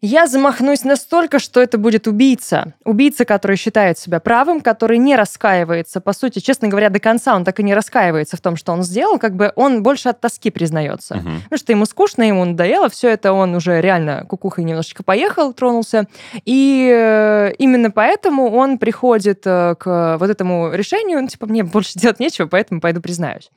я 0.00 0.28
замахнусь 0.28 0.84
настолько, 0.84 1.40
что 1.40 1.60
это 1.60 1.76
будет 1.76 2.06
убийца. 2.06 2.74
Убийца, 2.84 3.24
который 3.24 3.56
считает 3.56 3.98
себя 3.98 4.20
правым, 4.20 4.60
который 4.60 4.98
не 4.98 5.16
раскаивается. 5.16 6.00
По 6.00 6.12
сути, 6.12 6.38
честно 6.38 6.68
говоря, 6.68 6.88
до 6.88 7.00
конца 7.00 7.34
он 7.34 7.44
так 7.44 7.58
и 7.58 7.64
не 7.64 7.74
раскаивается 7.74 8.36
в 8.36 8.40
том, 8.40 8.54
что 8.54 8.72
он 8.72 8.84
сделал. 8.84 9.18
Как 9.18 9.34
бы 9.34 9.52
он 9.56 9.82
больше 9.82 10.08
от 10.08 10.20
тоски 10.20 10.50
признается. 10.50 11.16
Угу. 11.16 11.30
Потому 11.44 11.58
что 11.58 11.72
ему 11.72 11.84
скучно, 11.84 12.22
ему 12.22 12.44
надоело. 12.44 12.88
Все 12.88 13.08
это 13.08 13.32
он 13.32 13.56
уже 13.56 13.80
реально 13.80 14.24
кукухой 14.28 14.62
немножечко 14.62 15.02
поехал, 15.02 15.52
тронулся. 15.52 16.06
И 16.44 16.88
э, 16.94 17.52
именно 17.58 17.90
поэтому 17.90 18.52
он 18.52 18.78
приходит 18.78 19.42
э, 19.46 19.74
к 19.76 20.16
вот 20.20 20.30
этому 20.30 20.72
решению. 20.72 21.22
Ну, 21.22 21.28
типа, 21.28 21.46
мне 21.46 21.64
больше 21.64 21.98
делать 21.98 22.20
нечего, 22.20 22.46
поэтому 22.46 22.80
пойду 22.80 23.00
признаюсь. 23.00 23.50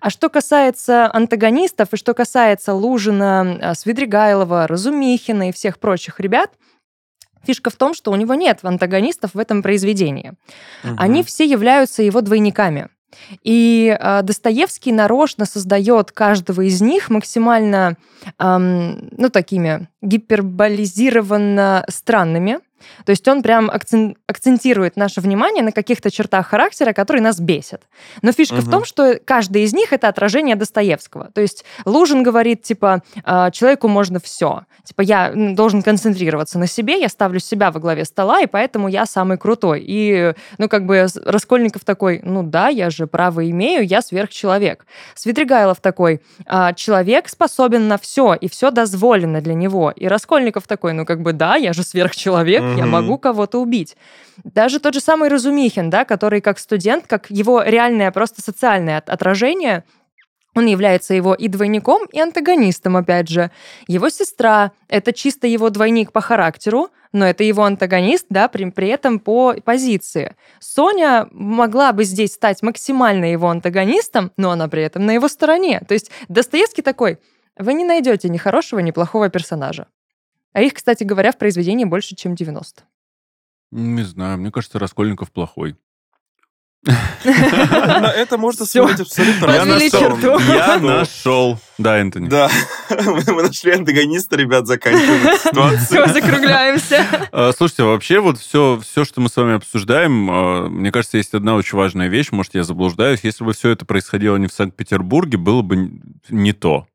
А 0.00 0.10
что 0.10 0.28
касается 0.28 1.10
антагонистов 1.12 1.92
и 1.92 1.96
что 1.96 2.14
касается 2.14 2.74
Лужина, 2.74 3.58
э, 3.60 3.74
Свидригайлова, 3.74 4.66
Разумихина 4.66 5.48
и 5.48 5.52
всех 5.52 5.78
прочих 5.84 6.18
ребят, 6.18 6.50
Фишка 7.46 7.68
в 7.68 7.76
том, 7.76 7.92
что 7.92 8.10
у 8.10 8.16
него 8.16 8.32
нет 8.34 8.60
антагонистов 8.62 9.34
в 9.34 9.38
этом 9.38 9.62
произведении. 9.62 10.32
Угу. 10.82 10.94
Они 10.96 11.22
все 11.22 11.44
являются 11.44 12.02
его 12.02 12.22
двойниками. 12.22 12.88
И 13.42 13.94
э, 14.00 14.22
Достоевский 14.22 14.92
нарочно 14.92 15.44
создает 15.44 16.10
каждого 16.10 16.62
из 16.62 16.80
них 16.80 17.10
максимально, 17.10 17.98
эм, 18.38 19.10
ну, 19.18 19.28
такими 19.28 19.88
гиперболизированно 20.00 21.84
странными, 21.90 22.60
то 23.04 23.10
есть 23.10 23.26
он 23.28 23.42
прям 23.42 23.70
акцентирует 23.70 24.96
наше 24.96 25.20
внимание 25.20 25.62
на 25.62 25.72
каких-то 25.72 26.10
чертах 26.10 26.48
характера, 26.48 26.92
которые 26.92 27.22
нас 27.22 27.40
бесят. 27.40 27.82
Но 28.22 28.32
фишка 28.32 28.56
угу. 28.56 28.62
в 28.62 28.70
том, 28.70 28.84
что 28.84 29.18
каждый 29.24 29.62
из 29.62 29.72
них 29.72 29.92
это 29.92 30.08
отражение 30.08 30.56
Достоевского. 30.56 31.30
То 31.32 31.40
есть 31.40 31.64
Лужин 31.84 32.22
говорит, 32.22 32.62
типа, 32.62 33.02
«А, 33.24 33.50
человеку 33.50 33.88
можно 33.88 34.20
все. 34.20 34.62
Типа, 34.84 35.02
я 35.02 35.32
должен 35.34 35.82
концентрироваться 35.82 36.58
на 36.58 36.66
себе, 36.66 37.00
я 37.00 37.08
ставлю 37.08 37.40
себя 37.40 37.70
во 37.70 37.80
главе 37.80 38.04
стола, 38.04 38.40
и 38.40 38.46
поэтому 38.46 38.88
я 38.88 39.06
самый 39.06 39.38
крутой. 39.38 39.82
И, 39.86 40.34
ну, 40.58 40.68
как 40.68 40.86
бы 40.86 41.06
Раскольников 41.24 41.84
такой, 41.84 42.20
ну 42.22 42.42
да, 42.42 42.68
я 42.68 42.90
же 42.90 43.06
право 43.06 43.48
имею, 43.48 43.86
я 43.86 44.02
сверхчеловек. 44.02 44.86
Свидригайлов 45.14 45.80
такой, 45.80 46.20
«А, 46.46 46.72
человек 46.72 47.28
способен 47.28 47.88
на 47.88 47.98
все, 47.98 48.34
и 48.34 48.48
все 48.48 48.70
дозволено 48.70 49.40
для 49.40 49.54
него. 49.54 49.90
И 49.90 50.06
Раскольников 50.06 50.66
такой, 50.66 50.92
ну, 50.92 51.04
как 51.04 51.22
бы, 51.22 51.32
да, 51.32 51.56
я 51.56 51.72
же 51.72 51.82
сверхчеловек, 51.82 52.63
человек, 52.72 52.78
я 52.78 52.86
могу 52.86 53.18
кого-то 53.18 53.60
убить. 53.60 53.96
Даже 54.42 54.80
тот 54.80 54.94
же 54.94 55.00
самый 55.00 55.28
Разумихин, 55.28 55.90
да, 55.90 56.04
который 56.04 56.40
как 56.40 56.58
студент, 56.58 57.06
как 57.06 57.30
его 57.30 57.62
реальное 57.62 58.10
просто 58.10 58.42
социальное 58.42 58.98
отражение, 58.98 59.84
он 60.54 60.66
является 60.66 61.14
его 61.14 61.34
и 61.34 61.48
двойником, 61.48 62.06
и 62.12 62.20
антагонистом, 62.20 62.96
опять 62.96 63.28
же. 63.28 63.50
Его 63.88 64.08
сестра— 64.08 64.72
это 64.88 65.12
чисто 65.12 65.46
его 65.46 65.68
двойник 65.70 66.12
по 66.12 66.20
характеру, 66.20 66.90
но 67.12 67.26
это 67.26 67.44
его 67.44 67.64
антагонист, 67.64 68.26
да, 68.30 68.48
при, 68.48 68.70
при 68.70 68.88
этом 68.88 69.18
по 69.18 69.54
позиции. 69.64 70.36
Соня 70.60 71.28
могла 71.32 71.92
бы 71.92 72.04
здесь 72.04 72.34
стать 72.34 72.62
максимально 72.62 73.32
его 73.32 73.48
антагонистом, 73.48 74.32
но 74.36 74.50
она 74.50 74.68
при 74.68 74.82
этом 74.82 75.06
на 75.06 75.12
его 75.12 75.28
стороне. 75.28 75.80
То 75.86 75.94
есть 75.94 76.10
Достоевский 76.28 76.82
такой, 76.82 77.18
вы 77.58 77.74
не 77.74 77.84
найдете 77.84 78.28
ни 78.28 78.36
хорошего, 78.36 78.80
ни 78.80 78.90
плохого 78.90 79.28
персонажа. 79.28 79.86
А 80.54 80.62
их, 80.62 80.72
кстати 80.72 81.04
говоря, 81.04 81.32
в 81.32 81.36
произведении 81.36 81.84
больше, 81.84 82.14
чем 82.14 82.34
90. 82.34 82.84
Не 83.72 84.02
знаю, 84.02 84.38
мне 84.38 84.52
кажется, 84.52 84.78
Раскольников 84.78 85.32
плохой. 85.32 85.76
Это 87.24 88.36
можно 88.36 88.66
сказать 88.66 89.00
абсолютно 89.00 89.46
Я 89.46 89.64
нашел. 89.64 90.38
Я 90.46 90.78
нашел. 90.78 91.58
Да, 91.78 91.98
Энтони. 91.98 92.28
Да, 92.28 92.50
мы 92.90 93.42
нашли 93.42 93.72
антагониста, 93.72 94.36
ребят, 94.36 94.66
заканчиваем 94.66 95.38
ситуацию. 95.38 95.80
Все, 95.80 96.06
закругляемся. 96.12 97.06
А, 97.32 97.52
слушайте, 97.52 97.82
вообще 97.82 98.20
вот 98.20 98.38
все, 98.38 98.78
все, 98.80 99.04
что 99.04 99.20
мы 99.20 99.28
с 99.28 99.36
вами 99.36 99.54
обсуждаем, 99.54 100.30
а, 100.30 100.68
мне 100.68 100.92
кажется, 100.92 101.16
есть 101.16 101.34
одна 101.34 101.56
очень 101.56 101.76
важная 101.76 102.06
вещь, 102.08 102.30
может, 102.30 102.54
я 102.54 102.62
заблуждаюсь. 102.62 103.20
Если 103.24 103.42
бы 103.42 103.54
все 103.54 103.70
это 103.70 103.84
происходило 103.84 104.36
не 104.36 104.46
в 104.46 104.52
Санкт-Петербурге, 104.52 105.36
было 105.36 105.62
бы 105.62 106.00
не 106.28 106.52
то. 106.52 106.86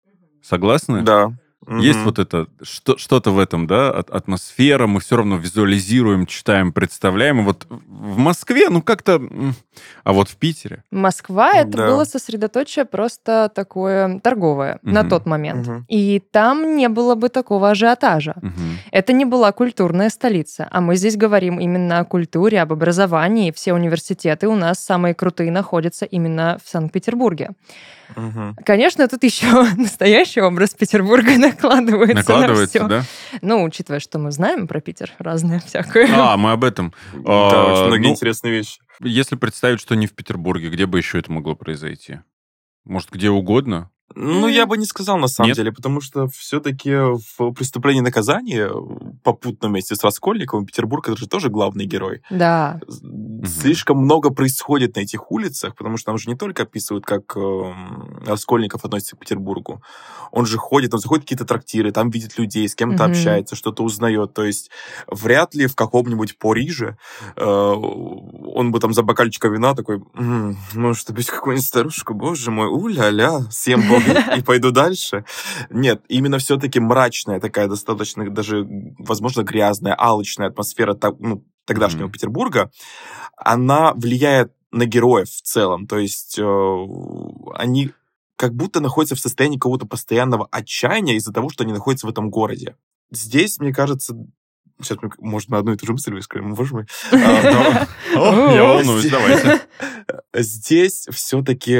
Согласны? 0.41 1.01
Да. 1.01 1.33
Есть 1.67 1.99
вот 1.99 2.19
это, 2.19 2.47
что, 2.61 2.97
что-то 2.97 3.31
в 3.31 3.39
этом, 3.39 3.67
да, 3.67 3.89
атмосфера, 3.89 4.87
мы 4.87 5.01
все 5.01 5.17
равно 5.17 5.35
визуализируем, 5.35 6.25
читаем, 6.25 6.71
представляем. 6.71 7.41
И 7.41 7.43
вот 7.43 7.67
в 7.69 8.17
Москве, 8.17 8.69
ну 8.69 8.81
как-то... 8.81 9.21
А 10.03 10.13
вот 10.13 10.29
в 10.29 10.37
Питере? 10.37 10.83
Москва, 10.89 11.51
это 11.53 11.77
да. 11.77 11.87
было 11.87 12.05
сосредоточие 12.05 12.85
просто 12.85 13.51
такое 13.53 14.19
торговое 14.19 14.79
угу. 14.81 14.91
на 14.91 15.03
тот 15.03 15.25
момент. 15.25 15.67
Угу. 15.67 15.83
И 15.89 16.19
там 16.31 16.77
не 16.77 16.87
было 16.87 17.15
бы 17.15 17.29
такого 17.29 17.71
ажиотажа. 17.71 18.35
Угу. 18.37 18.51
Это 18.91 19.13
не 19.13 19.25
была 19.25 19.51
культурная 19.51 20.09
столица. 20.09 20.67
А 20.71 20.81
мы 20.81 20.95
здесь 20.95 21.17
говорим 21.17 21.59
именно 21.59 21.99
о 21.99 22.05
культуре, 22.05 22.61
об 22.61 22.71
образовании. 22.71 23.51
Все 23.51 23.73
университеты 23.73 24.47
у 24.47 24.55
нас 24.55 24.79
самые 24.79 25.13
крутые 25.13 25.51
находятся 25.51 26.05
именно 26.05 26.57
в 26.63 26.69
Санкт-Петербурге. 26.69 27.51
Угу. 28.15 28.55
Конечно, 28.65 29.07
тут 29.07 29.23
еще 29.23 29.63
настоящий 29.77 30.41
образ 30.41 30.73
Петербурга 30.73 31.37
накладывается, 31.37 32.15
накладывается 32.15 32.79
на 32.83 32.87
все. 32.87 32.87
да? 32.87 33.03
Ну, 33.41 33.63
учитывая, 33.63 33.99
что 33.99 34.19
мы 34.19 34.31
знаем 34.31 34.67
про 34.67 34.81
Питер 34.81 35.13
разное 35.19 35.59
всякое. 35.59 36.09
А, 36.11 36.37
мы 36.37 36.51
об 36.51 36.63
этом. 36.63 36.93
Да, 37.13 37.21
а, 37.25 37.73
очень 37.73 37.87
многие 37.87 38.07
ну, 38.07 38.13
интересные 38.13 38.51
вещи. 38.51 38.79
Если 39.01 39.35
представить, 39.35 39.79
что 39.79 39.95
не 39.95 40.07
в 40.07 40.13
Петербурге, 40.13 40.69
где 40.69 40.85
бы 40.85 40.97
еще 40.97 41.19
это 41.19 41.31
могло 41.31 41.55
произойти? 41.55 42.19
Может, 42.85 43.11
где 43.11 43.29
угодно? 43.29 43.91
Ну, 44.15 44.47
я 44.47 44.65
бы 44.65 44.77
не 44.77 44.85
сказал 44.85 45.17
на 45.17 45.27
самом 45.27 45.49
Нет? 45.49 45.57
деле, 45.57 45.71
потому 45.71 46.01
что 46.01 46.27
все-таки 46.27 46.91
в 46.91 47.51
преступлении 47.53 47.99
и 47.99 48.03
наказании 48.03 48.67
попутно 49.23 49.69
вместе 49.69 49.95
с 49.95 50.03
Раскольниковым 50.03 50.65
Петербург 50.65 51.07
это 51.07 51.17
же 51.17 51.27
тоже 51.27 51.49
главный 51.49 51.85
герой. 51.85 52.21
Да. 52.29 52.79
Слишком 53.45 53.97
угу. 53.97 54.05
много 54.05 54.29
происходит 54.31 54.95
на 54.95 55.01
этих 55.01 55.31
улицах, 55.31 55.75
потому 55.75 55.97
что 55.97 56.07
там 56.07 56.17
же 56.17 56.29
не 56.29 56.35
только 56.35 56.63
описывают, 56.63 57.05
как 57.05 57.35
э, 57.35 57.73
Раскольников 58.25 58.85
относится 58.85 59.15
к 59.15 59.19
Петербургу. 59.19 59.81
Он 60.31 60.45
же 60.45 60.57
ходит, 60.57 60.93
он 60.93 60.99
заходит 60.99 61.23
в 61.23 61.25
какие-то 61.25 61.45
трактиры, 61.45 61.91
там 61.91 62.09
видит 62.09 62.37
людей, 62.37 62.67
с 62.67 62.75
кем-то 62.75 63.03
угу. 63.03 63.11
общается, 63.11 63.55
что-то 63.55 63.83
узнает. 63.83 64.33
То 64.33 64.43
есть 64.43 64.71
вряд 65.07 65.55
ли 65.55 65.67
в 65.67 65.75
каком-нибудь 65.75 66.37
Париже 66.37 66.97
э, 67.35 67.45
он 67.45 68.71
бы 68.71 68.79
там 68.79 68.93
за 68.93 69.03
бокальчиком 69.03 69.53
вина 69.53 69.75
такой, 69.75 70.01
м-м, 70.15 70.57
может, 70.73 71.11
быть, 71.11 71.27
какую-нибудь 71.27 71.65
старушку, 71.65 72.13
боже 72.13 72.51
мой, 72.51 72.67
уля-ля, 72.67 73.41
съем 73.51 73.87
и 74.37 74.41
пойду 74.41 74.71
дальше. 74.71 75.25
Нет, 75.69 76.03
именно 76.07 76.37
все-таки 76.37 76.79
мрачная 76.79 77.39
такая 77.39 77.67
достаточно 77.67 78.29
даже, 78.29 78.67
возможно, 78.97 79.43
грязная, 79.43 79.95
алочная 79.97 80.47
атмосфера 80.47 80.97
ну, 81.19 81.45
тогдашнего 81.65 82.07
mm-hmm. 82.07 82.11
Петербурга, 82.11 82.71
она 83.37 83.93
влияет 83.93 84.53
на 84.71 84.85
героев 84.85 85.29
в 85.29 85.41
целом. 85.41 85.87
То 85.87 85.97
есть 85.97 86.37
э, 86.39 86.85
они 87.55 87.91
как 88.35 88.53
будто 88.53 88.79
находятся 88.79 89.15
в 89.15 89.19
состоянии 89.19 89.57
какого-то 89.57 89.85
постоянного 89.85 90.47
отчаяния 90.51 91.15
из-за 91.15 91.33
того, 91.33 91.49
что 91.49 91.63
они 91.63 91.73
находятся 91.73 92.07
в 92.07 92.09
этом 92.09 92.29
городе. 92.29 92.75
Здесь, 93.11 93.59
мне 93.59 93.73
кажется, 93.73 94.15
Сейчас 94.81 94.97
мы, 95.01 95.09
может, 95.19 95.49
на 95.49 95.57
одну 95.57 95.73
и 95.73 95.75
ту 95.75 95.85
же 95.85 95.91
мысль 95.91 96.13
выскажем, 96.13 96.53
боже 96.53 96.73
мой. 96.73 96.85
А, 97.11 97.85
я 98.15 98.63
волнуюсь, 98.63 99.09
давайте. 99.09 99.61
Здесь 100.33 101.05
все-таки 101.11 101.77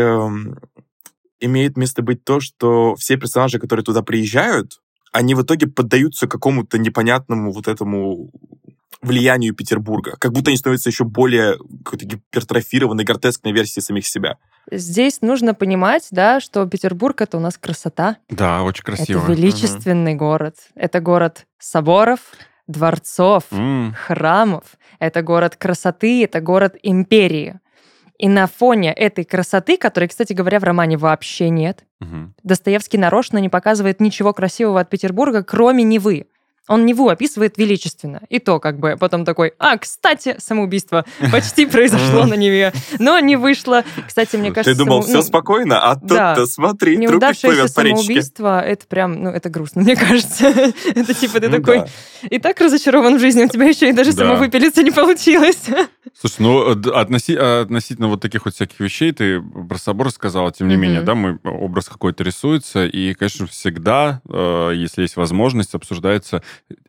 имеет 1.39 1.77
место 1.77 2.01
быть 2.01 2.23
то, 2.23 2.39
что 2.39 2.95
все 2.95 3.17
персонажи, 3.17 3.59
которые 3.59 3.83
туда 3.83 4.01
приезжают, 4.01 4.79
они 5.11 5.35
в 5.35 5.41
итоге 5.41 5.67
поддаются 5.67 6.27
какому-то 6.27 6.77
непонятному 6.77 7.51
вот 7.51 7.67
этому 7.67 8.29
влиянию 9.01 9.55
Петербурга. 9.55 10.15
Как 10.19 10.33
будто 10.33 10.49
они 10.49 10.57
становятся 10.57 10.89
еще 10.89 11.05
более 11.05 11.57
какой-то 11.83 12.05
гипертрофированной, 12.05 13.05
гротескной 13.05 13.53
версией 13.53 13.81
самих 13.81 14.05
себя. 14.05 14.37
Здесь 14.69 15.21
нужно 15.21 15.53
понимать, 15.53 16.07
да, 16.11 16.39
что 16.39 16.65
Петербург— 16.65 17.21
это 17.21 17.37
у 17.37 17.39
нас 17.39 17.57
красота. 17.57 18.17
Да, 18.29 18.63
очень 18.63 18.83
красиво. 18.83 19.23
Это 19.23 19.31
величественный 19.31 20.13
угу. 20.13 20.19
город. 20.19 20.55
Это 20.75 20.99
город 20.99 21.47
соборов, 21.57 22.19
дворцов, 22.67 23.45
mm. 23.51 23.93
храмов. 23.93 24.63
Это 24.99 25.21
город 25.21 25.55
красоты, 25.55 26.23
это 26.23 26.39
город 26.41 26.75
империи. 26.83 27.59
И 28.19 28.27
на 28.27 28.47
фоне 28.47 28.93
этой 28.93 29.23
красоты, 29.23 29.77
которой, 29.77 30.09
кстати 30.09 30.33
говоря, 30.33 30.59
в 30.59 30.63
романе 30.65 30.97
вообще 30.97 31.49
нет, 31.49 31.85
угу. 32.01 32.33
Достоевский 32.43 32.97
нарочно 32.97 33.37
не 33.37 33.47
показывает 33.47 34.01
ничего 34.01 34.33
красивого 34.33 34.81
от 34.81 34.89
Петербурга, 34.89 35.41
кроме 35.41 35.85
Невы. 35.85 36.27
Он 36.69 36.85
Неву 36.85 37.09
описывает 37.09 37.57
величественно. 37.57 38.21
И 38.29 38.37
то 38.37 38.59
как 38.59 38.77
бы 38.77 38.95
потом 38.99 39.25
такой, 39.25 39.53
а, 39.57 39.75
кстати, 39.77 40.35
самоубийство 40.37 41.03
почти 41.31 41.65
произошло 41.65 42.25
на 42.25 42.35
Неве, 42.35 42.73
но 42.99 43.17
не 43.19 43.37
вышло. 43.37 43.83
Кстати, 44.05 44.35
мне 44.35 44.51
кажется... 44.51 44.73
Ты 44.73 44.77
думал, 44.77 45.01
все 45.01 45.15
ну, 45.15 45.21
спокойно, 45.23 45.79
а 45.79 45.95
тут-то 45.95 46.45
смотри, 46.45 46.97
Неудавшееся 46.97 47.67
самоубийство, 47.67 48.61
это 48.61 48.85
прям, 48.85 49.23
ну, 49.23 49.29
это 49.31 49.49
грустно, 49.49 49.81
мне 49.81 49.95
кажется. 49.95 50.47
Это 50.95 51.13
типа 51.13 51.39
ты 51.39 51.49
ну 51.49 51.57
такой, 51.57 51.85
и 52.29 52.37
так 52.37 52.59
разочарован 52.59 53.17
в 53.17 53.19
жизни, 53.19 53.43
у 53.43 53.47
тебя 53.47 53.65
еще 53.65 53.89
и 53.89 53.93
даже 53.93 54.11
самовыпилиться 54.11 54.83
не 54.83 54.91
получилось. 54.91 55.63
Слушай, 56.13 56.41
ну, 56.41 56.69
относительно 56.93 58.07
вот 58.07 58.21
таких 58.21 58.45
вот 58.45 58.53
всяких 58.53 58.79
вещей, 58.79 59.11
ты 59.11 59.41
про 59.41 59.77
собор 59.77 60.11
сказала, 60.11 60.51
тем 60.51 60.67
не 60.67 60.75
менее, 60.75 61.01
да, 61.01 61.15
мы 61.15 61.39
образ 61.43 61.89
какой-то 61.89 62.23
рисуется, 62.23 62.85
и, 62.85 63.13
конечно, 63.13 63.47
всегда, 63.47 64.21
э, 64.29 64.71
если 64.75 65.01
есть 65.03 65.15
возможность, 65.15 65.75
обсуждается 65.75 66.43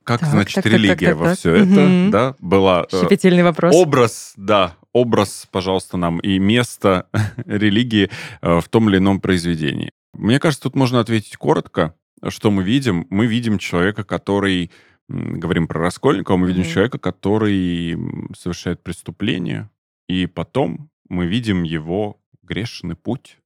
как, 0.04 0.20
так, 0.20 0.30
значит, 0.30 0.56
так, 0.56 0.66
религия 0.66 0.94
так, 0.94 1.08
так, 1.08 1.16
во 1.16 1.24
так. 1.26 1.38
все 1.38 1.50
угу. 1.52 1.72
это, 1.72 2.10
да, 2.10 2.34
была... 2.40 2.86
Э, 2.90 3.00
Щепетильный 3.00 3.42
вопрос. 3.42 3.74
Образ, 3.74 4.32
да, 4.36 4.76
образ, 4.92 5.46
пожалуйста, 5.50 5.96
нам 5.96 6.18
и 6.20 6.38
место 6.38 7.06
религии 7.46 8.10
э, 8.42 8.60
в 8.60 8.68
том 8.68 8.88
или 8.88 8.98
ином 8.98 9.20
произведении. 9.20 9.92
Мне 10.12 10.38
кажется, 10.40 10.64
тут 10.64 10.76
можно 10.76 11.00
ответить 11.00 11.36
коротко. 11.36 11.94
Что 12.28 12.50
мы 12.50 12.62
видим? 12.62 13.06
Мы 13.10 13.26
видим 13.26 13.58
человека, 13.58 14.04
который... 14.04 14.70
Говорим 15.10 15.66
про 15.66 15.80
Раскольникова, 15.80 16.36
мы 16.36 16.46
видим 16.46 16.62
mm 16.62 16.72
человека, 16.72 16.98
который 16.98 17.98
совершает 18.32 18.80
преступление, 18.80 19.68
и 20.08 20.26
потом 20.26 20.88
мы 21.08 21.26
видим 21.26 21.64
его 21.64 22.20
грешный 22.44 22.94
путь, 22.94 23.38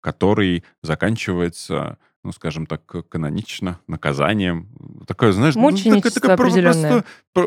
который 0.00 0.64
заканчивается 0.82 1.98
ну, 2.22 2.32
скажем 2.32 2.66
так, 2.66 2.82
канонично, 3.08 3.80
наказанием. 3.86 4.68
Такое, 5.06 5.32
знаешь, 5.32 5.54
ну, 5.54 5.70
такое, 5.70 6.10
такое 6.10 6.36
простое, 6.36 7.04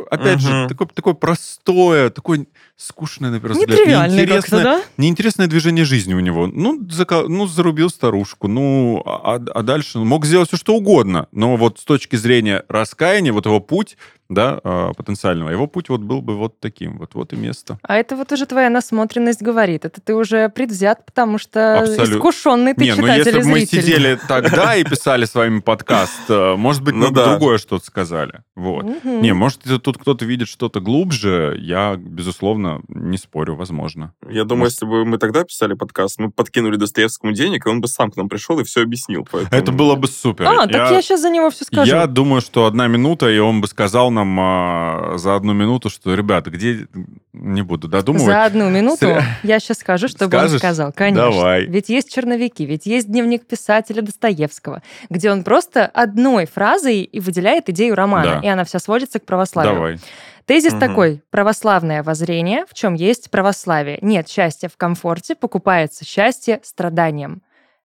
опять 0.09 0.38
угу. 0.38 0.47
же, 0.47 0.67
такое, 0.67 0.88
такое 0.88 1.13
простое, 1.13 2.09
такое 2.09 2.47
скучное, 2.84 3.31
на 3.31 3.39
первый 3.39 3.53
взгляд, 3.53 4.09
неинтересное, 4.09 4.63
да? 4.63 4.81
неинтересное 4.97 5.47
движение 5.47 5.86
жизни 5.86 6.13
у 6.13 6.19
него. 6.19 6.47
Ну, 6.47 6.86
зака, 6.89 7.23
ну 7.23 7.47
зарубил 7.47 7.89
старушку, 7.89 8.47
ну, 8.47 9.01
а, 9.05 9.36
а 9.36 9.63
дальше 9.63 9.99
ну, 9.99 10.05
мог 10.05 10.25
сделать 10.25 10.49
все, 10.49 10.57
что 10.57 10.75
угодно. 10.75 11.27
Но 11.31 11.55
вот 11.55 11.79
с 11.79 11.84
точки 11.84 12.15
зрения 12.15 12.63
раскаяния, 12.67 13.31
вот 13.34 13.45
его 13.45 13.59
путь, 13.59 13.97
да, 14.34 14.59
а, 14.63 14.93
потенциального. 14.93 15.49
Его 15.49 15.67
путь 15.67 15.89
вот 15.89 16.01
был 16.01 16.21
бы 16.21 16.36
вот 16.36 16.59
таким, 16.59 16.97
вот, 16.97 17.13
вот 17.13 17.34
и 17.34 17.36
место. 17.36 17.77
А 17.84 17.97
это 17.97 18.15
вот 18.15 18.31
уже 18.31 18.45
твоя 18.45 18.69
насмотренность 18.69 19.41
говорит. 19.41 19.86
Это 19.86 20.01
ты 20.01 20.15
уже 20.15 20.49
предвзят, 20.49 21.05
потому 21.05 21.38
что 21.38 21.79
Абсолют... 21.79 22.15
искушенный 22.15 22.73
ты 22.73 22.84
Не, 22.84 22.95
ну 22.95 23.07
если 23.07 23.39
бы 23.39 23.45
мы 23.45 23.65
сидели 23.65 24.19
тогда 24.27 24.75
и 24.75 24.84
писали 24.84 25.25
с 25.25 25.36
вами 25.36 25.59
подкаст, 25.59 26.29
э, 26.29 26.55
может 26.55 26.84
быть, 26.84 26.95
ну, 26.95 27.07
мы 27.07 27.13
да. 27.13 27.31
другое 27.31 27.57
что-то 27.57 27.86
сказали. 27.86 28.41
Вот. 28.55 28.86
Не, 29.03 29.34
может, 29.34 29.61
тут 29.84 29.97
кто-то 29.97 30.25
видит 30.25 30.47
что-то 30.47 30.79
глубже, 30.79 31.55
я, 31.59 31.95
безусловно, 31.95 32.72
не 32.88 33.17
спорю, 33.17 33.55
возможно. 33.55 34.13
Я 34.30 34.43
думаю, 34.43 34.65
Может... 34.65 34.74
если 34.74 34.86
бы 34.86 35.05
мы 35.05 35.17
тогда 35.17 35.43
писали 35.43 35.74
подкаст, 35.74 36.19
мы 36.19 36.32
подкинули 36.32 36.76
Достоевскому 36.78 37.34
денег, 37.34 37.65
и 37.65 37.69
он 37.69 37.82
бы 37.82 37.88
сам 37.88 38.11
к 38.11 38.15
нам 38.17 38.30
пришел 38.30 38.59
и 38.59 38.63
все 38.63 38.82
объяснил. 38.82 39.28
Поэтому... 39.32 39.61
Это 39.61 39.71
было 39.71 39.95
бы 39.95 40.07
супер. 40.07 40.47
А, 40.47 40.53
я... 40.53 40.67
так 40.67 40.91
я 40.91 41.01
сейчас 41.01 41.21
за 41.21 41.30
него 41.30 41.49
все 41.49 41.65
скажу. 41.65 41.89
Я 41.89 42.07
думаю, 42.07 42.41
что 42.41 42.65
одна 42.65 42.88
минута, 42.88 43.30
и 43.30 43.39
он 43.39 43.61
бы 43.61 43.67
сказал 43.67 44.11
нам 44.11 44.38
а, 44.39 45.13
за 45.17 45.36
одну 45.36 45.53
минуту, 45.53 45.89
что, 45.89 46.13
ребята, 46.13 46.49
где... 46.51 46.88
Не 47.34 47.63
буду 47.63 47.88
додумывать. 47.88 48.28
За 48.28 48.45
одну 48.45 48.69
минуту 48.69 49.07
я 49.41 49.59
сейчас 49.59 49.80
скажу, 49.80 50.07
что 50.07 50.28
бы 50.28 50.38
он 50.38 50.49
сказал. 50.49 50.93
Конечно. 50.93 51.32
Давай. 51.32 51.65
Ведь 51.65 51.89
есть 51.89 52.13
черновики, 52.13 52.63
ведь 52.65 52.86
есть 52.86 53.07
дневник 53.07 53.47
писателя 53.47 54.03
Достоевского, 54.03 54.84
где 55.09 55.32
он 55.32 55.43
просто 55.43 55.86
одной 55.88 56.45
фразой 56.45 57.01
и 57.01 57.19
выделяет 57.19 57.69
идею 57.69 57.95
романа, 57.95 58.39
да. 58.41 58.47
и 58.47 58.47
она 58.47 58.63
вся 58.65 58.80
сводится 58.80 59.19
к 59.19 59.26
православию. 59.26 59.74
Давай. 59.74 59.99
Тезис 60.46 60.74
угу. 60.74 60.80
такой. 60.80 61.24
Православное 61.30 62.04
воззрение, 62.04 62.66
в 62.68 62.74
чем 62.74 62.94
есть 62.94 63.32
православие. 63.32 64.00
Нет 64.02 64.28
счастья 64.28 64.70
в 64.70 64.78
комфорте, 64.78 65.36
покупается 65.36 66.06
счастье 66.06 66.60
страданием. 66.64 67.41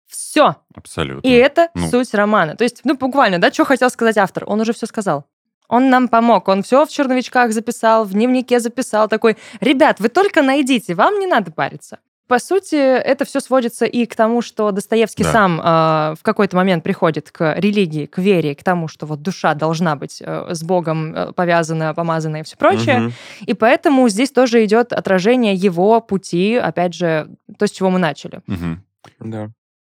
Все. 0.07 0.57
Абсолютно. 0.75 1.27
И 1.27 1.33
это 1.33 1.71
ну. 1.75 1.89
суть 1.89 2.15
романа. 2.15 2.57
То 2.57 2.65
есть, 2.65 2.83
ну, 2.85 2.97
буквально, 2.97 3.41
да, 3.41 3.51
что 3.51 3.65
хотел 3.65 3.91
сказать 3.91 4.17
автор? 4.19 4.45
Он 4.47 4.61
уже 4.61 4.73
все 4.73 4.87
сказал. 4.87 5.25
Он 5.69 5.89
нам 5.91 6.09
помог, 6.09 6.49
он 6.49 6.63
все 6.63 6.85
в 6.85 6.91
черновичках 6.91 7.53
записал, 7.53 8.05
в 8.05 8.13
дневнике 8.13 8.61
записал, 8.61 9.09
такой, 9.09 9.39
ребят, 9.61 9.99
вы 9.99 10.11
только 10.11 10.43
найдите, 10.43 10.95
вам 10.95 11.19
не 11.19 11.27
надо 11.27 11.53
париться. 11.53 11.99
По 12.27 12.39
сути, 12.39 12.75
это 12.77 13.27
все 13.27 13.41
сводится 13.41 13.85
и 13.85 14.07
к 14.07 14.16
тому, 14.16 14.41
что 14.41 14.70
Достоевский 14.70 15.25
да. 15.25 15.33
сам 15.33 15.61
э, 15.61 16.14
в 16.18 16.22
какой-то 16.22 16.57
момент 16.57 16.83
приходит 16.83 17.31
к 17.31 17.55
религии, 17.59 18.07
к 18.07 18.16
вере, 18.16 18.55
к 18.55 18.64
тому, 18.64 18.89
что 18.89 19.05
вот 19.05 19.20
душа 19.20 19.55
должна 19.55 19.95
быть 19.95 20.22
э, 20.25 20.55
с 20.55 20.62
Богом 20.62 21.14
э, 21.14 21.33
повязана, 21.33 21.93
помазана 21.93 22.39
и 22.39 22.43
все 22.43 22.57
прочее. 22.57 23.07
Угу. 23.07 23.12
И 23.47 23.55
поэтому 23.55 24.09
здесь 24.09 24.31
тоже 24.31 24.64
идет 24.64 24.95
отражение 24.95 25.55
его 25.55 26.01
пути, 26.01 26.55
опять 26.55 26.95
же, 26.95 27.29
то, 27.59 27.66
с 27.66 27.70
чего 27.70 27.91
мы 27.91 27.99
начали. 27.99 28.41
Угу. 28.49 28.79
Да. 29.20 29.51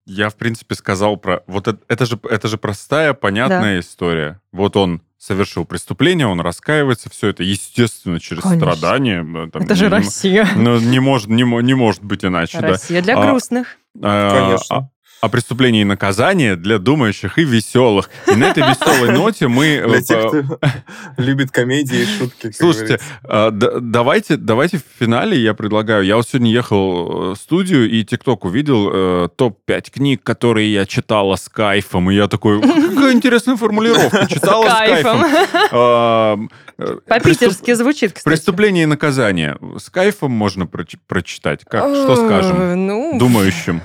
Я, 0.07 0.29
в 0.29 0.35
принципе, 0.35 0.73
сказал 0.75 1.17
про... 1.17 1.43
Вот 1.45 1.67
это, 1.67 1.79
это, 1.87 2.05
же, 2.05 2.19
это 2.29 2.47
же 2.47 2.57
простая, 2.57 3.13
понятная 3.13 3.75
да. 3.75 3.79
история. 3.79 4.41
Вот 4.51 4.75
он 4.77 5.01
совершил 5.25 5.65
преступление, 5.65 6.27
он 6.27 6.39
раскаивается, 6.39 7.09
все 7.09 7.29
это, 7.29 7.43
естественно, 7.43 8.19
через 8.19 8.43
Конечно. 8.43 8.73
страдания. 8.73 9.23
Там, 9.51 9.63
это 9.63 9.75
же 9.75 9.85
не, 9.85 9.91
Россия. 9.91 10.47
Ну, 10.55 10.79
не 10.79 10.99
может, 10.99 11.27
не, 11.27 11.43
не 11.43 11.73
может 11.73 12.03
быть 12.03 12.23
иначе. 12.23 12.59
Россия 12.59 13.01
да. 13.01 13.05
для 13.05 13.17
а, 13.17 13.25
грустных. 13.25 13.77
А, 14.01 14.47
Конечно. 14.47 14.75
А, 14.77 14.89
о 15.25 15.29
преступлении 15.29 15.81
и 15.81 15.85
наказании 15.85 16.53
для 16.53 16.77
думающих 16.77 17.37
и 17.37 17.43
веселых. 17.43 18.09
И 18.27 18.35
на 18.35 18.45
этой 18.45 18.63
веселой 18.63 19.11
ноте 19.17 19.47
мы... 19.47 19.83
Для 19.87 20.01
тех, 20.01 20.27
кто 20.27 20.59
любит 21.17 21.51
комедии 21.51 22.03
и 22.03 22.05
шутки. 22.05 22.51
Слушайте, 22.51 22.99
давайте, 23.23 24.37
давайте 24.37 24.77
в 24.77 24.83
финале 24.99 25.37
я 25.37 25.53
предлагаю... 25.53 26.03
Я 26.05 26.15
вот 26.15 26.27
сегодня 26.27 26.51
ехал 26.51 27.33
в 27.33 27.35
студию 27.35 27.89
и 27.89 28.03
ТикТок 28.03 28.45
увидел 28.45 28.89
э, 28.93 29.29
топ-5 29.35 29.91
книг, 29.91 30.23
которые 30.23 30.71
я 30.71 30.85
читала 30.85 31.35
с 31.35 31.49
кайфом. 31.49 32.11
И 32.11 32.15
я 32.15 32.27
такой, 32.27 32.61
какая 32.61 33.13
интересная 33.13 33.55
формулировка. 33.55 34.27
Читала 34.29 34.69
с 34.69 34.73
кайфом. 34.73 35.25
Э, 36.77 36.97
По-питерски 37.07 37.73
звучит, 37.73 38.13
кстати. 38.13 38.35
Преступление 38.35 38.83
и 38.83 38.87
наказание. 38.87 39.57
С 39.77 39.89
кайфом 39.89 40.31
можно 40.31 40.67
прочитать. 40.67 41.61
Как? 41.65 41.83
Что 41.83 42.15
скажем? 42.15 42.85
Ну... 42.85 43.17
Думающим. 43.17 43.81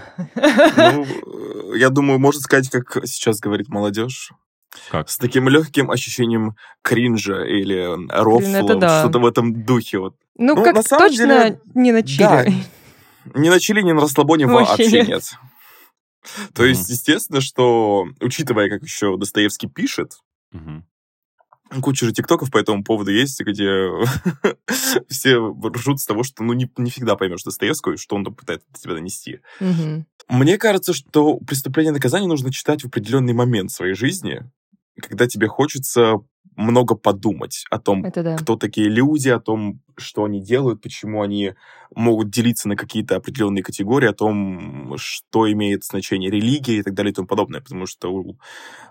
Ну, 0.77 1.07
я 1.75 1.91
думаю, 1.91 2.19
можно 2.19 2.41
сказать, 2.41 2.69
как 2.71 3.07
сейчас 3.07 3.41
говорит 3.41 3.69
молодежь. 3.69 4.33
Как? 4.91 5.09
С 5.09 5.19
таким 5.19 5.49
легким 5.49 5.91
ощущением 5.91 6.55
кринжа 6.83 7.45
или 7.45 8.09
рофла, 8.09 8.77
да. 8.77 9.01
что-то 9.01 9.19
в 9.19 9.27
этом 9.27 9.65
духе. 9.65 9.99
Вот. 9.99 10.15
Ну, 10.37 10.55
ну 10.55 10.63
как 10.63 10.77
на 10.77 10.83
самом 10.83 11.09
точно 11.09 11.27
деле, 11.27 11.61
не 11.75 11.93
на 11.93 12.03
чили. 12.03 12.19
Да, 12.19 12.45
не 13.35 13.51
на 13.51 13.59
чили, 13.59 13.83
не 13.83 13.93
на 13.93 14.03
расслабоне 14.03 14.47
вообще, 14.47 14.85
вообще 14.85 15.03
нет. 15.03 15.25
То 16.55 16.65
есть, 16.65 16.89
естественно, 16.89 17.41
что, 17.41 18.07
учитывая, 18.21 18.69
как 18.69 18.83
еще 18.83 19.17
Достоевский 19.17 19.69
пишет, 19.69 20.19
Куча 21.83 22.07
же 22.07 22.13
тиктоков 22.13 22.51
по 22.51 22.59
этому 22.59 22.83
поводу 22.83 23.11
есть, 23.11 23.41
где 23.41 23.89
все 25.09 25.37
ржут 25.39 26.01
с 26.01 26.07
того, 26.07 26.23
что 26.23 26.43
ну 26.43 26.53
не, 26.53 26.71
не 26.77 26.91
всегда 26.91 27.17
поймешь 27.17 27.43
Достоевского, 27.45 27.97
что 27.97 28.17
он 28.17 28.25
пытается 28.25 28.67
тебя 28.79 28.95
донести. 28.95 29.41
Угу. 29.61 30.05
Мне 30.31 30.59
кажется, 30.59 30.93
что 30.93 31.39
преступление 31.39 31.91
и 31.91 31.95
наказание 31.95 32.29
нужно 32.29 32.53
читать 32.53 32.83
в 32.83 32.87
определенный 32.87 33.33
момент 33.33 33.71
своей 33.71 33.95
жизни, 33.95 34.43
когда 35.01 35.27
тебе 35.27 35.49
хочется 35.49 36.21
много 36.57 36.95
подумать 36.95 37.65
о 37.71 37.79
том, 37.79 38.03
да. 38.03 38.37
кто 38.37 38.57
такие 38.57 38.89
люди, 38.89 39.29
о 39.29 39.41
том, 39.41 39.81
что 39.97 40.25
они 40.25 40.43
делают, 40.43 40.83
почему 40.83 41.23
они 41.23 41.55
могут 41.95 42.31
делиться 42.31 42.69
на 42.69 42.77
какие-то 42.77 43.17
определенные 43.17 43.63
категории, 43.63 44.09
о 44.09 44.13
том, 44.13 44.95
что 44.97 45.51
имеет 45.51 45.85
значение 45.85 46.31
религия 46.31 46.79
и 46.79 46.83
так 46.83 46.95
далее 46.95 47.13
и 47.13 47.15
тому 47.15 47.27
подобное. 47.27 47.61
Потому 47.61 47.87
что 47.87 48.13
у 48.13 48.37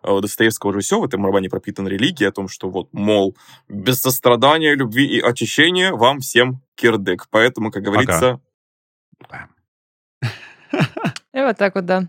Достоевского 0.04 0.74
же 0.74 0.80
все 0.80 1.00
в 1.00 1.04
этом 1.04 1.26
романе 1.26 1.50
пропитана 1.50 1.88
религия, 1.88 2.30
о 2.30 2.32
том, 2.32 2.48
что 2.48 2.70
вот, 2.70 2.90
мол, 2.92 3.36
без 3.68 4.02
сострадания, 4.02 4.76
любви 4.76 5.06
и 5.06 5.20
очищения 5.20 5.92
вам 5.92 6.20
всем 6.20 6.62
кирдык. 6.76 7.28
Поэтому, 7.30 7.72
как 7.72 7.84
говорится... 7.84 8.42
Ага. 9.30 9.50
И 11.40 11.42
вот 11.42 11.58
так 11.58 11.76
вот, 11.76 11.86
да. 11.86 12.04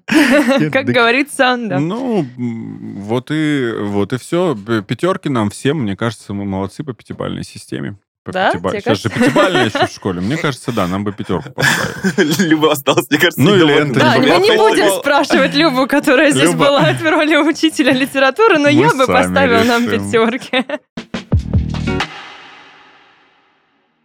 Как 0.72 0.86
говорится, 0.86 1.56
да. 1.56 1.78
Ну, 1.78 2.26
вот 2.36 3.30
и, 3.30 3.72
вот 3.78 4.12
и 4.12 4.18
все. 4.18 4.56
Пятерки 4.56 5.28
нам 5.28 5.50
всем, 5.50 5.82
мне 5.82 5.96
кажется, 5.96 6.34
мы 6.34 6.44
молодцы 6.44 6.82
по 6.82 6.92
пятибалльной 6.92 7.44
системе. 7.44 7.96
По 8.24 8.32
да? 8.32 8.50
Пятибаль... 8.50 8.80
Сейчас 8.80 9.02
же 9.02 9.08
пятибалльная 9.08 9.66
еще 9.66 9.86
в 9.86 9.90
школе. 9.90 10.20
Мне 10.20 10.36
кажется, 10.36 10.72
да, 10.72 10.88
нам 10.88 11.04
бы 11.04 11.12
пятерку 11.12 11.50
поставили. 11.52 12.48
Люба 12.48 12.72
осталась, 12.72 13.08
мне 13.08 13.18
кажется, 13.18 13.40
Ну 13.40 13.54
или 13.54 13.72
Энтони. 13.72 14.00
Да, 14.00 14.18
мы 14.18 14.40
не 14.40 14.56
будем 14.56 14.98
спрашивать 14.98 15.54
Любу, 15.54 15.86
которая 15.86 16.32
здесь 16.32 16.54
была 16.54 16.92
в 16.92 17.02
роли 17.02 17.36
учителя 17.36 17.92
литературы, 17.92 18.58
но 18.58 18.68
я 18.68 18.92
бы 18.92 19.06
поставила 19.06 19.62
нам 19.62 19.86
пятерки. 19.86 20.64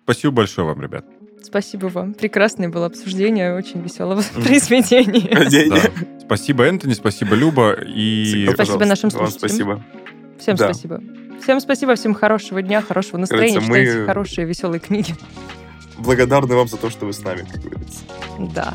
Спасибо 0.04 0.34
большое 0.34 0.68
вам, 0.68 0.82
ребят. 0.82 1.04
Спасибо 1.46 1.88
вам. 1.88 2.14
Прекрасное 2.16 2.70
было 2.70 2.88
обсуждение 2.88 3.56
очень 3.56 3.82
веселого 3.82 4.24
произведения. 4.34 6.20
Спасибо, 6.26 6.64
Энтони, 6.64 6.94
спасибо, 6.94 7.36
Люба. 7.36 7.74
И... 7.74 8.50
Спасибо 8.52 8.86
нашим 8.86 9.12
слушателям. 9.12 9.38
спасибо. 9.38 9.84
Всем 10.40 10.58
спасибо. 10.58 11.02
Всем 11.42 11.60
спасибо, 11.60 11.94
всем 11.94 12.16
хорошего 12.16 12.64
дня, 12.64 12.82
хорошего 12.82 13.18
настроения, 13.18 13.62
читайте 13.62 14.06
хорошие, 14.06 14.48
веселые 14.48 14.80
книги. 14.80 15.14
Благодарны 16.00 16.56
вам 16.56 16.68
за 16.68 16.78
то, 16.78 16.90
что 16.90 17.06
вы 17.06 17.14
с 17.14 17.24
нами, 17.24 17.46
как 17.52 17.62
говорится. 17.62 18.02
Да. 18.40 18.74